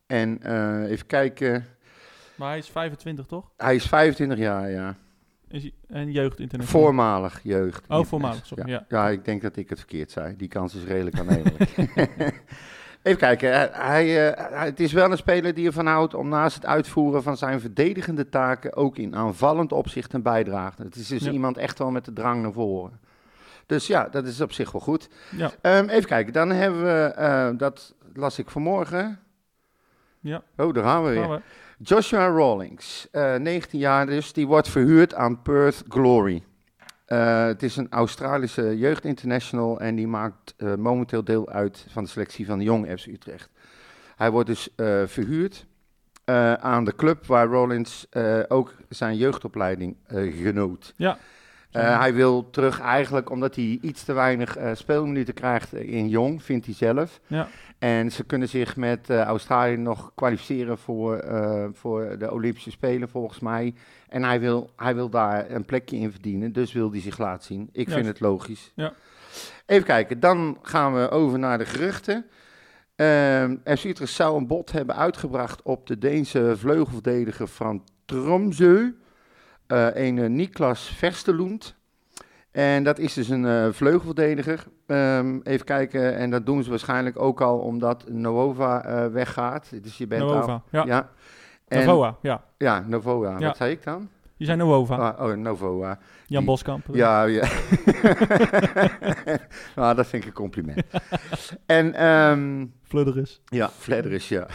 En 0.05 0.41
even 0.85 1.05
kijken. 1.05 1.65
Maar 2.35 2.49
hij 2.49 2.57
is 2.57 2.69
25, 2.69 3.25
toch? 3.25 3.51
Hij 3.57 3.75
is 3.75 3.85
25 3.85 4.37
jaar, 4.37 4.69
ja. 4.69 4.97
En. 5.49 6.63
Voormalig 6.63 7.39
jeugd. 7.43 7.85
Oh, 7.87 8.05
voormalig, 8.05 8.45
sorry, 8.45 8.69
Ja. 8.69 8.85
ja. 8.89 9.03
ja, 9.03 9.09
ik 9.09 9.25
denk 9.25 9.41
dat 9.41 9.55
ik 9.55 9.69
het 9.69 9.77
verkeerd 9.79 10.11
zei. 10.11 10.35
Die 10.35 10.47
kans 10.47 10.75
is 10.75 10.83
redelijk 10.83 11.19
aannemelijk. 11.19 11.69
Even 13.03 13.19
kijken. 13.19 13.49
Hij, 13.51 13.69
hij, 13.71 14.31
eh, 14.33 14.61
het 14.65 14.79
is 14.79 14.93
wel 14.93 15.11
een 15.11 15.17
speler 15.17 15.53
die 15.53 15.65
ervan 15.67 15.85
houdt 15.85 16.13
om 16.13 16.27
naast 16.29 16.55
het 16.55 16.65
uitvoeren 16.65 17.23
van 17.23 17.37
zijn 17.37 17.59
verdedigende 17.59 18.29
taken 18.29 18.75
ook 18.75 18.97
in 18.97 19.15
aanvallend 19.15 19.71
opzicht 19.71 20.13
een 20.13 20.21
bijdraagt. 20.21 20.77
Het 20.77 20.95
is 20.95 21.07
dus 21.07 21.23
Ja. 21.23 21.31
iemand 21.31 21.57
echt 21.57 21.79
wel 21.79 21.91
met 21.91 22.05
de 22.05 22.13
drang 22.13 22.41
naar 22.41 22.53
voren. 22.53 22.99
Dus 23.65 23.87
ja, 23.87 24.07
dat 24.11 24.25
is 24.25 24.41
op 24.41 24.51
zich 24.51 24.71
wel 24.71 24.81
goed. 24.81 25.09
Ja. 25.35 25.51
Ehm, 25.61 25.87
even 25.89 26.09
kijken. 26.09 26.33
Dan 26.33 26.49
hebben 26.49 26.83
we, 26.83 27.03
eh, 27.15 27.49
dat 27.57 27.93
las 28.13 28.39
ik 28.39 28.49
vanmorgen. 28.49 29.19
Ja. 30.19 30.41
Oh, 30.57 30.73
daar 30.73 30.83
gaan 30.83 31.03
we 31.03 31.09
weer. 31.09 31.21
Gaan 31.21 31.31
we. 31.31 31.41
Joshua 31.81 32.27
Rawlings, 32.27 33.07
eh, 33.11 33.35
19 33.35 33.79
jaar 33.79 34.05
dus, 34.05 34.33
die 34.33 34.47
wordt 34.47 34.69
verhuurd 34.69 35.13
aan 35.13 35.41
Perth 35.41 35.83
Glory. 35.87 36.43
Eh, 37.09 37.45
het 37.45 37.63
is 37.63 37.75
een 37.75 37.87
Australische 37.89 38.77
jeugdinternational 38.77 39.79
en 39.79 39.95
die 39.95 40.07
maakt 40.07 40.53
eh, 40.57 40.75
momenteel 40.75 41.23
deel 41.23 41.49
uit 41.49 41.85
van 41.89 42.03
de 42.03 42.09
selectie 42.09 42.45
van 42.45 42.61
Jong 42.61 42.99
FC 42.99 43.05
Utrecht. 43.05 43.49
Hij 44.15 44.31
wordt 44.31 44.47
dus 44.47 44.75
eh, 44.75 45.01
verhuurd 45.05 45.65
aan 46.59 46.83
de 46.83 46.95
club 46.95 47.25
waar 47.25 47.47
Rawlings 47.47 48.07
ook 48.47 48.73
zijn 48.89 49.17
jeugdopleiding 49.17 49.95
genoot. 50.41 50.93
Ja. 50.95 51.17
Eh, 51.71 51.99
hij 51.99 52.13
wil 52.13 52.49
terug 52.49 52.79
eigenlijk 52.79 53.29
omdat 53.29 53.55
hij 53.55 53.77
iets 53.81 54.03
te 54.03 54.13
weinig 54.13 54.57
eh, 54.57 54.71
speelminuten 54.73 55.33
krijgt 55.33 55.73
in 55.73 56.09
Jong, 56.09 56.43
vindt 56.43 56.65
hij 56.65 56.75
zelf. 56.75 57.19
Ja. 57.27 57.47
En 57.79 58.11
ze 58.11 58.23
kunnen 58.23 58.49
zich 58.49 58.75
met 58.75 59.09
eh, 59.09 59.21
Australië 59.21 59.77
nog 59.77 60.11
kwalificeren 60.15 60.77
voor, 60.77 61.23
voor 61.73 62.15
de 62.17 62.31
Olympische 62.31 62.71
Spelen, 62.71 63.09
volgens 63.09 63.39
mij. 63.39 63.73
En 64.07 64.23
hij 64.23 64.39
wil, 64.39 64.69
hij 64.75 64.95
wil 64.95 65.09
daar 65.09 65.51
een 65.51 65.65
plekje 65.65 65.97
in 65.97 66.11
verdienen, 66.11 66.53
dus 66.53 66.73
wil 66.73 66.91
hij 66.91 67.01
zich 67.01 67.17
laten 67.17 67.45
zien. 67.45 67.69
Ik 67.71 67.89
vind 67.89 68.05
het 68.05 68.19
logisch. 68.19 68.71
Ja. 68.75 68.93
Even 69.65 69.85
kijken, 69.85 70.19
dan 70.19 70.57
gaan 70.61 70.93
we 70.93 71.09
over 71.09 71.39
naar 71.39 71.57
de 71.57 71.65
geruchten. 71.65 72.25
Ehm 72.95 73.55
FC 73.63 73.83
Utrecht 73.83 74.13
zou 74.13 74.37
een 74.37 74.47
bod 74.47 74.71
hebben 74.71 74.95
uitgebracht 74.95 75.61
op 75.61 75.87
de 75.87 75.97
Deense 75.97 76.53
vleugelverdediger 76.57 77.47
van 77.47 77.83
Tromsø. 78.05 78.93
Eh 79.69 79.87
een 79.93 80.17
eh, 80.19 80.29
Niklas 80.29 80.89
Verstelund. 80.89 81.75
En 82.51 82.83
dat 82.83 82.99
is 82.99 83.13
dus 83.13 83.29
een 83.29 83.45
eh, 83.45 83.67
vleugelverdediger. 83.71 84.63
Ehm, 84.87 85.39
even 85.43 85.65
kijken, 85.65 86.15
en 86.15 86.29
dat 86.29 86.45
doen 86.45 86.63
ze 86.63 86.69
waarschijnlijk 86.69 87.19
ook 87.19 87.41
al 87.41 87.59
omdat 87.59 88.09
Nova 88.09 88.83
eh, 88.83 89.07
weggaat. 89.07 89.83
Dus 89.83 89.97
je 89.97 90.07
bent 90.07 90.21
al... 90.21 90.61
Ja. 90.71 90.83
Ja. 90.85 91.09
En- 91.67 91.85
Novoa. 91.85 92.17
Ja. 92.21 92.43
Ja, 92.57 92.83
Novoa. 92.87 93.35
Ja. 93.39 93.47
Wat 93.47 93.57
zei 93.57 93.71
ik 93.71 93.83
dan? 93.83 94.09
Die 94.37 94.47
zijn 94.47 94.59
Nova. 94.59 94.95
Ah, 94.95 95.25
oh, 95.27 95.35
Novoa. 95.35 95.99
Jan 96.25 96.45
Boskamp. 96.45 96.85
Ja, 96.91 97.23
ja. 97.23 97.47
nou, 99.75 99.95
dat 99.95 100.07
vind 100.07 100.23
ik 100.23 100.29
een 100.29 100.35
compliment. 100.35 100.83
en 101.65 102.73
Fludderus. 102.83 103.41
ja, 103.45 103.69
Fledderus, 103.69 104.29
ja. 104.29 104.47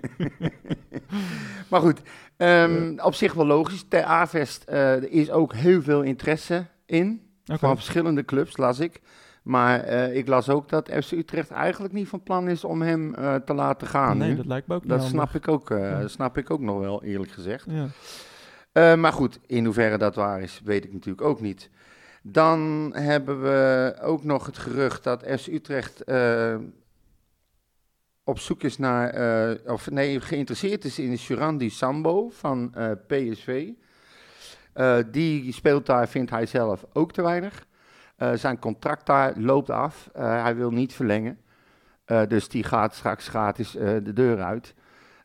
maar 1.70 1.80
goed, 1.80 2.00
ehm, 2.44 2.98
op 3.06 3.14
zich 3.14 3.32
wel 3.32 3.46
logisch. 3.46 3.84
Ter 3.88 4.02
Avest 4.02 4.62
er 4.66 5.10
is 5.10 5.30
ook 5.30 5.54
heel 5.54 5.82
veel 5.82 6.02
interesse 6.02 6.66
in. 6.86 7.22
Van 7.44 7.74
verschillende 7.76 8.24
clubs, 8.24 8.56
las 8.56 8.78
ik. 8.80 9.00
Maar 9.42 9.80
eh, 9.80 10.16
ik 10.16 10.28
las 10.28 10.48
ook 10.48 10.68
dat 10.68 10.90
FC 11.02 11.10
Utrecht 11.12 11.50
eigenlijk 11.50 11.94
niet 11.94 12.08
van 12.08 12.22
plan 12.22 12.48
is 12.48 12.64
om 12.64 12.82
hem 12.82 13.14
eh, 13.14 13.34
te 13.34 13.54
laten 13.54 13.86
gaan. 13.86 14.18
nee, 14.18 14.30
nu. 14.30 14.36
dat 14.36 14.46
lijkt 14.46 14.66
me 14.66 14.74
ook 14.74 14.80
niet 14.80 14.90
dat 14.90 15.00
handig. 15.00 15.16
snap 15.20 15.34
ik, 15.42 15.48
ook, 15.48 15.68
Ja. 15.68 16.08
snap 16.08 16.38
ik 16.38 16.50
ook 16.50 16.60
nog 16.60 16.78
wel, 16.78 17.02
eerlijk 17.02 17.30
gezegd. 17.32 17.66
Ja. 18.72 18.96
Maar 18.96 19.12
goed, 19.12 19.38
in 19.46 19.64
hoeverre 19.64 19.98
dat 19.98 20.14
waar 20.14 20.40
is, 20.40 20.60
weet 20.64 20.84
ik 20.84 20.92
natuurlijk 20.92 21.26
ook 21.26 21.40
niet. 21.40 21.70
Dan 22.22 22.90
hebben 22.96 23.42
we 23.42 23.94
ook 24.02 24.24
nog 24.24 24.46
het 24.46 24.58
gerucht 24.58 25.04
dat 25.04 25.24
FC 25.38 25.46
Utrecht 25.46 26.04
op 28.24 28.38
zoek 28.38 28.62
is 28.62 28.78
naar, 28.78 29.08
eh, 29.10 29.72
of 29.72 29.90
nee, 29.90 30.20
geïnteresseerd 30.20 30.84
is 30.84 30.98
in 30.98 31.18
Surandi 31.18 31.70
Sambo 31.70 32.28
van 32.28 32.74
eh, 32.74 32.90
PSV. 33.06 33.68
Eh, 34.72 34.98
die 35.10 35.52
speelt 35.52 35.86
daar, 35.86 36.08
vindt 36.08 36.30
hij 36.30 36.46
zelf, 36.46 36.84
ook 36.92 37.12
te 37.12 37.22
weinig. 37.22 37.66
Zijn 38.34 38.58
contract 38.58 39.06
daar 39.06 39.38
loopt 39.38 39.70
af. 39.70 40.08
Hij 40.12 40.56
wil 40.56 40.70
niet 40.70 40.92
verlengen. 40.92 41.38
Dus 42.04 42.48
die 42.48 42.64
gaat 42.64 42.94
straks 42.94 43.28
gratis 43.28 43.70
de 43.70 44.12
deur 44.12 44.42
uit. 44.42 44.74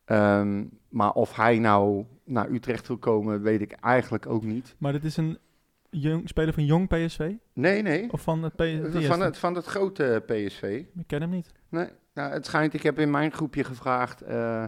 Ehm, 0.06 0.64
maar 0.90 1.12
of 1.12 1.36
hij 1.36 1.60
nou 1.60 2.06
naar 2.24 2.50
Utrecht 2.50 2.88
wil 2.88 2.98
komen, 2.98 3.42
weet 3.42 3.62
ik 3.62 3.72
eigenlijk 3.72 4.26
ook 4.28 4.44
niet. 4.44 4.76
Maar 4.78 4.92
dit 4.92 5.04
is 5.04 5.18
een 5.18 5.38
jong, 5.90 6.30
speler 6.30 6.54
van 6.54 6.66
jong 6.66 6.88
PSV? 6.88 7.32
Nee, 7.54 7.82
nee. 7.82 8.12
Of 8.12 8.22
van 8.22 8.44
het 8.44 8.56
PSV? 8.56 9.08
Van 9.08 9.22
het, 9.22 9.38
van 9.38 9.56
het 9.56 9.66
grote 9.66 10.24
PSV. 10.26 10.84
Ik 10.96 11.08
ken 11.08 11.22
hem 11.22 11.30
niet. 11.30 11.52
Nee, 11.70 11.90
nou, 12.20 12.32
het 12.32 12.46
schijnt, 12.46 12.74
ik 12.74 12.84
heb 12.84 13.00
in 13.00 13.12
mijn 13.12 13.32
groepje 13.32 13.64
gevraagd, 13.64 14.22
eh, 14.22 14.64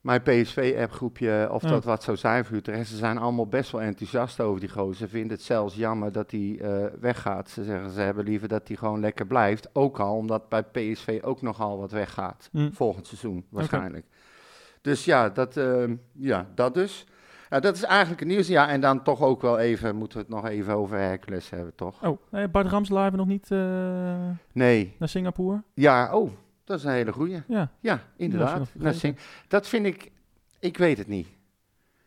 mijn 0.00 0.22
PSV-app-groepje, 0.22 1.48
of 1.50 1.62
Ja. 1.62 1.68
dat 1.68 1.84
wat 1.84 2.02
zou 2.02 2.16
zijn 2.16 2.44
voor 2.44 2.56
Utrecht. 2.56 2.88
Ze 2.88 2.96
zijn 2.96 3.18
allemaal 3.18 3.46
best 3.46 3.70
wel 3.70 3.80
enthousiast 3.80 4.40
over 4.40 4.60
die 4.60 4.68
gozer. 4.68 4.94
Ze 4.94 5.08
vinden 5.08 5.30
het 5.36 5.42
zelfs 5.42 5.74
jammer 5.74 6.12
dat 6.12 6.30
hij 6.30 6.58
eh, 6.60 6.84
weggaat. 7.00 7.50
Ze 7.50 7.64
zeggen, 7.64 7.90
ze 7.90 8.00
hebben 8.00 8.24
liever 8.24 8.48
dat 8.48 8.68
hij 8.68 8.76
gewoon 8.76 9.00
lekker 9.00 9.26
blijft. 9.26 9.68
Ook 9.72 9.98
al 10.00 10.16
omdat 10.16 10.48
bij 10.48 10.62
PSV 10.62 11.20
ook 11.22 11.42
nogal 11.42 11.78
wat 11.78 11.90
weggaat. 11.90 12.48
Hm. 12.52 12.70
Volgend 12.70 13.06
seizoen 13.06 13.46
waarschijnlijk. 13.50 14.06
Dus 14.80 15.04
ja, 15.04 15.28
dat, 15.28 15.56
eh, 15.56 15.84
ja, 16.12 16.46
dat 16.54 16.74
dus. 16.74 17.06
Ja, 17.50 17.60
dat 17.60 17.74
is 17.76 17.82
eigenlijk 17.82 18.20
het 18.20 18.28
nieuws. 18.28 18.46
Ja, 18.48 18.68
en 18.68 18.80
dan 18.80 19.02
toch 19.02 19.20
ook 19.22 19.42
wel 19.42 19.58
even, 19.58 19.96
moeten 19.96 20.18
we 20.18 20.24
het 20.24 20.34
nog 20.34 20.46
even 20.46 20.74
over 20.74 20.98
Hercules 20.98 21.50
hebben, 21.50 21.74
toch? 21.74 22.04
Oh, 22.04 22.18
Bart 22.50 22.66
Ramselaar 22.66 23.02
hebben 23.02 23.20
we 23.20 23.26
nog 23.26 23.34
niet 23.36 23.50
eh, 23.50 24.28
Nee. 24.52 24.94
naar 24.98 25.08
Singapore? 25.08 25.62
Ja, 25.74 26.14
oh, 26.16 26.30
dat 26.64 26.78
is 26.78 26.84
een 26.84 26.90
hele 26.92 27.12
goeie. 27.12 27.42
Ja. 27.48 27.70
Ja, 27.80 28.00
inderdaad. 28.16 28.68
vergeten. 28.68 28.94
Sing- 28.94 29.16
dat 29.48 29.68
vind 29.68 29.86
ik, 29.86 30.10
ik 30.60 30.76
weet 30.78 30.98
het 30.98 31.08
niet. 31.08 31.28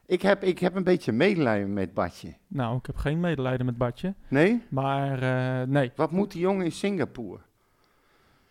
Ik 0.05 0.21
heb, 0.21 0.43
ik 0.43 0.59
heb 0.59 0.75
een 0.75 0.83
beetje 0.83 1.11
medelijden 1.11 1.73
met 1.73 1.93
Badje. 1.93 2.33
Nou, 2.47 2.77
ik 2.77 2.85
heb 2.85 2.95
geen 2.95 3.19
medelijden 3.19 3.65
met 3.65 3.77
Bartje. 3.77 4.13
Nee? 4.27 4.63
Maar 4.69 5.21
eh, 5.61 5.67
nee. 5.67 5.91
Wat 5.95 6.11
moet 6.11 6.31
die 6.31 6.41
jongen 6.41 6.65
in 6.65 6.71
Singapore? 6.71 7.39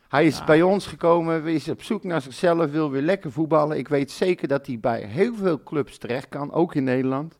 Hij 0.08 0.26
is 0.26 0.44
bij 0.44 0.62
ons 0.62 0.86
gekomen, 0.86 1.46
is 1.46 1.68
op 1.68 1.82
zoek 1.82 2.04
naar 2.04 2.20
zichzelf, 2.20 2.70
wil 2.70 2.90
weer 2.90 3.02
lekker 3.02 3.32
voetballen. 3.32 3.78
Ik 3.78 3.88
weet 3.88 4.10
zeker 4.10 4.48
dat 4.48 4.66
hij 4.66 4.80
bij 4.80 5.02
heel 5.02 5.34
veel 5.34 5.62
clubs 5.62 5.98
terecht 5.98 6.28
kan, 6.28 6.52
ook 6.52 6.74
in 6.74 6.84
Nederland. 6.84 7.38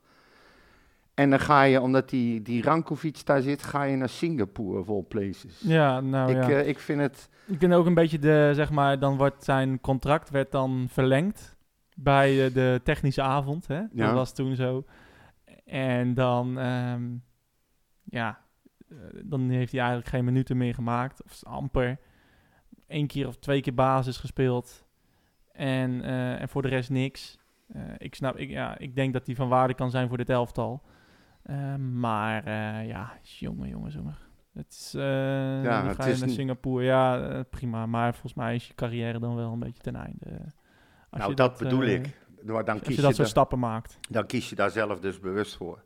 En 1.14 1.30
dan 1.30 1.40
ga 1.40 1.62
je, 1.62 1.80
omdat 1.80 2.08
die, 2.08 2.42
die 2.42 2.62
Rankovic 2.62 3.26
daar 3.26 3.42
zit, 3.42 3.62
ga 3.62 3.82
je 3.82 3.96
naar 3.96 4.08
Singapore 4.08 4.84
all 4.92 5.02
places. 5.02 5.60
Ja, 5.60 6.00
nou 6.00 6.30
ik, 6.30 6.36
ja. 6.36 6.48
eh, 6.48 6.68
ik 6.68 6.78
vind 6.78 7.00
het... 7.00 7.28
Ik 7.46 7.58
vind 7.58 7.72
ook 7.72 7.86
een 7.86 7.94
beetje 7.94 8.18
de, 8.18 8.50
zeg 8.54 8.70
maar, 8.70 8.98
dan 8.98 9.16
wordt 9.16 9.44
zijn 9.44 9.80
contract 9.80 10.30
werd 10.30 10.52
dan 10.52 10.86
verlengd 10.90 11.56
bij 11.94 12.46
eh, 12.46 12.54
de 12.54 12.80
technische 12.84 13.22
avond. 13.22 13.66
Hè? 13.66 13.78
Ja. 13.78 13.88
Dat 13.92 14.12
was 14.12 14.34
toen 14.34 14.54
zo. 14.54 14.84
En 15.64 16.14
dan, 16.14 16.58
ehm, 16.58 17.02
ja, 18.04 18.38
eh, 18.88 18.96
dan 19.24 19.48
heeft 19.48 19.72
hij 19.72 19.80
eigenlijk 19.80 20.10
geen 20.10 20.24
minuten 20.24 20.56
meer 20.56 20.74
gemaakt. 20.74 21.22
Of 21.24 21.40
amper. 21.42 21.98
Eén 22.88 23.06
keer 23.06 23.26
of 23.26 23.36
twee 23.36 23.60
keer 23.60 23.74
basis 23.74 24.16
gespeeld. 24.16 24.86
En, 25.52 26.02
eh, 26.02 26.40
en 26.40 26.48
voor 26.48 26.62
de 26.62 26.68
rest 26.68 26.90
niks. 26.90 27.38
Eh, 27.68 27.82
ik 27.98 28.14
snap, 28.14 28.36
ik, 28.36 28.50
ja, 28.50 28.78
ik 28.78 28.94
denk 28.94 29.12
dat 29.12 29.26
hij 29.26 29.34
van 29.34 29.48
waarde 29.48 29.74
kan 29.74 29.90
zijn 29.90 30.08
voor 30.08 30.16
dit 30.16 30.30
elftal. 30.30 30.82
Eh, 31.42 31.74
maar 31.76 32.50
ja, 32.86 33.18
jongen, 33.22 33.68
jongen, 33.68 33.90
jongen. 33.90 34.16
Het 34.52 34.70
is, 34.70 34.92
Ja, 34.92 35.86
het 35.86 35.96
ga 35.96 36.06
je 36.06 36.12
is 36.12 36.20
naar 36.20 36.28
Singapore. 36.28 36.84
Ja, 36.84 37.42
prima. 37.50 37.86
Maar 37.86 38.12
volgens 38.12 38.34
mij 38.34 38.54
is 38.54 38.66
je 38.66 38.74
carrière 38.74 39.18
dan 39.18 39.34
wel 39.34 39.52
een 39.52 39.58
beetje 39.58 39.82
ten 39.82 39.96
einde. 39.96 40.26
Als 41.10 41.20
nou, 41.20 41.30
je 41.30 41.36
dat, 41.36 41.58
bedoel 41.58 41.82
ik. 41.82 42.26
Maar 42.44 42.64
dan 42.64 42.74
Als 42.74 42.82
kies 42.82 42.96
je 42.96 43.02
dat 43.02 43.10
je, 43.10 43.16
soort 43.16 43.28
stappen 43.28 43.58
maakt. 43.58 43.98
dan 44.10 44.26
kies 44.26 44.48
je 44.48 44.54
daar 44.54 44.70
zelf 44.70 45.00
dus 45.00 45.20
bewust 45.20 45.56
voor. 45.56 45.84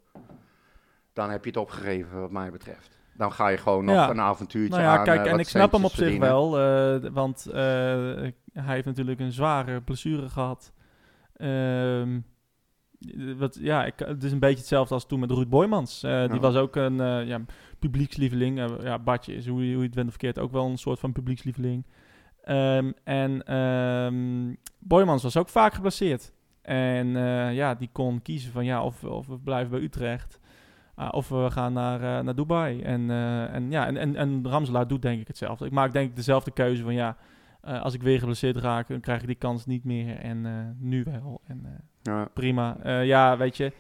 Dan 1.12 1.30
heb 1.30 1.44
je 1.44 1.50
het 1.50 1.59
opgegeven, 1.59 2.20
wat 2.20 2.30
mij 2.30 2.50
betreft. 2.50 3.01
Dan 3.22 3.32
ga 3.32 3.48
je 3.48 3.56
gewoon 3.56 3.84
nog 3.84 3.94
Ja. 3.94 4.10
een 4.10 4.20
avontuurtje 4.20 4.78
Nou 4.80 4.82
ja, 4.92 4.98
aan. 4.98 5.04
kijk, 5.04 5.24
eh, 5.26 5.32
en 5.32 5.38
ik 5.38 5.48
snap 5.48 5.72
hem 5.72 5.84
op 5.84 5.90
zich 5.90 6.18
wel. 6.18 6.58
eh, 6.58 7.10
want 7.12 7.46
eh, 7.46 7.54
hij 8.52 8.74
heeft 8.74 8.86
natuurlijk 8.86 9.20
een 9.20 9.32
zware 9.32 9.80
blessure 9.82 10.28
gehad. 10.28 10.72
Ehm, 11.36 12.20
wat, 13.36 13.58
ja, 13.60 13.84
ik, 13.84 13.94
het 13.98 14.24
is 14.24 14.32
een 14.32 14.38
beetje 14.38 14.56
hetzelfde 14.58 14.94
als 14.94 15.06
toen 15.06 15.20
met 15.20 15.30
Ruud 15.30 15.48
Boymans. 15.48 16.00
Die 16.00 16.40
was 16.40 16.54
ook 16.56 16.76
een 16.76 16.96
ja, 17.26 17.40
publiekslieveling. 17.78 18.58
Eh, 18.60 18.66
ja, 18.82 18.98
Bartje 18.98 19.34
is, 19.34 19.46
hoe 19.46 19.60
je, 19.66 19.70
hoe 19.72 19.80
je 19.80 19.86
het 19.86 19.94
bent 19.94 20.06
of 20.06 20.12
verkeerd, 20.12 20.38
ook 20.38 20.52
wel 20.52 20.66
een 20.66 20.78
soort 20.78 20.98
van 20.98 21.12
publiekslieveling. 21.12 21.86
Ehm, 22.44 22.92
en 23.04 23.42
ehm 23.46 24.54
Boymans 24.78 25.22
was 25.22 25.36
ook 25.36 25.48
vaak 25.48 25.74
geblesseerd. 25.74 26.32
En 26.62 27.08
ja, 27.54 27.74
die 27.74 27.88
kon 27.92 28.22
kiezen 28.22 28.52
van 28.52 28.64
ja, 28.64 28.84
of, 28.84 29.04
of 29.04 29.26
we 29.26 29.38
blijven 29.38 29.70
bij 29.70 29.80
Utrecht. 29.80 30.40
Ah, 31.07 31.09
of 31.12 31.28
we 31.28 31.50
gaan 31.50 31.72
naar, 31.72 32.18
eh, 32.18 32.24
naar 32.24 32.34
Dubai. 32.34 32.82
En, 32.82 33.11
eh, 33.11 33.55
en, 33.55 33.70
ja, 33.70 33.86
en, 33.86 33.96
en, 33.96 34.16
en 34.16 34.48
Ramselaar 34.48 34.86
doet 34.88 35.03
denk 35.03 35.20
ik 35.20 35.26
hetzelfde. 35.28 35.66
Ik 35.66 35.72
maak 35.72 35.92
denk 35.92 36.11
ik 36.11 36.16
dezelfde 36.16 36.50
keuze 36.50 36.82
van 36.82 36.94
ja, 36.94 37.16
eh, 37.61 37.82
als 37.82 37.94
ik 37.94 38.03
weer 38.03 38.18
geblesseerd 38.18 38.57
raak, 38.57 38.88
dan 38.88 39.00
krijg 39.00 39.20
ik 39.20 39.26
die 39.26 39.36
kans 39.36 39.66
niet 39.66 39.84
meer. 39.84 40.16
En 40.18 40.46
eh, 40.46 40.53
nu 40.78 41.05
wel. 41.05 41.40
En 41.46 41.61
eh, 41.64 41.70
Ja. 42.03 42.24
prima. 42.32 42.76
Eh, 42.82 43.07
ja, 43.07 43.36
weet 43.36 43.57
je. 43.57 43.72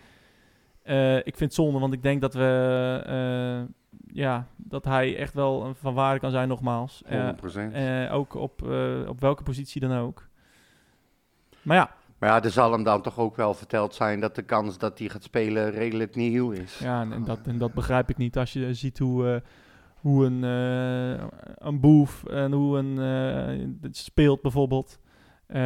Eh, 0.82 1.16
ik 1.16 1.22
vind 1.36 1.38
het 1.40 1.54
zonde, 1.54 1.78
want 1.78 1.92
ik 1.92 2.02
denk 2.02 2.20
dat 2.20 2.34
we... 2.34 3.02
eh, 3.06 3.74
ja, 4.14 4.46
dat 4.56 4.84
hij 4.84 5.16
echt 5.16 5.34
wel 5.34 5.74
van 5.74 5.94
waarde 5.94 6.20
kan 6.20 6.30
zijn 6.30 6.48
nogmaals. 6.48 7.02
Eh, 7.06 7.28
100%. 7.28 7.72
eh, 7.72 8.14
ook 8.14 8.34
op, 8.34 8.68
eh, 8.68 9.08
op 9.08 9.20
welke 9.20 9.42
positie 9.42 9.80
dan 9.80 9.92
ook. 9.98 10.28
Maar 11.62 11.76
ja, 11.76 11.90
Maar 12.22 12.30
ja, 12.30 12.42
er 12.42 12.50
zal 12.50 12.72
hem 12.72 12.82
dan 12.82 13.02
toch 13.02 13.18
ook 13.18 13.36
wel 13.36 13.54
verteld 13.54 13.94
zijn 13.94 14.20
dat 14.20 14.34
de 14.34 14.42
kans 14.42 14.78
dat 14.78 14.98
hij 14.98 15.08
gaat 15.08 15.22
spelen 15.22 15.70
redelijk 15.70 16.14
nieuw 16.14 16.50
is. 16.50 16.78
Ja, 16.78 17.00
en, 17.00 17.12
en 17.12 17.24
dat, 17.24 17.38
en 17.44 17.58
dat 17.58 17.72
begrijp 17.72 18.10
ik 18.10 18.16
niet. 18.16 18.38
Als 18.38 18.52
je 18.52 18.74
ziet 18.74 18.98
hoe, 18.98 19.28
eh, 19.28 19.40
hoe 20.00 20.24
een, 20.24 20.44
eh, 20.44 21.24
een 21.58 21.80
boef 21.80 22.24
en 22.24 22.52
hoe 22.52 22.78
een 22.78 22.98
eh, 22.98 23.68
het 23.80 23.96
speelt 23.96 24.42
bijvoorbeeld. 24.42 24.98
Eh, 25.46 25.60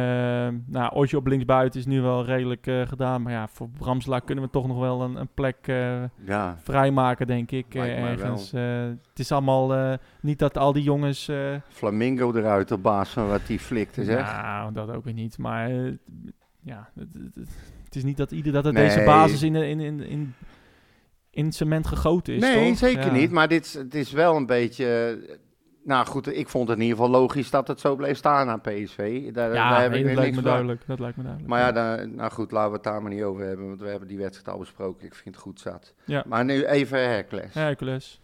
nou, 0.65 0.93
Ootje 0.93 1.17
op 1.17 1.27
linksbuiten 1.27 1.79
is 1.79 1.85
nu 1.85 2.01
wel 2.01 2.25
redelijk 2.25 2.71
gedaan. 2.87 3.21
Maar 3.21 3.33
ja, 3.33 3.47
voor 3.47 3.69
Bramsla 3.69 4.19
kunnen 4.19 4.43
we 4.43 4.49
toch 4.49 4.67
nog 4.67 4.79
wel 4.79 5.01
een, 5.01 5.15
een 5.15 5.29
plek 5.33 5.57
Ja, 6.25 6.57
vrijmaken, 6.63 7.27
denk 7.27 7.51
ik. 7.51 7.75
ergens. 7.75 8.51
Het 8.51 9.19
is 9.19 9.31
allemaal 9.31 9.97
niet 10.21 10.39
dat 10.39 10.57
al 10.57 10.73
die 10.73 10.83
jongens... 10.83 11.31
Flamingo 11.67 12.33
eruit 12.33 12.71
op 12.71 12.83
basis 12.83 13.13
van 13.13 13.27
wat 13.27 13.47
hij 13.47 13.59
flikte, 13.59 14.03
zeg. 14.03 14.31
nou, 14.41 14.73
dat 14.73 14.91
ook 14.91 15.03
weer 15.03 15.13
niet. 15.13 15.37
Maar 15.37 15.69
ja, 16.67 16.89
het, 16.95 17.07
het- 17.35 17.95
is 17.95 18.03
niet 18.03 18.17
dat, 18.17 18.31
ieder, 18.31 18.53
dat 18.53 18.63
het 18.63 18.73
Nee. 18.73 18.87
deze 18.87 19.03
basis 19.03 19.41
in, 19.43 19.55
in, 19.55 19.79
in, 19.79 19.99
in, 20.01 20.33
in 21.29 21.51
cement 21.51 21.87
gegoten 21.87 22.33
is, 22.33 22.41
nee, 22.41 22.69
toch? 22.69 22.77
zeker 22.77 23.05
Ja. 23.05 23.11
niet. 23.11 23.31
Maar 23.31 23.47
dit, 23.47 23.73
het 23.73 23.95
is 23.95 24.11
wel 24.11 24.35
een 24.35 24.45
beetje... 24.45 25.17
Nou 25.83 26.05
goed, 26.05 26.37
ik 26.37 26.49
vond 26.49 26.67
het 26.67 26.77
in 26.77 26.83
ieder 26.83 26.97
geval 26.97 27.11
logisch 27.21 27.49
dat 27.49 27.67
het 27.67 27.79
zo 27.79 27.95
bleef 27.95 28.17
staan 28.17 28.49
aan 28.49 28.61
PSV. 28.61 29.31
Daar, 29.33 29.53
Ja, 29.53 29.69
daar 29.69 29.81
heb 29.81 29.91
nee, 29.91 29.99
ik 29.99 30.05
dat 30.07 30.15
lijkt 30.15 30.35
me 30.35 30.41
duidelijk. 30.41 30.81
Dat 30.87 30.99
lijkt 30.99 31.17
me 31.17 31.23
duidelijk. 31.23 31.51
Maar 31.53 31.61
ja, 31.61 31.71
dan, 31.71 32.15
nou 32.15 32.31
goed, 32.31 32.51
laten 32.51 32.69
we 32.69 32.75
het 32.75 32.83
daar 32.83 33.01
maar 33.01 33.11
niet 33.11 33.23
over 33.23 33.45
hebben, 33.45 33.67
want 33.67 33.81
we 33.81 33.87
hebben 33.87 34.07
die 34.07 34.17
wedstrijd 34.17 34.47
al 34.49 34.57
besproken. 34.59 35.05
Ik 35.05 35.15
vind 35.15 35.35
het 35.35 35.43
goed 35.43 35.59
zat. 35.59 35.93
Ja. 36.05 36.23
Maar 36.27 36.45
nu 36.45 36.65
even 36.65 36.99
Hercules. 37.09 37.53
Hercules. 37.53 38.21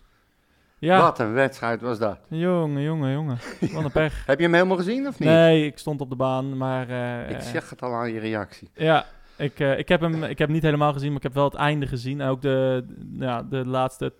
Ja, 0.84 1.02
Wat 1.02 1.20
een 1.20 1.34
wedstrijd 1.34 1.82
was 1.82 2.00
dat. 2.00 2.20
jongen, 2.28 2.82
jongen, 2.82 3.12
jongen. 3.12 3.38
Wat 3.74 3.84
een 3.84 3.92
pech. 4.02 4.26
Heb 4.26 4.38
je 4.38 4.44
hem 4.44 4.54
helemaal 4.54 4.78
gezien 4.78 5.08
of 5.08 5.20
niet? 5.20 5.30
Nee, 5.30 5.66
ik 5.66 5.78
stond 5.78 6.02
op 6.02 6.10
de 6.10 6.16
baan, 6.16 6.58
maar... 6.58 6.90
eh, 6.90 7.30
Ik 7.30 7.36
eh, 7.38 7.42
zeg 7.42 7.70
het 7.70 7.82
al 7.82 7.94
aan 7.94 8.12
je 8.14 8.20
reactie. 8.20 8.70
Ja, 8.74 9.06
ik, 9.38 9.60
eh, 9.60 9.78
ik, 9.78 9.88
heb 9.88 10.02
hem, 10.02 10.24
ik 10.24 10.38
heb 10.38 10.50
niet 10.50 10.62
helemaal 10.64 10.94
gezien, 10.94 11.08
maar 11.08 11.18
ik 11.18 11.24
heb 11.24 11.34
wel 11.34 11.44
het 11.44 11.54
einde 11.54 11.88
gezien. 11.88 12.22
En 12.22 12.28
ook 12.30 12.42
de, 12.42 12.86
ja, 13.20 13.44
de 13.44 13.66
laatste 13.66 14.14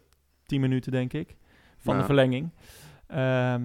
tien 0.46 0.62
minuten, 0.62 0.92
denk 0.92 1.14
ik, 1.14 1.36
van 1.78 1.94
Ja. 1.94 2.00
de 2.00 2.06
verlenging. 2.06 2.50
Ehm, 3.08 3.62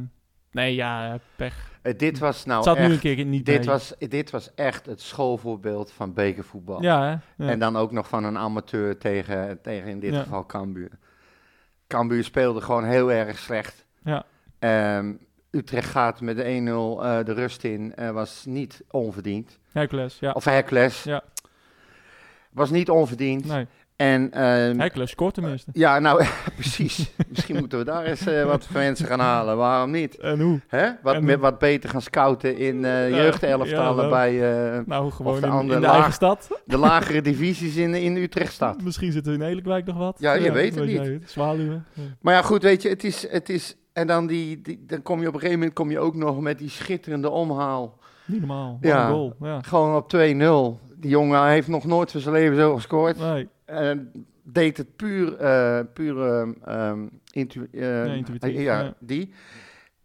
nee, 0.50 0.74
ja, 0.74 1.18
pech. 1.36 1.70
Dit 1.96 2.18
was 2.18 2.44
nou 2.44 2.78
nu 2.78 2.84
echt, 2.84 2.92
een 2.92 2.98
keer 2.98 3.24
niet 3.24 3.46
dit 3.46 3.58
mee. 3.58 3.66
was, 3.66 3.94
dit 3.98 4.30
was 4.30 4.54
echt 4.54 4.86
het 4.86 5.00
schoolvoorbeeld 5.00 5.92
van 5.92 6.12
bekervoetbal. 6.14 6.82
Ja, 6.82 7.02
hè? 7.02 7.44
Ja. 7.44 7.50
En 7.52 7.58
dan 7.58 7.76
ook 7.76 7.92
nog 7.92 8.08
van 8.08 8.24
een 8.24 8.38
amateur 8.38 8.98
tegen, 8.98 9.58
tegen 9.62 9.90
in 9.90 10.00
dit 10.00 10.14
Ja. 10.14 10.22
geval 10.22 10.46
Cambuur. 10.46 10.90
Cambuur 11.88 12.24
speelde 12.24 12.60
gewoon 12.60 12.84
heel 12.84 13.12
erg 13.12 13.38
slecht. 13.38 13.84
Ja. 14.04 14.24
Ehm, 14.58 15.12
Utrecht 15.50 15.90
gaat 15.90 16.20
met 16.20 16.36
de 16.36 16.44
1-0 16.44 17.04
eh, 17.04 17.24
de 17.24 17.32
rust 17.32 17.64
in. 17.64 17.94
eh, 17.94 18.10
was 18.10 18.44
niet 18.46 18.82
onverdiend. 18.90 19.58
Hercules, 19.72 20.18
ja. 20.18 20.32
Of 20.32 20.44
Hercules. 20.44 21.02
Ja. 21.02 21.22
Was 22.50 22.70
niet 22.70 22.90
onverdiend. 22.90 23.44
Nee, 23.44 23.66
En 23.98 24.32
ehm, 24.32 24.78
Hercules 24.78 25.10
scoort 25.10 25.34
tenminste. 25.34 25.70
ja, 25.74 25.98
nou 25.98 26.24
precies. 26.56 27.10
Misschien 27.28 27.56
moeten 27.56 27.78
we 27.78 27.84
daar 27.84 28.04
eens 28.04 28.26
eh, 28.26 28.44
wat 28.44 28.68
mensen 28.72 29.06
gaan 29.06 29.20
halen. 29.20 29.56
Waarom 29.56 29.90
niet? 29.90 30.16
En 30.18 30.40
hoe? 30.40 30.60
Hè? 30.66 30.88
Wat, 31.02 31.14
En- 31.14 31.40
wat 31.40 31.58
beter 31.58 31.90
gaan 31.90 32.02
scouten 32.02 32.56
in 32.56 32.84
eh 32.84 33.10
Ja, 33.10 33.94
wel. 33.94 34.08
bij 34.10 34.52
eh, 34.76 34.80
Nou, 34.86 35.10
gewoon 35.10 35.40
de 35.40 35.46
in, 35.46 35.52
andere 35.52 35.74
in 35.74 35.80
de 35.80 35.86
laag. 35.86 35.94
eigen 35.94 36.12
stad. 36.12 36.48
de 36.64 36.76
lagere 36.76 37.22
divisies 37.22 37.76
in, 37.76 37.94
in 37.94 38.16
Utrechtstad. 38.16 38.82
Misschien 38.84 39.12
zitten 39.12 39.32
we 39.38 39.44
in 39.44 39.50
Eelkwijk 39.50 39.86
nog 39.86 39.96
wat. 39.96 40.16
Ja, 40.20 40.32
je 40.32 40.52
weet 40.52 40.74
het 40.74 40.84
niet. 40.84 40.94
jij 40.96 41.20
Zwaluwen. 41.26 41.84
Ja. 41.92 42.02
Maar 42.20 42.34
ja, 42.34 42.42
goed, 42.42 42.62
weet 42.62 42.82
je, 42.82 42.88
het 42.88 43.04
is... 43.04 43.28
Het 43.30 43.48
is 43.48 43.76
en 43.92 44.06
dan, 44.06 44.26
die, 44.26 44.60
die, 44.60 44.84
dan 44.86 45.02
kom 45.02 45.20
je 45.20 45.26
op 45.28 45.34
een 45.34 45.40
gegeven 45.40 45.58
moment 45.60 45.76
kom 45.76 45.90
je 45.90 45.98
ook 45.98 46.14
nog 46.14 46.40
met 46.40 46.58
die 46.58 46.70
schitterende 46.70 47.30
omhaal. 47.30 47.98
Niet 48.24 48.38
normaal. 48.38 48.78
Ja. 48.80 49.08
goal. 49.08 49.34
Ja. 49.40 49.60
Gewoon 49.62 49.96
op 49.96 50.14
2-0. 50.16 50.87
Die 51.00 51.10
jongen 51.10 51.46
heeft 51.46 51.68
nog 51.68 51.84
nooit 51.84 52.10
van 52.10 52.20
zijn 52.20 52.34
leven 52.34 52.56
zo 52.56 52.74
gescoord. 52.74 53.18
Nee. 53.18 53.48
En 53.64 54.12
deed 54.42 54.76
het 54.76 54.96
puur, 54.96 55.36
eh 55.36 55.80
puur 55.94 56.22
ehm, 56.32 56.52
ehm, 56.64 57.06
intu- 57.30 57.68
eh, 57.72 58.06
Ja, 58.06 58.12
intuïtief, 58.12 58.52
ja, 58.60 58.80
ja. 58.80 58.94
die. 58.98 59.32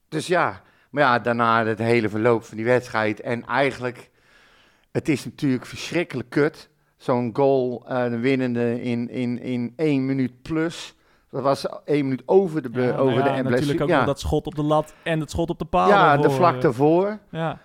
Dus 0.10 0.28
ja, 0.28 0.62
maar 0.90 1.04
ja, 1.04 1.20
daarna 1.20 1.66
het 1.66 1.80
hele 1.80 2.10
verloop 2.10 2.44
van 2.44 2.58
die 2.58 2.66
wedstrijd. 2.66 3.20
En 3.22 3.46
eigenlijk, 3.46 4.10
het 4.92 5.10
is 5.10 5.26
natuurlijk 5.26 5.66
verschrikkelijk 5.66 6.30
kut. 6.30 6.70
Zo'n 6.98 7.30
goal, 7.34 7.84
eh, 7.88 8.10
de 8.10 8.20
winnende 8.20 8.82
in, 8.82 9.10
in, 9.10 9.40
in 9.42 9.74
één 9.76 10.06
minuut 10.06 10.42
plus. 10.42 10.96
Dat 11.30 11.42
was 11.44 11.66
één 11.86 12.04
minuut 12.04 12.24
over 12.26 12.62
de, 12.62 12.82
Ja, 12.82 12.86
nou 12.86 12.98
over 13.00 13.18
ja, 13.18 13.24
de 13.24 13.30
en 13.30 13.44
natuurlijk 13.44 13.82
ook 13.82 13.88
ja. 13.90 14.06
dat 14.06 14.20
schot 14.20 14.48
op 14.48 14.56
de 14.56 14.64
lat 14.64 14.94
en 15.04 15.20
het 15.20 15.30
schot 15.32 15.50
op 15.50 15.60
de 15.60 15.66
paal. 15.66 15.90
ja, 15.90 16.18
de 16.18 16.30
vlak 16.30 16.62
daarvoor. 16.62 17.20
Ja, 17.32 17.60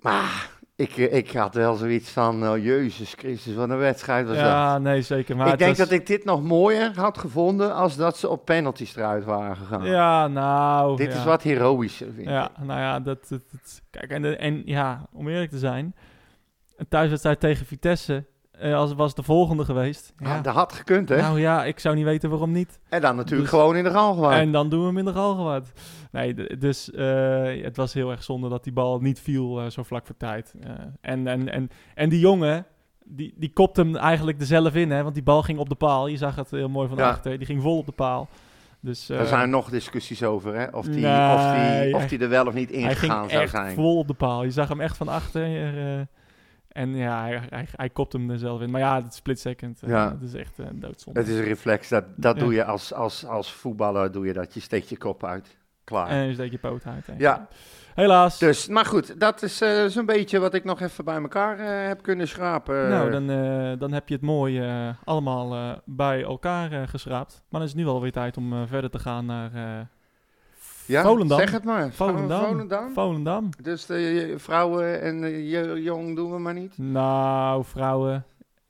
Maar 0.00 0.50
ik, 0.76 0.96
eh, 0.96 1.14
ik 1.14 1.30
had 1.30 1.54
wel 1.54 1.74
zoiets 1.74 2.10
van, 2.10 2.48
oh, 2.48 2.64
Jezus 2.64 3.14
Christus, 3.14 3.54
wat 3.54 3.70
een 3.70 3.78
wedstrijd 3.78 4.26
was 4.26 4.36
dat. 4.36 4.44
ja 4.44 4.78
nee, 4.78 5.02
zeker. 5.02 5.36
Maar 5.36 5.52
ik 5.52 5.58
denk 5.58 5.76
was- 5.76 5.88
dat 5.88 5.98
ik 5.98 6.06
dit 6.06 6.24
nog 6.24 6.42
mooier 6.42 6.92
had 6.94 7.18
gevonden 7.18 7.74
als 7.74 7.96
dat 7.96 8.16
ze 8.18 8.28
op 8.28 8.44
penalties 8.44 8.96
eruit 8.96 9.24
waren 9.24 9.56
gegaan. 9.56 9.84
Ja, 9.84 10.28
nou... 10.28 10.96
dit 10.96 11.12
ja. 11.12 11.18
is 11.18 11.24
wat 11.24 11.42
heroïscher, 11.42 12.12
vind 12.12 12.28
Ja, 12.28 12.44
ik. 12.50 12.64
nou 12.66 12.80
ja, 12.80 13.00
dat... 13.00 13.28
dat, 13.28 13.42
dat- 13.50 13.82
kijk, 13.90 14.10
en, 14.10 14.22
de- 14.22 14.36
en 14.36 14.62
ja, 14.64 15.06
om 15.12 15.28
eerlijk 15.28 15.50
te 15.50 15.58
zijn... 15.58 15.94
Een 16.76 16.88
thuiswedstrijd 16.88 17.40
tegen 17.40 17.66
Vitesse... 17.66 18.24
eh, 18.62 18.74
als 18.76 18.88
het 18.88 18.98
was 18.98 19.14
de 19.14 19.22
volgende 19.22 19.64
geweest. 19.64 20.12
Ja. 20.18 20.34
Ja. 20.34 20.40
dat 20.40 20.54
had 20.54 20.72
gekund, 20.72 21.08
hè? 21.08 21.16
nou 21.20 21.40
ja, 21.40 21.64
ik 21.64 21.78
zou 21.78 21.94
niet 21.94 22.04
weten 22.04 22.30
waarom 22.30 22.52
niet. 22.52 22.78
en 22.88 23.00
dan 23.00 23.16
natuurlijk 23.16 23.50
dus- 23.50 23.58
gewoon 23.60 23.76
in 23.76 23.84
de 23.84 23.90
Galgenwaard. 23.90 24.40
En 24.40 24.52
dan 24.52 24.68
doen 24.68 24.80
we 24.80 24.86
hem 24.86 24.98
in 24.98 25.04
de 25.04 25.12
Galgenwaard. 25.12 25.72
Nee, 26.12 26.34
dus 26.58 26.90
eh, 26.90 27.62
het 27.64 27.76
was 27.76 27.92
heel 27.92 28.10
erg 28.10 28.22
zonde 28.22 28.48
dat 28.48 28.64
die 28.64 28.72
bal 28.72 28.98
niet 29.00 29.20
viel 29.20 29.60
eh, 29.60 29.66
zo 29.70 29.82
vlak 29.82 30.06
voor 30.06 30.16
tijd. 30.16 30.54
Eh, 30.62 30.70
en, 31.00 31.26
en, 31.26 31.48
en, 31.52 31.70
en 31.94 32.08
die 32.08 32.20
jongen, 32.20 32.66
die, 33.04 33.34
die 33.36 33.52
kopte 33.52 33.80
hem 33.80 33.96
eigenlijk 33.96 34.40
er 34.40 34.46
zelf 34.46 34.74
in, 34.74 34.90
hè, 34.90 35.02
want 35.02 35.14
die 35.14 35.22
bal 35.22 35.42
ging 35.42 35.58
op 35.58 35.68
de 35.68 35.74
paal. 35.74 36.06
Je 36.06 36.16
zag 36.16 36.36
het 36.36 36.50
heel 36.50 36.68
mooi 36.68 36.88
van 36.88 36.96
Ja. 36.98 37.08
achter. 37.08 37.38
Die 37.38 37.46
ging 37.46 37.62
vol 37.62 37.78
op 37.78 37.86
de 37.86 37.92
paal. 37.92 38.28
Dus, 38.80 39.08
eh, 39.10 39.16
Daar 39.16 39.26
zijn 39.26 39.50
nog 39.50 39.70
discussies 39.70 40.22
over, 40.22 40.54
hè? 40.54 40.66
Of 40.76 40.84
die, 40.86 40.94
Nee, 41.04 41.34
of 41.34 41.40
die, 41.40 41.94
of 41.94 41.98
hij- 42.00 42.08
die 42.08 42.18
er 42.18 42.28
wel 42.28 42.46
of 42.46 42.54
niet 42.54 42.70
hij 42.70 42.78
ingegaan 42.78 43.18
ging 43.18 43.30
zou 43.30 43.42
echt 43.42 43.50
zijn. 43.50 43.74
vol 43.74 43.98
op 43.98 44.06
de 44.06 44.14
paal. 44.14 44.44
Je 44.44 44.50
zag 44.50 44.68
hem 44.68 44.80
echt 44.80 44.96
van 44.96 45.08
achter. 45.08 45.42
eh, 45.44 46.00
en 46.72 46.94
ja, 46.96 47.20
hij, 47.22 47.40
hij, 47.50 47.66
hij 47.76 47.90
kopte 47.90 48.16
hem 48.16 48.30
er 48.30 48.38
zelf 48.38 48.60
in. 48.60 48.70
Maar 48.70 48.80
ja, 48.80 49.02
het 49.02 49.14
split 49.14 49.40
second. 49.40 49.82
eh, 49.82 49.88
Ja. 49.88 50.10
Het 50.10 50.22
is 50.22 50.34
echt 50.34 50.58
een 50.58 50.80
doodzonde. 50.80 51.20
Het 51.20 51.28
is 51.28 51.36
een 51.38 51.44
reflex, 51.44 51.88
dat, 51.88 52.04
dat 52.16 52.36
Ja. 52.36 52.42
doe 52.42 52.52
je 52.54 52.64
als, 52.64 52.92
als, 52.94 53.26
als 53.26 53.52
voetballer, 53.52 54.12
doe 54.12 54.26
je 54.26 54.32
dat. 54.32 54.54
Je 54.54 54.60
steekt 54.60 54.88
je 54.88 54.96
kop 54.98 55.24
uit. 55.24 55.56
Klaar. 55.84 56.08
En 56.08 56.26
je 56.26 56.32
steekt 56.32 56.52
je 56.52 56.58
poot 56.58 56.86
uit. 56.86 57.06
hè. 57.06 57.12
Ja. 57.18 57.48
Helaas. 57.94 58.38
Dus, 58.38 58.68
maar 58.68 58.84
goed, 58.84 59.20
dat 59.20 59.42
is 59.42 59.60
eh, 59.60 59.84
zo'n 59.86 60.06
beetje 60.06 60.38
wat 60.38 60.54
ik 60.54 60.64
nog 60.64 60.80
even 60.80 61.04
bij 61.04 61.16
elkaar 61.20 61.58
eh, 61.58 61.86
heb 61.88 62.02
kunnen 62.02 62.28
schrapen. 62.28 62.88
Nou, 62.88 63.10
dan, 63.10 63.30
eh, 63.30 63.78
dan 63.78 63.92
heb 63.92 64.08
je 64.08 64.14
het 64.14 64.22
mooi 64.22 64.60
eh, 64.60 64.88
allemaal 65.04 65.54
eh, 65.54 65.78
bij 65.84 66.22
elkaar 66.22 66.72
eh, 66.72 66.82
geschraapt. 66.88 67.32
Maar 67.32 67.60
dan 67.60 67.62
is 67.62 67.68
het 67.76 67.80
nu 67.84 67.86
alweer 67.86 68.12
tijd 68.12 68.36
om 68.36 68.52
eh, 68.52 68.62
verder 68.66 68.90
te 68.90 68.98
gaan 68.98 69.26
naar 69.26 69.54
eh, 69.54 69.80
ja, 70.86 71.02
Volendam. 71.02 71.38
zeg 71.38 71.50
het 71.50 71.64
maar. 71.64 71.92
Volendam. 71.92 72.44
Volendam. 72.46 72.92
Volendam. 72.92 73.48
Dus 73.62 73.86
de 73.86 74.34
vrouwen 74.36 75.00
en 75.02 75.20
de 75.20 75.48
je- 75.48 75.82
jong 75.82 76.16
doen 76.16 76.32
we 76.32 76.38
maar 76.38 76.54
niet. 76.54 76.78
Nou, 76.78 77.64
vrouwen, 77.64 78.24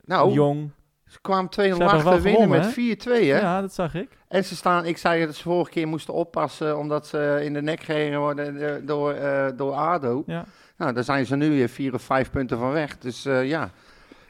Nou, 0.05 0.33
jong. 0.33 0.71
ze 1.07 1.19
kwamen 1.21 1.51
2-0 1.51 1.55
Ze 1.57 1.69
hebben 1.69 1.79
wel 2.05 2.13
achter 2.13 2.23
winnen 2.23 2.43
gewonnen, 2.43 2.61
met 2.61 2.73
4-2, 2.73 3.31
hè? 3.33 3.41
Ja, 3.41 3.61
dat 3.61 3.73
zag 3.75 3.95
ik. 3.95 4.09
En 4.29 4.45
ze 4.45 4.57
staan, 4.57 4.85
ik 4.85 4.99
zei 4.99 5.27
dat 5.27 5.35
ze 5.35 5.43
vorige 5.43 5.71
keer 5.71 5.89
moesten 5.89 6.15
oppassen 6.15 6.79
omdat 6.79 7.07
ze 7.07 7.41
in 7.45 7.53
de 7.53 7.63
nek 7.63 7.83
gereden 7.83 8.19
worden 8.21 8.57
eh, 8.77 8.87
door, 8.87 9.13
eh, 9.13 9.47
door 9.57 9.73
ADO. 9.73 10.23
Ja. 10.27 10.45
Nou, 10.77 10.93
daar 10.93 11.05
zijn 11.05 11.27
ze 11.27 11.37
nu 11.37 11.49
weer 11.51 11.69
vier 11.69 11.95
of 11.95 12.03
vijf 12.03 12.31
punten 12.31 12.59
van 12.59 12.73
weg. 12.73 12.99
Dus 12.99 13.25
eh, 13.25 13.49
ja, 13.49 13.71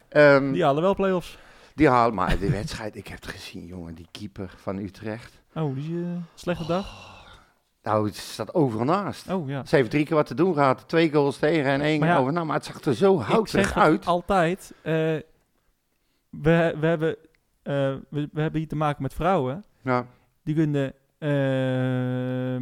Ehm, 0.09 0.53
Die 0.53 0.65
halen 0.65 0.83
wel 0.83 0.95
play-offs. 0.95 1.39
die 1.75 1.89
halen 1.89 2.15
maar 2.15 2.39
de 2.39 2.51
wedstrijd. 2.61 2.97
Ik 2.97 3.07
heb 3.07 3.21
het 3.23 3.31
gezien, 3.31 3.67
jongen, 3.67 3.95
die 3.95 4.07
keeper 4.11 4.55
van 4.57 4.79
Utrecht. 4.79 5.41
Oh, 5.55 5.75
die 5.75 6.05
slechte 6.35 6.67
dag. 6.67 7.11
Nou, 7.83 8.07
het 8.07 8.17
staat 8.17 8.55
overal 8.55 8.85
naast. 8.85 9.31
Oh 9.31 9.49
ja. 9.49 9.65
Ze 9.65 9.77
heeft 9.77 9.91
drie 9.91 10.05
keer 10.05 10.17
wat 10.17 10.27
te 10.27 10.35
doen 10.35 10.55
gehad. 10.55 10.89
Twee 10.89 11.13
goals 11.13 11.39
tegen 11.39 11.71
en 11.71 11.81
één 11.81 12.01
Maar 12.01 12.09
ja, 12.09 12.17
over. 12.17 12.33
Nou, 12.33 12.47
maar 12.47 12.57
het 12.57 12.65
zag 12.65 12.81
er 12.81 12.95
zo 12.95 13.21
houterig 13.21 13.75
het 13.75 13.83
uit. 13.83 14.07
altijd. 14.07 14.73
eh, 14.83 14.93
we, 14.93 16.75
we, 16.81 16.87
hebben, 16.87 17.17
eh, 17.63 17.75
we, 18.09 18.29
we 18.33 18.41
hebben 18.41 18.61
hier 18.61 18.69
te 18.69 18.77
maken 18.77 19.03
met 19.03 19.15
vrouwen. 19.15 19.65
Ja, 19.83 20.07
Die 20.45 20.55
kunnen 20.55 20.93
eh, 21.19 21.29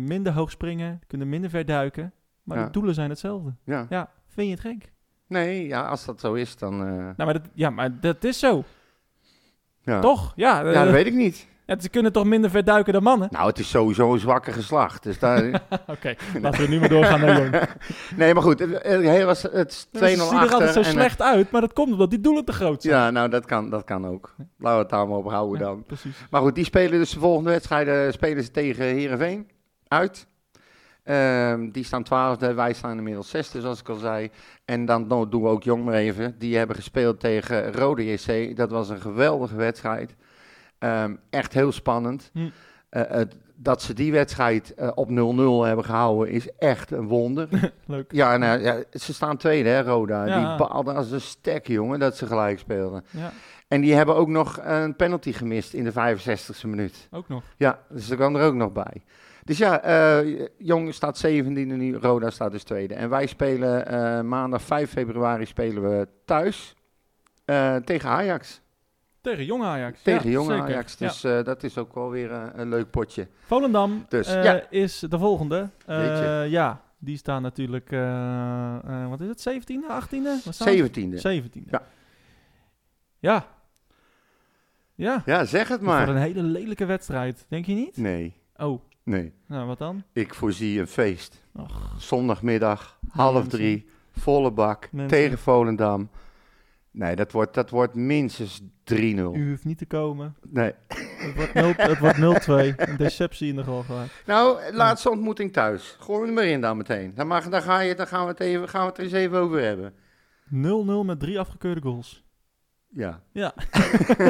minder 0.08 0.32
hoog 0.32 0.50
springen, 0.50 1.00
kunnen 1.06 1.28
minder 1.28 1.50
ver 1.50 1.64
duiken. 1.66 2.12
Maar 2.42 2.58
Ja. 2.58 2.64
de 2.64 2.70
doelen 2.70 2.94
zijn 2.94 3.10
hetzelfde. 3.10 3.54
ja. 3.64 3.86
Ja, 3.88 4.10
vind 4.28 4.46
je 4.46 4.52
het 4.52 4.62
gek? 4.62 4.92
Nee, 5.26 5.66
ja, 5.66 5.86
als 5.88 6.04
dat 6.04 6.20
zo 6.20 6.34
is, 6.34 6.56
dan... 6.56 6.76
Nou, 6.78 7.14
maar 7.16 7.32
dat, 7.32 7.42
ja, 7.54 7.70
maar 7.70 8.00
dat 8.00 8.24
is 8.24 8.38
zo. 8.38 8.64
ja. 9.82 10.00
Toch? 10.00 10.32
Ja, 10.36 10.60
Ja, 10.70 10.84
dat 10.84 10.92
weet 10.92 11.06
ik 11.06 11.14
niet. 11.14 11.48
Ja, 11.70 11.80
ze 11.80 11.88
kunnen 11.88 12.12
toch 12.12 12.24
minder 12.24 12.50
ver 12.50 12.64
duiken 12.64 12.92
dan 12.92 13.02
mannen? 13.02 13.28
Nou, 13.30 13.46
het 13.46 13.58
is 13.58 13.70
sowieso 13.70 14.12
een 14.12 14.18
zwakke 14.18 14.52
geslacht. 14.52 15.02
Dus 15.02 15.18
daar... 15.18 15.44
Oké, 15.86 16.14
laten 16.40 16.60
we 16.60 16.68
nu 16.68 16.80
maar 16.80 16.88
doorgaan 16.88 17.20
naar 17.20 17.40
Jong. 17.42 17.68
nee, 18.16 18.34
maar 18.34 18.42
goed. 18.42 18.58
Het, 18.58 19.24
was 19.24 19.42
het 19.42 19.72
is 19.72 19.86
2-0 19.86 19.98
Ze 20.00 20.06
zien 20.06 20.38
er 20.38 20.52
altijd 20.52 20.72
zo 20.72 20.78
en, 20.78 20.84
eh, 20.84 20.90
slecht 20.90 21.22
uit, 21.22 21.50
maar 21.50 21.60
dat 21.60 21.72
komt 21.72 21.92
omdat 21.92 22.10
die 22.10 22.20
doelen 22.20 22.44
te 22.44 22.52
groot 22.52 22.82
zijn. 22.82 22.94
Ja, 22.94 23.10
nou, 23.10 23.28
dat 23.28 23.46
kan, 23.46 23.70
dat 23.70 23.84
kan 23.84 24.06
ook. 24.06 24.34
Laten 24.36 24.76
we 24.76 24.82
het 24.82 24.88
daar 24.88 25.08
maar 25.08 25.16
op 25.16 25.30
houden 25.30 25.58
Ja, 25.58 25.64
dan. 25.64 25.84
precies. 25.84 26.16
Maar 26.30 26.40
goed, 26.40 26.54
die 26.54 26.64
spelen 26.64 26.98
dus 26.98 27.10
de 27.10 27.18
volgende 27.18 27.50
wedstrijden 27.50 28.12
spelen 28.12 28.44
ze 28.44 28.50
tegen 28.50 28.84
Heerenveen 28.84 29.50
uit. 29.88 30.26
Ehm, 31.04 31.70
die 31.70 31.84
staan 31.84 32.02
twaalfde, 32.02 32.54
wij 32.54 32.72
staan 32.72 32.96
inmiddels 32.96 33.30
zesde, 33.30 33.60
zoals 33.60 33.80
ik 33.80 33.88
al 33.88 33.96
zei. 33.96 34.30
En 34.64 34.84
dan 34.84 35.08
doen 35.08 35.42
we 35.42 35.48
ook 35.48 35.62
Jong 35.62 35.84
maar 35.84 35.94
even. 35.94 36.34
Die 36.38 36.56
hebben 36.56 36.76
gespeeld 36.76 37.20
tegen 37.20 37.72
Rode 37.72 38.04
JC. 38.12 38.56
Dat 38.56 38.70
was 38.70 38.88
een 38.88 39.00
geweldige 39.00 39.56
wedstrijd. 39.56 40.16
Ehm, 40.80 41.14
echt 41.30 41.52
heel 41.54 41.72
spannend. 41.72 42.30
Hm. 42.32 42.48
Eh, 42.88 43.02
het- 43.08 43.36
dat 43.62 43.82
ze 43.82 43.94
die 43.94 44.12
wedstrijd 44.12 44.74
eh, 44.74 44.90
op 44.94 45.08
0-0 45.10 45.62
hebben 45.66 45.84
gehouden 45.84 46.32
is 46.34 46.48
echt 46.58 46.90
een 46.90 47.06
wonder. 47.08 47.48
Leuk. 47.86 48.12
ja, 48.12 48.36
nou, 48.36 48.60
ja, 48.60 48.82
ze 48.92 49.14
staan 49.14 49.36
tweede, 49.36 49.68
hè, 49.68 49.80
Roda. 49.82 50.24
Ja. 50.24 50.38
Die 50.56 50.66
baalden 50.66 50.96
als 50.96 51.10
een 51.10 51.20
stek, 51.20 51.66
jongen, 51.66 51.98
dat 51.98 52.16
ze 52.16 52.26
gelijk 52.26 52.58
speelden. 52.58 53.04
Ja, 53.10 53.32
En 53.68 53.80
die 53.80 53.94
hebben 53.94 54.14
ook 54.16 54.28
nog 54.28 54.58
een 54.62 54.96
penalty 54.96 55.32
gemist 55.32 55.72
in 55.72 55.84
de 55.84 55.92
65e 55.92 56.66
minuut. 56.68 57.08
ook 57.10 57.28
nog. 57.28 57.42
Ja, 57.56 57.78
dus 57.88 58.08
dat 58.08 58.16
kwam 58.18 58.36
er 58.36 58.46
ook 58.46 58.54
nog 58.54 58.72
bij. 58.72 59.02
Dus 59.44 59.58
ja, 59.58 59.82
eh, 59.82 60.46
Jong 60.58 60.94
staat 60.94 61.18
17e 61.26 61.74
nu, 61.76 61.96
Roda 61.96 62.30
staat 62.30 62.52
dus 62.52 62.62
tweede. 62.62 62.94
En 62.94 63.08
wij 63.08 63.26
spelen 63.26 64.28
maandag 64.28 64.62
5 64.62 64.90
februari 64.90 65.46
spelen 65.46 65.82
we 65.82 66.08
thuis 66.24 66.74
tegen 67.84 68.08
Ajax. 68.10 68.60
Tegen 69.20 69.44
Jong 69.44 69.62
Ajax. 69.62 70.02
Tegen 70.02 70.24
ja, 70.26 70.30
Jong 70.30 70.48
zeker. 70.50 70.62
Ajax. 70.64 70.96
Ja. 70.98 71.06
Dus 71.06 71.24
eh, 71.24 71.44
dat 71.44 71.62
is 71.62 71.78
ook 71.78 71.94
wel 71.94 72.10
weer 72.10 72.30
eh, 72.32 72.42
een 72.52 72.68
leuk 72.68 72.90
potje. 72.90 73.28
Volendam 73.46 74.04
Dus, 74.08 74.28
eh, 74.34 74.44
ja. 74.44 74.62
is 74.70 74.98
de 75.08 75.18
volgende. 75.18 75.70
Ja, 76.48 76.80
die 76.98 77.16
staan 77.16 77.42
natuurlijk, 77.42 77.90
wat 79.08 79.20
is 79.20 79.28
het, 79.28 79.40
17e, 79.40 79.74
18e? 79.88 80.44
Wat 80.44 80.54
staan 80.54 80.68
ze? 80.68 80.90
17e. 80.90 81.20
17e. 81.20 81.70
Ja. 81.70 81.82
Ja. 83.18 83.46
Ja, 84.94 85.22
Ja, 85.26 85.44
zeg 85.44 85.68
het 85.68 85.78
voor 85.78 85.88
maar. 85.88 86.08
een 86.08 86.16
hele 86.16 86.42
lelijke 86.42 86.84
wedstrijd. 86.84 87.46
Denk 87.48 87.66
je 87.66 87.74
niet? 87.74 87.96
Nee, 87.96 88.34
Oh, 88.56 88.80
nee. 89.02 89.32
nou 89.46 89.66
wat 89.66 89.78
dan? 89.78 90.02
Ik 90.12 90.34
voorzie 90.34 90.80
een 90.80 90.86
feest. 90.86 91.42
Och, 91.54 91.94
Zondagmiddag, 91.98 92.98
half 93.08 93.48
drie, 93.48 93.88
volle 94.12 94.50
bak, 94.50 94.88
Mensen. 94.92 95.18
tegen 95.18 95.38
Volendam. 95.38 96.10
Nee, 96.92 97.16
dat 97.16 97.32
wordt, 97.32 97.54
dat 97.54 97.70
wordt 97.70 97.94
minstens 97.94 98.60
3-0. 98.60 98.64
u 98.94 99.48
hoeft 99.50 99.64
niet 99.64 99.78
te 99.78 99.86
komen. 99.86 100.36
Nee. 100.48 100.72
Het 100.88 101.34
wordt 101.34 101.54
0 101.54 101.72
het 101.76 101.98
wordt 101.98 102.18
0-2. 102.74 102.74
Een 102.76 102.96
deceptie 102.96 103.48
in 103.48 103.56
de 103.56 103.64
gehad. 103.64 104.08
Nou, 104.26 104.72
laatste 104.72 105.10
ontmoeting 105.10 105.52
thuis. 105.52 105.96
Gooi 105.98 106.18
hem 106.20 106.28
er 106.28 106.34
maar 106.34 106.44
in 106.44 106.60
dan 106.60 106.76
meteen. 106.76 107.12
Dan, 107.14 107.26
mag, 107.26 107.48
dan, 107.48 107.62
ga 107.62 107.80
je, 107.80 107.94
dan 107.94 108.06
gaan, 108.06 108.24
we 108.24 108.30
het 108.30 108.40
even, 108.40 108.68
gaan 108.68 108.80
we 108.80 108.88
het 108.88 108.98
er 108.98 109.04
eens 109.04 109.12
even 109.12 109.38
over 109.38 109.60
hebben. 109.62 109.92
0-0 110.54 111.06
met 111.06 111.20
drie 111.20 111.38
afgekeurde 111.38 111.80
goals. 111.80 112.24
Ja, 112.92 113.22
Ja. 113.32 113.54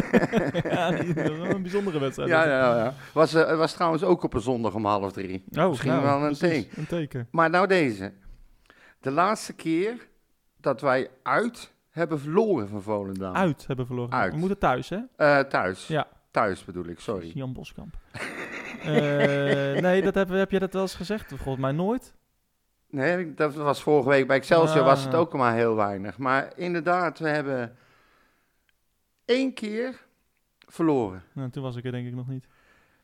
ja, 0.63 0.93
een 0.99 1.63
bijzondere 1.63 1.99
wedstrijd. 1.99 2.31
ja, 2.31 2.45
ja. 2.45 2.77
ja. 2.77 2.95
Was, 3.13 3.35
eh, 3.35 3.57
was 3.57 3.73
trouwens 3.73 4.03
ook 4.03 4.23
op 4.23 4.35
een 4.35 4.41
zondag 4.41 4.75
om 4.75 4.85
half 4.85 5.13
drie. 5.13 5.45
Oh, 5.53 5.69
Misschien 5.69 5.91
nou, 5.91 6.03
wel 6.03 6.25
een 6.29 6.37
ding. 6.39 6.77
Een 6.77 6.87
teken. 6.87 7.29
Maar 7.31 7.51
nou 7.51 7.67
deze. 7.67 8.13
De 9.01 9.11
laatste 9.11 9.53
keer 9.53 10.09
dat 10.57 10.81
wij 10.81 11.11
uit 11.23 11.73
hebben 11.91 12.21
verloren 12.21 12.69
van 12.69 12.83
Volendam. 12.83 13.35
Uit 13.35 13.67
hebben 13.67 13.87
verloren. 13.87 14.13
Uit. 14.13 14.33
We 14.33 14.39
moeten 14.39 14.59
thuis, 14.59 14.89
hè? 14.89 14.99
Eh, 15.17 15.39
thuis. 15.39 15.87
Ja. 15.87 16.07
Thuis 16.31 16.65
bedoel 16.65 16.87
ik, 16.87 17.01
sorry. 17.01 17.31
Jan 17.35 17.53
Boskamp. 17.53 17.95
Eh, 18.81 19.81
nee, 19.81 20.03
dat 20.03 20.15
heb, 20.15 20.29
heb 20.29 20.51
je 20.51 20.59
dat 20.59 20.73
wel 20.73 20.83
eens 20.83 20.95
gezegd? 20.95 21.27
Volgens 21.29 21.57
mij 21.59 21.73
nooit. 21.73 22.15
Nee, 22.91 23.35
dat 23.35 23.55
was 23.55 23.83
vorige 23.83 24.09
week 24.09 24.27
bij 24.27 24.37
Excelsior 24.37 24.81
Ah. 24.81 24.87
was 24.87 25.05
het 25.05 25.15
ook 25.15 25.33
maar 25.33 25.55
heel 25.55 25.75
weinig. 25.75 26.19
Maar 26.19 26.53
inderdaad, 26.57 27.19
we 27.19 27.29
hebben 27.29 27.77
één 29.25 29.55
keer 29.55 30.01
verloren. 30.67 31.23
Nou, 31.33 31.51
toen 31.51 31.63
was 31.63 31.77
ik 31.77 31.85
er 31.85 31.91
denk 31.93 32.07
ik 32.07 32.15
nog 32.15 32.29
niet. 32.29 32.47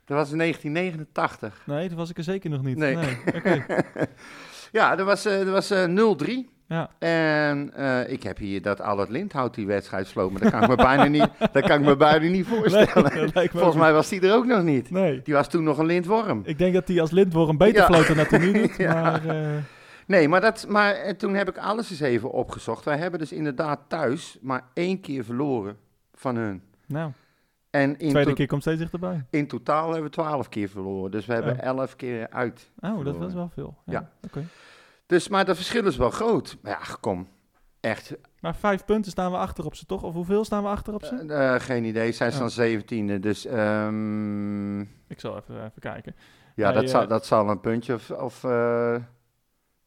Dat 0.05 0.17
was 0.17 0.31
in 0.31 0.39
1989. 0.39 1.63
Nee, 1.67 1.89
toen 1.89 1.97
was 1.97 2.11
ik 2.11 2.17
er 2.19 2.25
zeker 2.25 2.51
nog 2.51 2.63
niet. 2.63 2.77
Nee. 2.77 2.97
Ja, 4.73 4.97
dat 4.97 5.07
was, 5.07 5.25
eh, 5.25 5.37
dat 5.37 5.49
was 5.49 5.71
eh, 5.71 5.85
0-3. 5.87 6.49
Ja. 6.69 6.91
En 6.99 7.73
eh, 7.75 8.13
ik 8.13 8.23
heb 8.23 8.39
hier 8.39 8.63
dat 8.63 8.81
Albert 8.81 9.09
Lindhout 9.09 9.55
die 9.55 9.67
wedstrijd 9.67 10.07
sloot, 10.07 10.31
maar 10.33 10.41
dat 10.43 10.51
kan 10.51 10.63
ik 10.63 10.69
me 10.69 10.75
bijna 10.77 11.05
niet, 11.05 11.29
dat 11.53 11.67
kan 11.67 11.79
ik 11.81 11.85
me 11.87 11.97
bijna 11.97 12.27
niet 12.29 12.47
voorstellen. 12.47 13.03
me 13.35 13.49
Volgens 13.53 13.77
mij 13.77 13.93
was 13.93 14.09
die 14.09 14.21
er 14.21 14.35
ook 14.35 14.47
nog 14.47 14.63
niet. 14.63 14.91
Nee. 14.91 15.23
Die 15.23 15.35
was 15.35 15.49
toen 15.49 15.65
nog 15.65 15.79
een 15.79 15.87
lintworm. 15.87 16.41
Ik 16.45 16.59
denk 16.59 16.75
dat 16.75 16.89
hij 16.89 17.01
als 17.01 17.11
Lindworm 17.11 17.57
beter 17.57 17.81
Ja. 17.81 17.87
floot 17.87 18.07
dan 18.07 18.17
dat 18.17 18.31
hij 18.31 18.39
nu 18.39 18.53
doet. 18.61 18.77
Ja. 18.77 18.95
Maar 19.03 19.27
eh, 19.27 19.49
Nee, 20.07 20.29
maar, 20.29 20.41
dat, 20.41 20.67
maar 20.69 20.95
eh, 20.95 21.15
toen 21.15 21.35
heb 21.35 21.49
ik 21.49 21.59
alles 21.59 21.91
eens 21.91 22.01
even 22.01 22.31
opgezocht. 22.33 22.85
Wij 22.85 22.97
hebben 22.99 23.19
dus 23.21 23.33
inderdaad 23.33 23.81
thuis 23.89 24.39
maar 24.41 24.63
één 24.75 25.01
keer 25.01 25.25
verloren 25.25 25.77
van 26.15 26.37
hun. 26.37 26.63
nou, 26.87 27.11
En 27.71 27.99
in, 27.99 28.09
tweede 28.11 28.33
keer 28.33 28.47
komt 28.47 28.61
steeds 28.63 28.79
dichterbij. 28.81 29.25
in 29.31 29.47
totaal 29.47 29.85
hebben 29.87 30.03
we 30.03 30.11
twaalf 30.11 30.49
keer 30.49 30.69
verloren. 30.69 31.11
Dus 31.11 31.27
we 31.27 31.33
hebben 31.33 31.53
Oh. 31.53 31.63
elf 31.63 31.97
keer 31.97 32.27
uit. 32.31 32.71
Oh, 32.81 33.05
dat 33.05 33.17
was 33.17 33.35
wel 33.35 33.51
veel. 33.55 33.77
Ja. 33.85 33.93
Ja. 33.93 34.11
Oké. 34.27 34.45
Dus, 35.07 35.29
maar 35.29 35.45
dat 35.45 35.57
verschil 35.57 35.87
is 35.87 35.97
wel 35.97 36.11
groot. 36.11 36.57
Maar 36.63 36.73
ja, 36.73 36.95
kom. 37.01 37.29
Echt, 37.81 38.15
Maar 38.41 38.57
vijf 38.57 38.85
punten 38.85 39.11
staan 39.11 39.31
we 39.31 39.37
achter 39.37 39.65
op 39.65 39.75
ze, 39.75 39.87
toch? 39.87 40.03
Of 40.03 40.15
hoeveel 40.15 40.45
staan 40.45 40.63
we 40.63 40.69
achter 40.69 40.95
op 40.95 41.05
ze? 41.05 41.15
eh, 41.17 41.55
eh, 41.55 41.61
geen 41.61 41.85
idee. 41.85 42.13
Zij 42.13 42.29
Oh. 42.29 42.35
staan 42.35 42.51
zeventiende. 42.51 43.19
Dus 43.19 43.45
ehm, 43.47 44.81
ik 44.81 45.21
zal 45.21 45.37
even, 45.37 45.57
even 45.65 45.81
kijken. 45.81 46.15
ja, 46.55 46.73
dat, 46.73 46.91
zal, 46.91 47.03
eh, 47.03 47.09
dat 47.09 47.27
zal 47.27 47.49
een 47.51 47.61
puntje 47.61 47.95
of, 47.95 48.11
of 48.11 48.41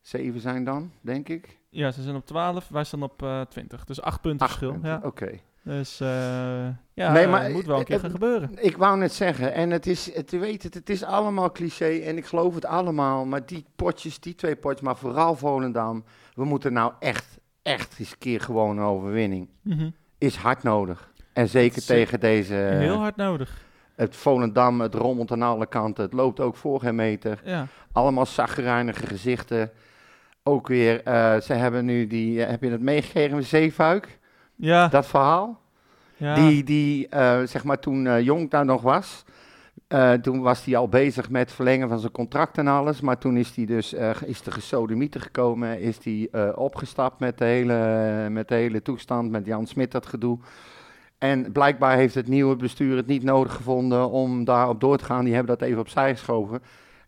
zeven 0.02 0.40
zijn 0.40 0.64
dan, 0.64 0.92
denk 1.02 1.30
ik. 1.30 1.58
Ja, 1.70 1.92
ze 1.92 2.02
zijn 2.02 2.16
op 2.16 2.26
12, 2.26 2.68
wij 2.68 2.84
staan 2.84 3.04
op 3.04 3.24
eh 3.24 3.42
20. 3.42 3.84
Dus 3.86 4.02
acht 4.02 4.22
punten 4.22 4.46
Acht 4.48 4.50
verschil. 4.58 4.72
punten, 4.72 4.90
Ja. 4.92 5.00
Oké. 5.04 5.40
Dus 5.64 6.00
eh 6.00 6.68
ja, 6.94 7.12
Nee, 7.12 7.28
maar, 7.28 7.42
maar, 7.42 7.52
moet 7.52 7.66
wel 7.66 7.80
een 7.80 7.86
keer 7.86 7.96
eh, 7.96 8.02
gaan 8.02 8.12
gebeuren. 8.12 8.50
Ik 8.56 8.78
wou 8.78 8.98
net 8.98 9.14
zeggen, 9.14 9.54
en 9.54 9.70
het 9.70 9.88
is, 9.88 10.14
het, 10.14 10.32
weet 10.32 10.64
het, 10.64 10.74
het 10.74 10.90
is 10.90 11.04
allemaal 11.04 11.52
cliché 11.52 12.00
en 12.00 12.18
ik 12.18 12.26
geloof 12.26 12.56
het 12.56 12.66
allemaal, 12.66 13.26
maar 13.26 13.46
die 13.46 13.66
potjes, 13.76 14.20
die 14.20 14.36
twee 14.36 14.56
potjes, 14.56 14.82
maar 14.82 14.98
vooral 14.98 15.36
Volendam, 15.36 16.04
we 16.34 16.46
moeten 16.46 16.74
nou 16.74 16.94
echt, 17.00 17.40
echt 17.62 18.00
eens 18.00 18.12
een 18.12 18.18
keer 18.18 18.42
gewoon 18.42 18.78
een 18.78 18.84
overwinning. 18.84 19.50
Mhm. 19.62 19.90
Is 20.18 20.36
hard 20.36 20.64
nodig. 20.64 21.12
En 21.34 21.48
zeker 21.48 21.86
tegen 21.86 22.20
deze, 22.20 22.54
Heel 22.54 22.98
hard 22.98 23.16
nodig. 23.16 23.58
het 23.96 24.16
Volendam, 24.16 24.82
het 24.82 24.96
rommelt 24.96 25.32
aan 25.32 25.42
alle 25.42 25.68
kanten, 25.68 26.04
het 26.04 26.14
loopt 26.14 26.40
ook 26.40 26.56
voor 26.56 26.80
geen 26.80 26.96
meter. 26.96 27.42
Ja. 27.44 27.68
Allemaal 27.92 28.26
zaggerijnige 28.26 29.08
gezichten. 29.08 29.72
Ook 30.44 30.68
weer, 30.68 31.04
eh, 31.04 31.40
ze 31.40 31.54
hebben 31.54 31.86
nu 31.86 32.08
die, 32.08 32.44
eh, 32.44 32.50
heb 32.50 32.64
je 32.64 32.70
het 32.70 32.82
meegekregen 32.82 33.36
met 33.36 33.46
Zeefuik, 33.46 34.20
Ja. 34.60 34.88
dat 34.88 35.08
verhaal? 35.08 35.60
ja. 36.18 36.36
Die, 36.36 36.64
die 36.64 37.08
eh, 37.08 37.42
zeg 37.44 37.64
maar 37.64 37.80
toen 37.80 38.08
eh, 38.08 38.22
Jong 38.22 38.50
daar 38.50 38.66
nog 38.66 38.82
was, 38.82 39.24
eh, 39.88 40.14
toen 40.14 40.42
was 40.42 40.66
hij 40.66 40.76
al 40.78 40.88
bezig 40.88 41.30
met 41.30 41.52
verlengen 41.52 41.90
van 41.90 42.00
zijn 42.00 42.12
contract 42.12 42.58
en 42.58 42.68
alles. 42.68 43.02
Maar 43.02 43.18
toen 43.18 43.38
is 43.38 43.56
hij 43.56 43.66
dus, 43.66 43.94
is 44.26 44.42
de 44.42 44.52
gesodemieter 44.52 45.22
gekomen, 45.22 45.80
is 45.80 45.98
hij 46.04 46.54
opgestapt 46.56 47.20
met 47.20 47.38
de, 47.38 47.46
hele, 47.46 48.28
met 48.30 48.48
de 48.48 48.56
hele 48.56 48.82
toestand, 48.82 49.32
met 49.32 49.46
Jan 49.46 49.68
Smit 49.68 49.92
dat 49.92 50.06
gedoe. 50.06 50.40
En 51.18 51.52
blijkbaar 51.52 51.96
heeft 51.96 52.16
het 52.16 52.28
nieuwe 52.28 52.56
bestuur 52.56 52.96
het 52.96 53.08
niet 53.08 53.24
nodig 53.24 53.54
gevonden 53.54 54.10
om 54.10 54.44
daarop 54.44 54.80
door 54.80 54.98
te 54.98 55.06
gaan. 55.06 55.26
Die 55.26 55.34
hebben 55.34 55.58
dat 55.58 55.68
even 55.68 55.80
opzij 55.80 56.12
geschoven. 56.12 56.62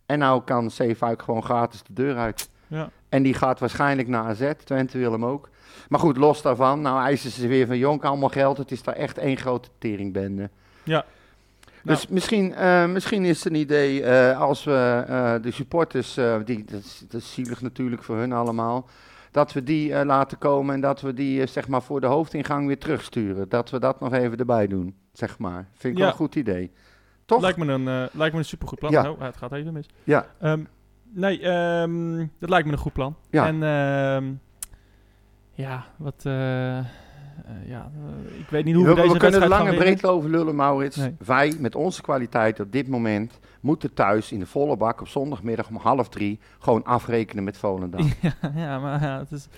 En 0.06 0.18
nou 0.18 0.42
kan 0.44 0.70
Zeefuik 0.70 1.22
gewoon 1.22 1.42
gratis 1.42 1.82
de 1.82 1.92
deur 1.92 2.16
uit. 2.16 2.50
ja. 2.66 2.90
En 3.08 3.22
die 3.22 3.34
gaat 3.34 3.60
waarschijnlijk 3.60 4.08
naar 4.08 4.24
AZ. 4.24 4.52
Twente 4.64 4.98
wil 4.98 5.12
hem 5.12 5.24
ook. 5.24 5.48
Maar 5.88 6.00
goed, 6.00 6.16
los 6.16 6.42
daarvan. 6.42 6.80
Nou 6.80 7.02
eisen 7.02 7.30
ze 7.30 7.48
weer 7.48 7.66
van 7.66 7.78
Jonk 7.78 8.04
allemaal 8.04 8.28
geld. 8.28 8.58
Het 8.58 8.70
is 8.70 8.82
daar 8.82 8.94
echt 8.94 9.18
één 9.18 9.36
grote 9.36 9.68
teringbende. 9.78 10.50
Ja. 10.82 11.04
Dus 11.84 12.06
misschien, 12.06 12.54
eh, 12.54 12.86
misschien 12.86 13.24
is 13.24 13.44
het 13.44 13.52
een 13.52 13.60
idee 13.60 14.02
eh, 14.02 14.40
als 14.40 14.64
we 14.64 15.04
eh, 15.08 15.34
de 15.42 15.50
supporters, 15.50 16.14
die, 16.44 16.64
dat, 16.64 16.80
is, 16.80 17.04
dat 17.08 17.20
is 17.20 17.32
zielig 17.32 17.60
natuurlijk 17.60 18.02
voor 18.02 18.16
hun 18.16 18.32
allemaal, 18.32 18.88
dat 19.30 19.52
we 19.52 19.62
die 19.62 20.04
laten 20.04 20.38
komen 20.38 20.74
en 20.74 20.80
dat 20.80 21.00
we 21.00 21.14
die 21.14 21.46
zeg 21.46 21.68
maar 21.68 21.82
voor 21.82 22.00
de 22.00 22.06
hoofdingang 22.06 22.66
weer 22.66 22.78
terugsturen. 22.78 23.48
Dat 23.48 23.70
we 23.70 23.80
dat 23.80 24.00
nog 24.00 24.12
even 24.12 24.38
erbij 24.38 24.66
doen, 24.66 24.94
zeg 25.12 25.38
maar. 25.38 25.68
Vind 25.72 25.92
ik 25.92 25.98
Ja. 25.98 25.98
wel 25.98 26.08
een 26.08 26.16
goed 26.18 26.34
idee. 26.34 26.70
Toch? 27.24 27.40
Lijkt 27.40 27.58
me 27.58 27.72
een, 27.72 27.84
lijkt 28.12 28.32
me 28.32 28.38
een 28.38 28.44
supergoed 28.44 28.78
plan. 28.78 28.92
Ja. 28.92 29.10
Oh, 29.10 29.20
het 29.20 29.36
gaat 29.36 29.52
even 29.52 29.72
mis. 29.72 29.86
Ja. 30.04 30.26
Ehm, 30.40 30.64
nee, 31.10 31.40
ehm, 31.40 32.26
dat 32.38 32.48
lijkt 32.48 32.66
me 32.66 32.72
een 32.72 32.78
goed 32.78 32.92
plan. 32.92 33.16
Ja. 33.30 33.46
En 33.46 33.62
ehm, 33.62 34.32
ja, 35.62 35.84
wat... 35.96 36.22
eh, 36.24 36.78
eh, 37.44 37.68
ja, 37.68 37.90
eh, 37.94 38.40
ik 38.40 38.48
weet 38.48 38.64
niet 38.64 38.74
hoe 38.74 38.84
we, 38.84 38.90
we, 38.90 38.96
deze 38.96 39.12
we 39.12 39.18
kunnen 39.18 39.40
wedstrijd 39.40 39.62
lang 39.62 39.78
en 39.78 39.84
breed 39.84 40.06
over 40.06 40.30
lullen, 40.30 40.56
Maurits. 40.56 40.96
Nee. 40.96 41.16
Wij, 41.24 41.54
met 41.58 41.74
onze 41.74 42.02
kwaliteit 42.02 42.60
op 42.60 42.72
dit 42.72 42.88
moment, 42.88 43.38
moeten 43.60 43.94
thuis 43.94 44.32
in 44.32 44.38
de 44.38 44.46
volle 44.46 44.76
bak 44.76 45.00
op 45.00 45.08
zondagmiddag 45.08 45.68
om 45.68 45.76
half 45.76 46.08
drie 46.08 46.40
gewoon 46.58 46.84
afrekenen 46.84 47.44
met 47.44 47.56
Volendam. 47.56 48.00
ja, 48.20 48.52
ja, 48.54 48.78
maar 48.78 49.02
ja, 49.02 49.18
het 49.18 49.30
is... 49.30 49.48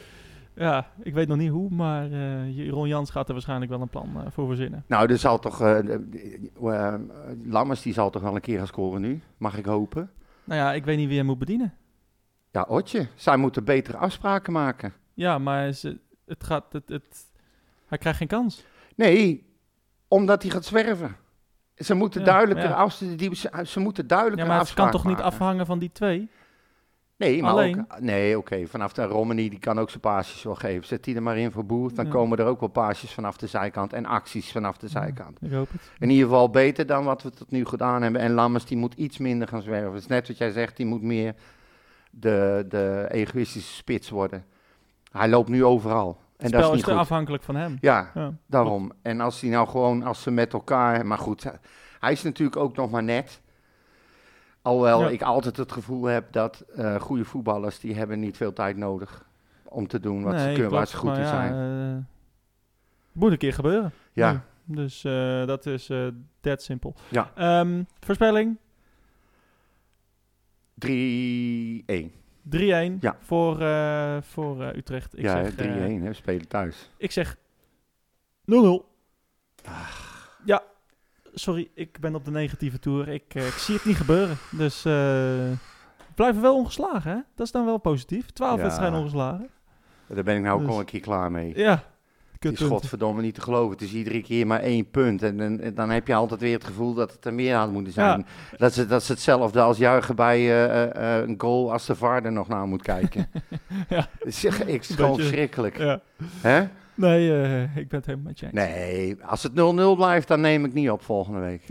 Ja, 0.56 0.86
ik 1.02 1.14
weet 1.14 1.28
nog 1.28 1.36
niet 1.36 1.50
hoe, 1.50 1.70
maar 1.70 2.12
eh, 2.12 2.56
Jeroen 2.56 2.88
Jans 2.88 3.10
gaat 3.10 3.26
er 3.26 3.32
waarschijnlijk 3.32 3.70
wel 3.70 3.80
een 3.80 3.88
plan 3.88 4.24
voor 4.30 4.46
verzinnen. 4.46 4.84
Nou, 4.86 5.10
er 5.10 5.18
zal 5.18 5.38
toch... 5.38 5.62
Lammers 7.44 7.82
die 7.82 7.92
zal 7.92 8.10
toch 8.10 8.22
wel 8.22 8.34
een 8.34 8.40
keer 8.40 8.58
gaan 8.58 8.66
scoren 8.66 9.00
nu? 9.00 9.22
Mag 9.36 9.58
ik 9.58 9.64
hopen? 9.64 10.10
Nou 10.44 10.60
ja, 10.60 10.72
ik 10.72 10.84
weet 10.84 10.96
niet 10.96 11.08
wie 11.08 11.16
hem 11.16 11.26
moet 11.26 11.38
bedienen. 11.38 11.74
Ja, 12.50 12.64
Otje. 12.68 13.06
Zij 13.14 13.36
moeten 13.36 13.64
betere 13.64 13.96
afspraken 13.96 14.52
maken. 14.52 14.92
Ja, 15.14 15.38
maar 15.38 15.72
ze, 15.72 15.98
het 16.26 16.44
gaat, 16.44 16.64
het, 16.72 16.88
het, 16.88 17.24
hij 17.86 17.98
krijgt 17.98 18.18
geen 18.18 18.28
kans. 18.28 18.64
Nee, 18.96 19.46
omdat 20.08 20.42
hij 20.42 20.50
gaat 20.50 20.64
zwerven. 20.64 21.16
Ze 21.76 21.94
moeten 21.94 22.20
Ja, 22.20 22.26
duidelijker 22.26 22.68
ja. 22.68 22.74
af, 22.74 22.96
die, 22.98 23.34
ze, 23.36 23.62
ze 23.66 23.80
moeten 23.80 24.06
duidelijker 24.06 24.46
Ja, 24.46 24.52
maar 24.52 24.60
het 24.64 24.74
kan 24.74 24.90
toch 24.90 25.04
niet 25.04 25.18
afhangen 25.20 25.66
van 25.66 25.78
die 25.78 25.92
twee? 25.92 26.28
Nee, 27.16 27.42
maar 27.42 27.50
Alleen? 27.50 27.78
ook, 27.80 28.00
nee, 28.00 28.38
oké. 28.38 28.66
Vanaf 28.66 28.92
de 28.92 29.02
Romani, 29.04 29.48
die 29.48 29.58
kan 29.58 29.78
ook 29.78 29.88
zijn 29.88 30.00
paasjes 30.00 30.42
wel 30.42 30.54
geven. 30.54 30.86
Zet 30.86 31.04
die 31.04 31.14
er 31.14 31.22
maar 31.22 31.38
in 31.38 31.50
voor 31.52 31.66
Boer. 31.66 31.94
Dan 31.94 32.04
Ja. 32.04 32.10
komen 32.10 32.38
er 32.38 32.44
ook 32.46 32.60
wel 32.60 32.68
paasjes 32.68 33.12
vanaf 33.12 33.36
de 33.36 33.46
zijkant 33.46 33.92
en 33.92 34.06
acties 34.06 34.52
vanaf 34.52 34.76
de 34.76 34.88
zijkant. 34.88 35.38
Ik 35.42 35.52
hoop 35.52 35.72
het. 35.72 35.80
In 35.98 36.10
ieder 36.10 36.24
geval 36.24 36.50
beter 36.50 36.86
dan 36.86 37.04
wat 37.04 37.22
we 37.22 37.30
tot 37.30 37.50
nu 37.50 37.64
gedaan 37.64 38.02
hebben. 38.02 38.20
En 38.20 38.32
Lammers, 38.32 38.64
die 38.64 38.76
moet 38.76 38.94
iets 38.94 39.18
minder 39.18 39.48
gaan 39.48 39.62
zwerven. 39.62 39.92
Het 39.92 40.00
is 40.02 40.06
net 40.06 40.28
wat 40.28 40.38
jij 40.38 40.50
zegt, 40.50 40.76
die 40.76 40.86
moet 40.86 41.02
meer 41.02 41.34
de, 42.10 42.64
de 42.68 43.06
egoïstische 43.10 43.74
spits 43.74 44.10
worden. 44.10 44.44
Hij 45.14 45.28
loopt 45.28 45.48
nu 45.48 45.64
overal. 45.64 46.08
En 46.08 46.14
Het 46.44 46.52
dat 46.52 46.52
is 46.52 46.56
spel 46.58 46.68
is 46.70 46.74
niet 46.74 46.84
te 46.84 46.90
goed. 46.90 47.00
afhankelijk 47.00 47.42
van 47.42 47.56
hem. 47.56 47.76
Ja, 47.80 48.10
Ja. 48.14 48.32
daarom. 48.46 48.92
En 49.02 49.20
als 49.20 49.40
hij 49.40 49.50
nou 49.50 49.68
gewoon, 49.68 50.02
als 50.02 50.22
ze 50.22 50.30
met 50.30 50.52
elkaar... 50.52 51.06
Maar 51.06 51.18
goed, 51.18 51.44
hij 52.00 52.12
is 52.12 52.22
natuurlijk 52.22 52.56
ook 52.56 52.76
nog 52.76 52.90
maar 52.90 53.02
net. 53.02 53.40
Alhoewel 54.62 55.00
Ja. 55.00 55.08
ik 55.08 55.22
altijd 55.22 55.56
het 55.56 55.72
gevoel 55.72 56.04
heb 56.04 56.32
dat 56.32 56.60
eh 56.76 57.00
goede 57.00 57.24
voetballers... 57.24 57.80
die 57.80 57.94
hebben 57.94 58.20
niet 58.20 58.36
veel 58.36 58.52
tijd 58.52 58.76
nodig 58.76 59.28
om 59.64 59.86
te 59.86 60.00
doen 60.00 60.22
wat 60.22 60.40
ze 60.40 60.44
kunnen, 60.52 60.70
waar 60.70 60.70
klopt, 60.70 60.88
ze 60.88 60.96
goed 60.96 61.16
in 61.16 61.22
ja, 61.22 61.28
zijn. 61.28 61.52
eh, 61.96 62.02
moet 63.12 63.32
een 63.32 63.38
keer 63.38 63.52
gebeuren. 63.52 63.92
Ja. 64.12 64.44
Dus 64.64 65.04
eh, 65.04 65.46
dat 65.46 65.66
is 65.66 65.90
that 66.40 66.62
simpel. 66.62 66.94
Ja. 67.08 67.30
Ehm, 67.34 67.82
voorspelling 68.00 68.56
3-1. 70.74 72.12
3-1 72.50 72.98
Ja. 73.00 73.16
voor, 73.20 73.60
eh, 73.60 74.16
voor 74.22 74.62
eh, 74.62 74.76
Utrecht. 74.76 75.16
Ik 75.18 75.22
Ja, 75.24 75.44
zeg, 75.44 75.56
hè, 75.56 75.62
3-1, 75.62 76.02
hè, 76.02 76.08
we 76.08 76.12
spelen 76.14 76.48
thuis. 76.48 76.90
ik 76.96 77.10
zeg 77.10 77.36
0-0. 78.44 78.84
Ah. 79.64 79.88
Ja, 80.44 80.62
sorry, 81.34 81.70
ik 81.74 82.00
ben 82.00 82.14
op 82.14 82.24
de 82.24 82.30
negatieve 82.30 82.78
toer. 82.78 83.08
Ik, 83.08 83.34
eh, 83.34 83.46
ik 83.46 83.52
zie 83.52 83.74
het 83.74 83.84
niet 83.84 83.96
gebeuren. 83.96 84.36
Dus 84.50 84.84
eh, 84.84 84.92
we 84.92 85.54
blijven 86.14 86.42
wel 86.42 86.56
ongeslagen, 86.56 87.10
hè? 87.10 87.18
Dat 87.34 87.46
is 87.46 87.52
dan 87.52 87.64
wel 87.64 87.78
positief. 87.78 88.30
12 88.30 88.56
Ja. 88.56 88.62
wedstrijden 88.62 88.98
ongeslagen. 88.98 89.48
Daar 90.06 90.24
ben 90.24 90.36
ik 90.36 90.42
nou 90.42 90.54
ook 90.54 90.60
Dus- 90.60 90.70
al 90.70 90.78
een 90.78 90.84
keer 90.84 91.00
klaar 91.00 91.30
mee. 91.30 91.56
Ja, 91.58 91.84
Het 92.50 92.60
is 92.60 92.66
godverdomme 92.66 93.22
niet 93.22 93.34
te 93.34 93.40
geloven. 93.40 93.70
Het 93.70 93.82
is 93.82 93.92
iedere 93.92 94.22
keer 94.22 94.46
maar 94.46 94.60
één 94.60 94.90
punt. 94.90 95.22
En, 95.22 95.40
en, 95.40 95.60
en 95.60 95.74
dan 95.74 95.90
heb 95.90 96.06
je 96.06 96.14
altijd 96.14 96.40
weer 96.40 96.54
het 96.54 96.64
gevoel 96.64 96.94
dat 96.94 97.12
het 97.12 97.24
er 97.24 97.34
meer 97.34 97.54
aan 97.54 97.72
moeten 97.72 97.92
zijn. 97.92 98.26
Dat, 98.56 98.72
ze, 98.74 98.86
dat 98.86 99.02
is 99.02 99.08
hetzelfde 99.08 99.60
als 99.60 99.78
juichen 99.78 100.16
bij 100.16 100.66
eh, 100.66 101.22
een 101.22 101.34
goal 101.38 101.72
als 101.72 101.86
de 101.86 101.94
VAR 101.94 102.24
er 102.24 102.32
nog 102.32 102.48
naar 102.48 102.66
moet 102.66 102.82
kijken. 102.82 103.26
Ja. 103.88 104.08
Zeg, 104.26 104.60
ik, 104.64 104.80
het 104.80 104.90
is 104.90 104.96
gewoon 104.96 105.16
verschrikkelijk. 105.16 105.78
Ja. 105.78 106.00
Hè? 106.40 106.64
Nee, 106.94 107.62
ik 107.74 107.88
ben 107.88 107.98
het 107.98 108.06
helemaal 108.06 108.26
met 108.26 108.38
je 108.38 108.46
eens. 108.46 108.54
Nee, 108.54 109.16
als 109.24 109.42
het 109.42 109.52
0-0 109.52 109.54
blijft, 109.96 110.28
dan 110.28 110.40
neem 110.40 110.64
ik 110.64 110.72
niet 110.72 110.90
op 110.90 111.02
volgende 111.02 111.40
week. 111.40 111.62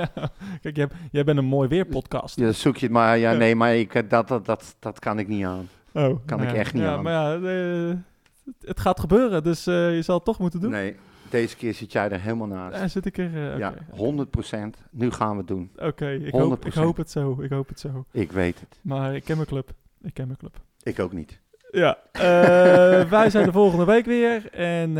Kijk, 0.62 0.76
jij, 0.76 0.88
jij 1.10 1.24
bent 1.24 1.38
een 1.38 1.44
mooi 1.44 1.68
weerpodcast. 1.68 2.36
Ja, 2.38 2.52
zoek 2.52 2.76
je 2.76 2.84
het 2.86 2.94
maar. 2.94 3.18
Ja, 3.18 3.30
Ja. 3.30 3.36
nee, 3.36 3.56
maar 3.56 3.76
ik, 3.76 4.10
dat, 4.10 4.28
dat, 4.28 4.46
dat, 4.46 4.76
dat 4.78 4.98
kan 4.98 5.18
ik 5.18 5.28
niet 5.28 5.44
aan. 5.44 5.68
Oh, 5.92 6.18
Kan 6.26 6.38
nou 6.38 6.50
ik 6.50 6.56
echt 6.56 6.72
niet 6.74 6.82
ja, 6.82 6.92
aan. 6.92 7.02
Maar 7.02 7.40
ja, 7.40 7.96
het, 8.60 8.80
gaat 8.80 9.00
gebeuren, 9.00 9.42
dus 9.42 9.66
eh, 9.66 9.94
je 9.94 10.02
zal 10.02 10.14
het 10.14 10.24
toch 10.24 10.38
moeten 10.38 10.60
doen. 10.60 10.70
Nee, 10.70 10.96
deze 11.30 11.56
keer 11.56 11.74
zit 11.74 11.92
jij 11.92 12.10
er 12.10 12.20
helemaal 12.20 12.46
naast. 12.46 12.76
En 12.80 12.90
zit 12.90 13.06
ik 13.06 13.18
er... 13.18 13.52
eh, 13.52 13.58
Ja, 13.58 13.74
100% 13.74 14.78
Nu 14.90 15.10
gaan 15.10 15.30
we 15.30 15.36
het 15.36 15.46
doen. 15.46 15.70
Oké, 15.76 16.10
ik, 16.10 16.32
hoop, 16.32 16.64
ik 16.66 16.72
100%. 16.74 16.76
hoop 16.76 16.96
het 16.96 17.10
zo, 17.10 17.36
ik 17.42 17.50
hoop 17.50 17.68
het 17.68 17.80
zo. 17.80 18.04
Ik 18.10 18.32
weet 18.32 18.60
het. 18.60 18.78
Maar 18.82 19.14
ik 19.14 19.24
ken 19.24 19.36
mijn 19.36 19.48
club, 19.48 19.70
ik 20.02 20.14
ken 20.14 20.26
mijn 20.26 20.38
club. 20.38 20.56
Ik 20.82 20.98
ook 21.00 21.12
niet. 21.12 21.40
Ja, 21.70 21.98
eh, 22.12 22.22
wij 23.18 23.30
zijn 23.30 23.44
de 23.46 23.52
volgende 23.52 23.84
week 23.84 24.04
weer. 24.04 24.50
En 24.52 24.96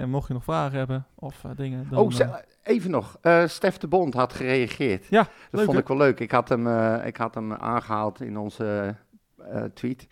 en 0.00 0.10
mocht 0.10 0.28
je 0.28 0.32
nog 0.34 0.44
vragen 0.44 0.78
hebben 0.78 1.06
of 1.14 1.44
dingen, 1.56 1.86
dan... 1.90 1.98
oh, 1.98 2.34
even 2.62 2.90
nog. 2.90 3.18
Stef 3.46 3.78
de 3.78 3.88
Bond 3.88 4.14
had 4.14 4.32
gereageerd. 4.32 5.06
Ja, 5.10 5.22
Dat 5.22 5.30
leuk, 5.50 5.64
vond 5.64 5.78
ik 5.78 5.88
wel 5.88 5.96
leuk. 5.96 6.20
Ik 6.20 6.30
had 6.30 6.48
hem, 6.48 6.66
ik 7.04 7.16
had 7.16 7.34
hem 7.34 7.52
aangehaald 7.52 8.20
in 8.20 8.38
onze 8.38 8.94
tweet. 9.74 10.06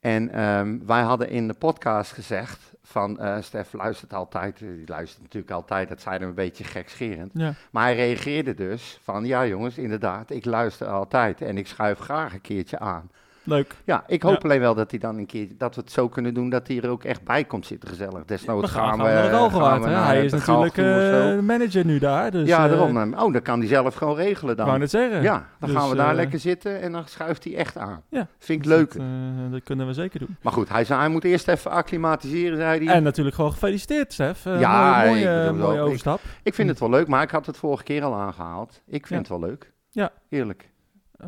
En 0.00 0.30
ehm, 0.32 0.78
wij 0.86 1.02
hadden 1.02 1.28
in 1.28 1.48
de 1.48 1.54
podcast 1.54 2.12
gezegd 2.12 2.72
van 2.82 3.20
eh 3.20 3.36
Stef 3.40 3.72
luistert 3.72 4.12
altijd. 4.12 4.58
Die 4.58 4.88
luistert 4.88 5.22
natuurlijk 5.22 5.52
altijd. 5.52 5.88
Dat 5.88 6.00
zeiden 6.00 6.22
we 6.22 6.28
een 6.28 6.46
beetje 6.48 6.64
gekscherend. 6.64 7.30
ja. 7.34 7.54
Maar 7.70 7.82
hij 7.82 7.94
reageerde 7.94 8.54
dus 8.54 8.98
van 9.02 9.24
ja 9.24 9.46
jongens, 9.46 9.78
inderdaad. 9.78 10.30
Ik 10.30 10.44
luister 10.44 10.86
altijd 10.86 11.42
en 11.42 11.58
ik 11.58 11.66
schuif 11.66 11.98
graag 11.98 12.32
een 12.32 12.40
keertje 12.40 12.78
aan. 12.78 13.10
Leuk. 13.48 13.74
Ja, 13.84 14.04
ik 14.06 14.22
hoop 14.22 14.32
Ja. 14.32 14.38
alleen 14.42 14.60
wel 14.60 14.74
dat 14.74 14.90
hij 14.90 15.00
dan 15.00 15.18
een 15.18 15.26
keer 15.26 15.48
dat 15.58 15.74
we 15.74 15.80
het 15.80 15.90
zo 15.92 16.08
kunnen 16.08 16.34
doen 16.34 16.50
dat 16.50 16.68
hij 16.68 16.80
er 16.80 16.88
ook 16.88 17.04
echt 17.04 17.24
bij 17.24 17.44
komt 17.44 17.66
zitten 17.66 17.88
gezellig. 17.88 18.24
Desnoods 18.24 18.70
gaan, 18.70 18.88
gaan, 18.88 18.96
we 18.98 19.02
naar 19.02 19.50
gaan 19.50 19.80
we 19.80 19.86
hè? 19.86 19.92
naar 19.92 20.04
Hij 20.06 20.24
is 20.24 20.32
natuurlijk 20.32 20.76
eh 20.76 21.38
manager 21.38 21.84
nu 21.84 21.98
daar, 21.98 22.30
dus... 22.30 22.48
ja, 22.48 22.64
eh, 22.64 22.70
daarom. 22.70 23.14
Oh, 23.14 23.32
dan 23.32 23.42
kan 23.42 23.58
hij 23.58 23.68
zelf 23.68 23.94
gewoon 23.94 24.16
regelen 24.16 24.56
dan. 24.56 24.66
wou 24.66 24.78
net 24.78 24.90
zeggen. 24.90 25.22
Ja, 25.22 25.46
dan 25.58 25.68
Dus, 25.68 25.78
gaan 25.78 25.88
we 25.90 25.96
daar 25.96 26.10
eh, 26.10 26.14
lekker 26.16 26.38
zitten 26.38 26.80
en 26.80 26.92
dan 26.92 27.06
schuift 27.06 27.44
hij 27.44 27.56
echt 27.56 27.76
aan. 27.76 28.02
Ja. 28.10 28.28
Vind 28.38 28.60
ik 28.60 28.66
leuk. 28.66 28.92
Dat, 28.92 29.50
dat 29.50 29.62
kunnen 29.62 29.86
we 29.86 29.92
zeker 29.92 30.18
doen. 30.18 30.36
Maar 30.42 30.52
goed, 30.52 30.68
hij 30.68 30.84
zei 30.84 31.00
hij 31.00 31.08
moet 31.08 31.24
eerst 31.24 31.48
even 31.48 31.70
acclimatiseren, 31.70 32.56
zei 32.56 32.84
hij. 32.84 32.94
En 32.94 33.02
natuurlijk 33.02 33.36
gewoon 33.36 33.52
gefeliciteerd, 33.52 34.12
Stef. 34.12 34.44
Ja, 34.44 35.04
mooie, 35.04 35.24
mooie, 35.24 35.52
mooie 35.52 35.76
ik- 35.78 35.82
overstap. 35.84 36.20
Ik 36.42 36.54
vind 36.54 36.68
het 36.68 36.78
wel 36.78 36.90
leuk, 36.90 37.06
maar 37.08 37.22
ik 37.22 37.30
had 37.30 37.46
het 37.46 37.56
vorige 37.56 37.82
keer 37.82 38.02
al 38.04 38.14
aangehaald. 38.14 38.82
Ik 38.86 39.06
vind 39.06 39.08
Ja. 39.08 39.16
het 39.34 39.40
wel 39.40 39.48
leuk. 39.50 39.72
Ja. 39.90 40.10
Eerlijk. 40.28 40.70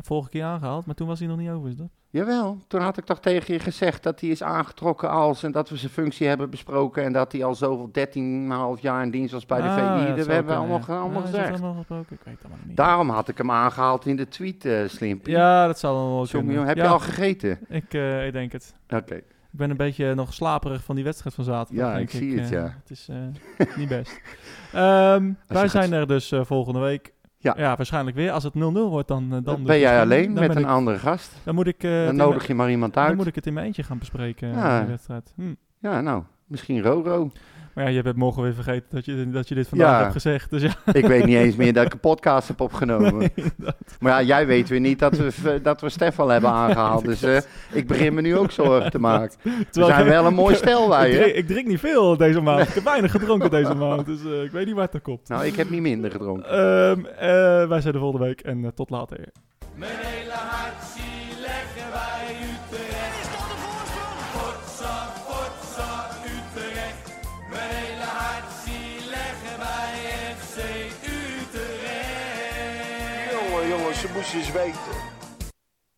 Vorige 0.01 0.29
keer 0.29 0.43
aangehaald, 0.43 0.85
maar 0.85 0.95
toen 0.95 1.07
was 1.07 1.19
hij 1.19 1.27
nog 1.27 1.37
niet 1.37 1.49
over, 1.49 1.69
is 1.69 1.75
dat? 1.75 1.89
Jawel, 2.11 2.57
toen 2.67 2.81
had 2.81 2.97
ik 2.97 3.05
toch 3.05 3.19
tegen 3.19 3.53
je 3.53 3.59
gezegd 3.59 4.03
dat 4.03 4.19
hij 4.21 4.29
is 4.29 4.43
aangetrokken 4.43 5.09
als 5.09 5.43
en 5.43 5.51
dat 5.51 5.69
we 5.69 5.77
zijn 5.77 5.91
functie 5.91 6.27
hebben 6.27 6.49
besproken 6.49 7.03
en 7.03 7.13
dat 7.13 7.31
hij 7.31 7.43
al 7.43 7.55
zoveel 7.55 7.89
13,5 8.77 8.81
jaar 8.81 9.03
in 9.03 9.11
dienst 9.11 9.33
was 9.33 9.45
bij 9.45 9.61
de 9.61 9.67
Ah, 9.67 9.75
VI. 9.75 9.81
dat 10.07 10.15
hebben 10.15 10.25
we 10.27 10.33
kunnen, 10.33 10.57
allemaal, 10.57 10.77
ja. 10.77 10.83
ge- 10.83 10.91
allemaal 10.93 11.21
Ah, 11.21 11.25
gezegd. 11.25 11.49
allemaal 11.49 11.73
gesproken? 11.73 12.15
Ik 12.15 12.21
weet 12.23 12.33
het 12.35 12.43
allemaal 12.45 12.65
niet. 12.67 12.77
Daarom 12.77 13.09
had 13.09 13.27
ik 13.27 13.37
hem 13.37 13.51
aangehaald 13.51 14.05
in 14.05 14.15
de 14.15 14.27
tweet, 14.27 14.65
eh 14.65 14.87
Slimpie. 14.87 15.33
Ja, 15.33 15.67
dat 15.67 15.79
zal 15.79 15.95
wel 16.15 16.27
kunnen. 16.29 16.53
jongen, 16.53 16.67
heb 16.67 16.77
ja, 16.77 16.83
je 16.83 16.89
al 16.89 16.99
gegeten? 16.99 17.59
Ik, 17.69 17.93
eh, 17.93 18.25
ik 18.25 18.33
denk 18.33 18.51
het. 18.51 18.75
Oké. 18.89 19.15
Ik 19.15 19.57
ben 19.57 19.69
een 19.69 19.77
beetje 19.77 20.15
nog 20.15 20.33
slaperig 20.33 20.83
van 20.83 20.95
die 20.95 21.03
wedstrijd 21.03 21.35
van 21.35 21.43
zaterdag. 21.43 21.87
Ja, 21.87 21.95
denk 21.95 22.09
ik 22.11 22.17
zie 22.19 22.39
het, 22.39 22.45
eh, 22.51 22.57
ja. 22.57 22.75
Het 22.81 22.89
is 22.89 23.07
eh, 23.09 23.67
niet 23.77 23.87
best. 23.89 24.21
Ehm, 24.73 25.31
wij 25.47 25.61
gaat- 25.61 25.69
zijn 25.71 25.93
er 25.93 26.07
dus 26.07 26.31
eh, 26.31 26.43
volgende 26.45 26.79
week. 26.79 27.13
Ja. 27.43 27.53
ja, 27.57 27.75
waarschijnlijk 27.75 28.15
weer. 28.15 28.31
Als 28.31 28.43
het 28.43 28.53
0-0 28.53 28.57
wordt, 28.89 29.07
dan, 29.07 29.23
eh, 29.23 29.29
dan, 29.29 29.43
Dan 29.43 29.55
dus 29.55 29.65
ben 29.65 29.79
jij 29.79 30.01
alleen 30.01 30.33
Dan 30.33 30.47
met 30.47 30.55
een 30.55 30.61
ik- 30.61 30.67
andere 30.67 30.97
gast. 30.97 31.31
Dan 31.43 31.55
moet 31.55 31.67
ik, 31.67 31.83
eh, 31.83 31.91
Dan 31.91 32.07
in 32.09 32.15
nodig 32.15 32.47
je 32.47 32.53
maar 32.55 32.69
iemand 32.69 32.93
dan 32.93 33.03
uit. 33.03 33.15
moet 33.15 33.27
ik 33.27 33.35
het 33.35 33.45
in 33.45 33.53
mijn 33.53 33.65
eentje 33.65 33.83
gaan 33.83 33.97
bespreken, 33.97 34.49
eh, 34.51 34.55
Ja. 34.57 34.79
die 34.79 34.87
wedstrijd. 34.89 35.33
Hm. 35.35 35.53
Ja, 35.79 36.01
nou, 36.01 36.23
misschien 36.45 36.81
Roro. 36.81 37.31
Maar 37.73 37.83
ja, 37.83 37.89
je 37.89 38.01
bent 38.01 38.15
morgen 38.15 38.43
weer 38.43 38.53
vergeten 38.53 38.85
dat 38.89 39.05
je, 39.05 39.29
dat 39.29 39.47
je 39.47 39.55
dit 39.55 39.67
vandaag 39.67 39.91
Ja. 39.91 39.99
hebt 39.99 40.11
gezegd. 40.11 40.49
Dus 40.49 40.61
ja, 40.61 40.73
ik 40.93 41.05
weet 41.07 41.25
niet 41.25 41.35
eens 41.37 41.55
meer 41.55 41.73
dat 41.73 41.85
ik 41.85 41.93
een 41.93 41.99
podcast 42.11 42.47
heb 42.47 42.61
opgenomen. 42.61 43.17
nee. 43.17 43.31
Maar 43.99 44.11
ja, 44.11 44.21
jij 44.27 44.47
weet 44.47 44.69
weer 44.69 44.79
niet 44.79 44.99
dat 44.99 45.17
we, 45.17 45.59
dat 45.63 45.81
we 45.81 45.89
Stef 45.89 46.19
al 46.19 46.27
hebben 46.27 46.49
aangehaald. 46.49 47.05
Dus 47.05 47.23
eh, 47.23 47.37
ik 47.71 47.87
begin 47.87 48.13
me 48.13 48.21
nu 48.21 48.37
ook 48.37 48.51
zorgen 48.51 48.91
te 48.91 48.99
maken. 48.99 49.37
We 49.43 49.83
zijn 49.85 50.01
ik- 50.05 50.11
wel 50.11 50.25
een 50.25 50.33
mooi 50.33 50.55
stel 50.55 50.89
wij, 50.89 51.09
ik, 51.11 51.15
drink, 51.21 51.35
ik 51.35 51.47
drink 51.47 51.67
niet 51.67 51.79
veel 51.79 52.17
deze 52.17 52.41
maand. 52.41 52.67
Ik 52.67 52.73
heb 52.73 52.83
weinig 52.83 53.11
gedronken 53.11 53.49
deze 53.59 53.73
maand. 53.73 54.05
Dus 54.05 54.19
eh, 54.25 54.43
ik 54.43 54.51
weet 54.51 54.65
niet 54.65 54.75
waar 54.75 54.85
het 54.85 54.93
er 54.93 55.01
komt. 55.01 55.27
Nou, 55.29 55.45
ik 55.45 55.55
heb 55.55 55.69
niet 55.69 55.81
minder 55.81 56.11
gedronken. 56.11 56.49
Ehm, 56.49 57.05
eh, 57.05 57.67
wij 57.67 57.81
zijn 57.81 57.93
de 57.93 57.99
volgende 57.99 58.25
week 58.25 58.41
en 58.41 58.71
tot 58.75 58.89
later. 58.89 59.17
Mijn 59.75 59.91
hele 59.97 60.31
hart 60.31 60.83
Moesten 74.21 74.39
eens 74.39 74.51
weten. 74.51 75.00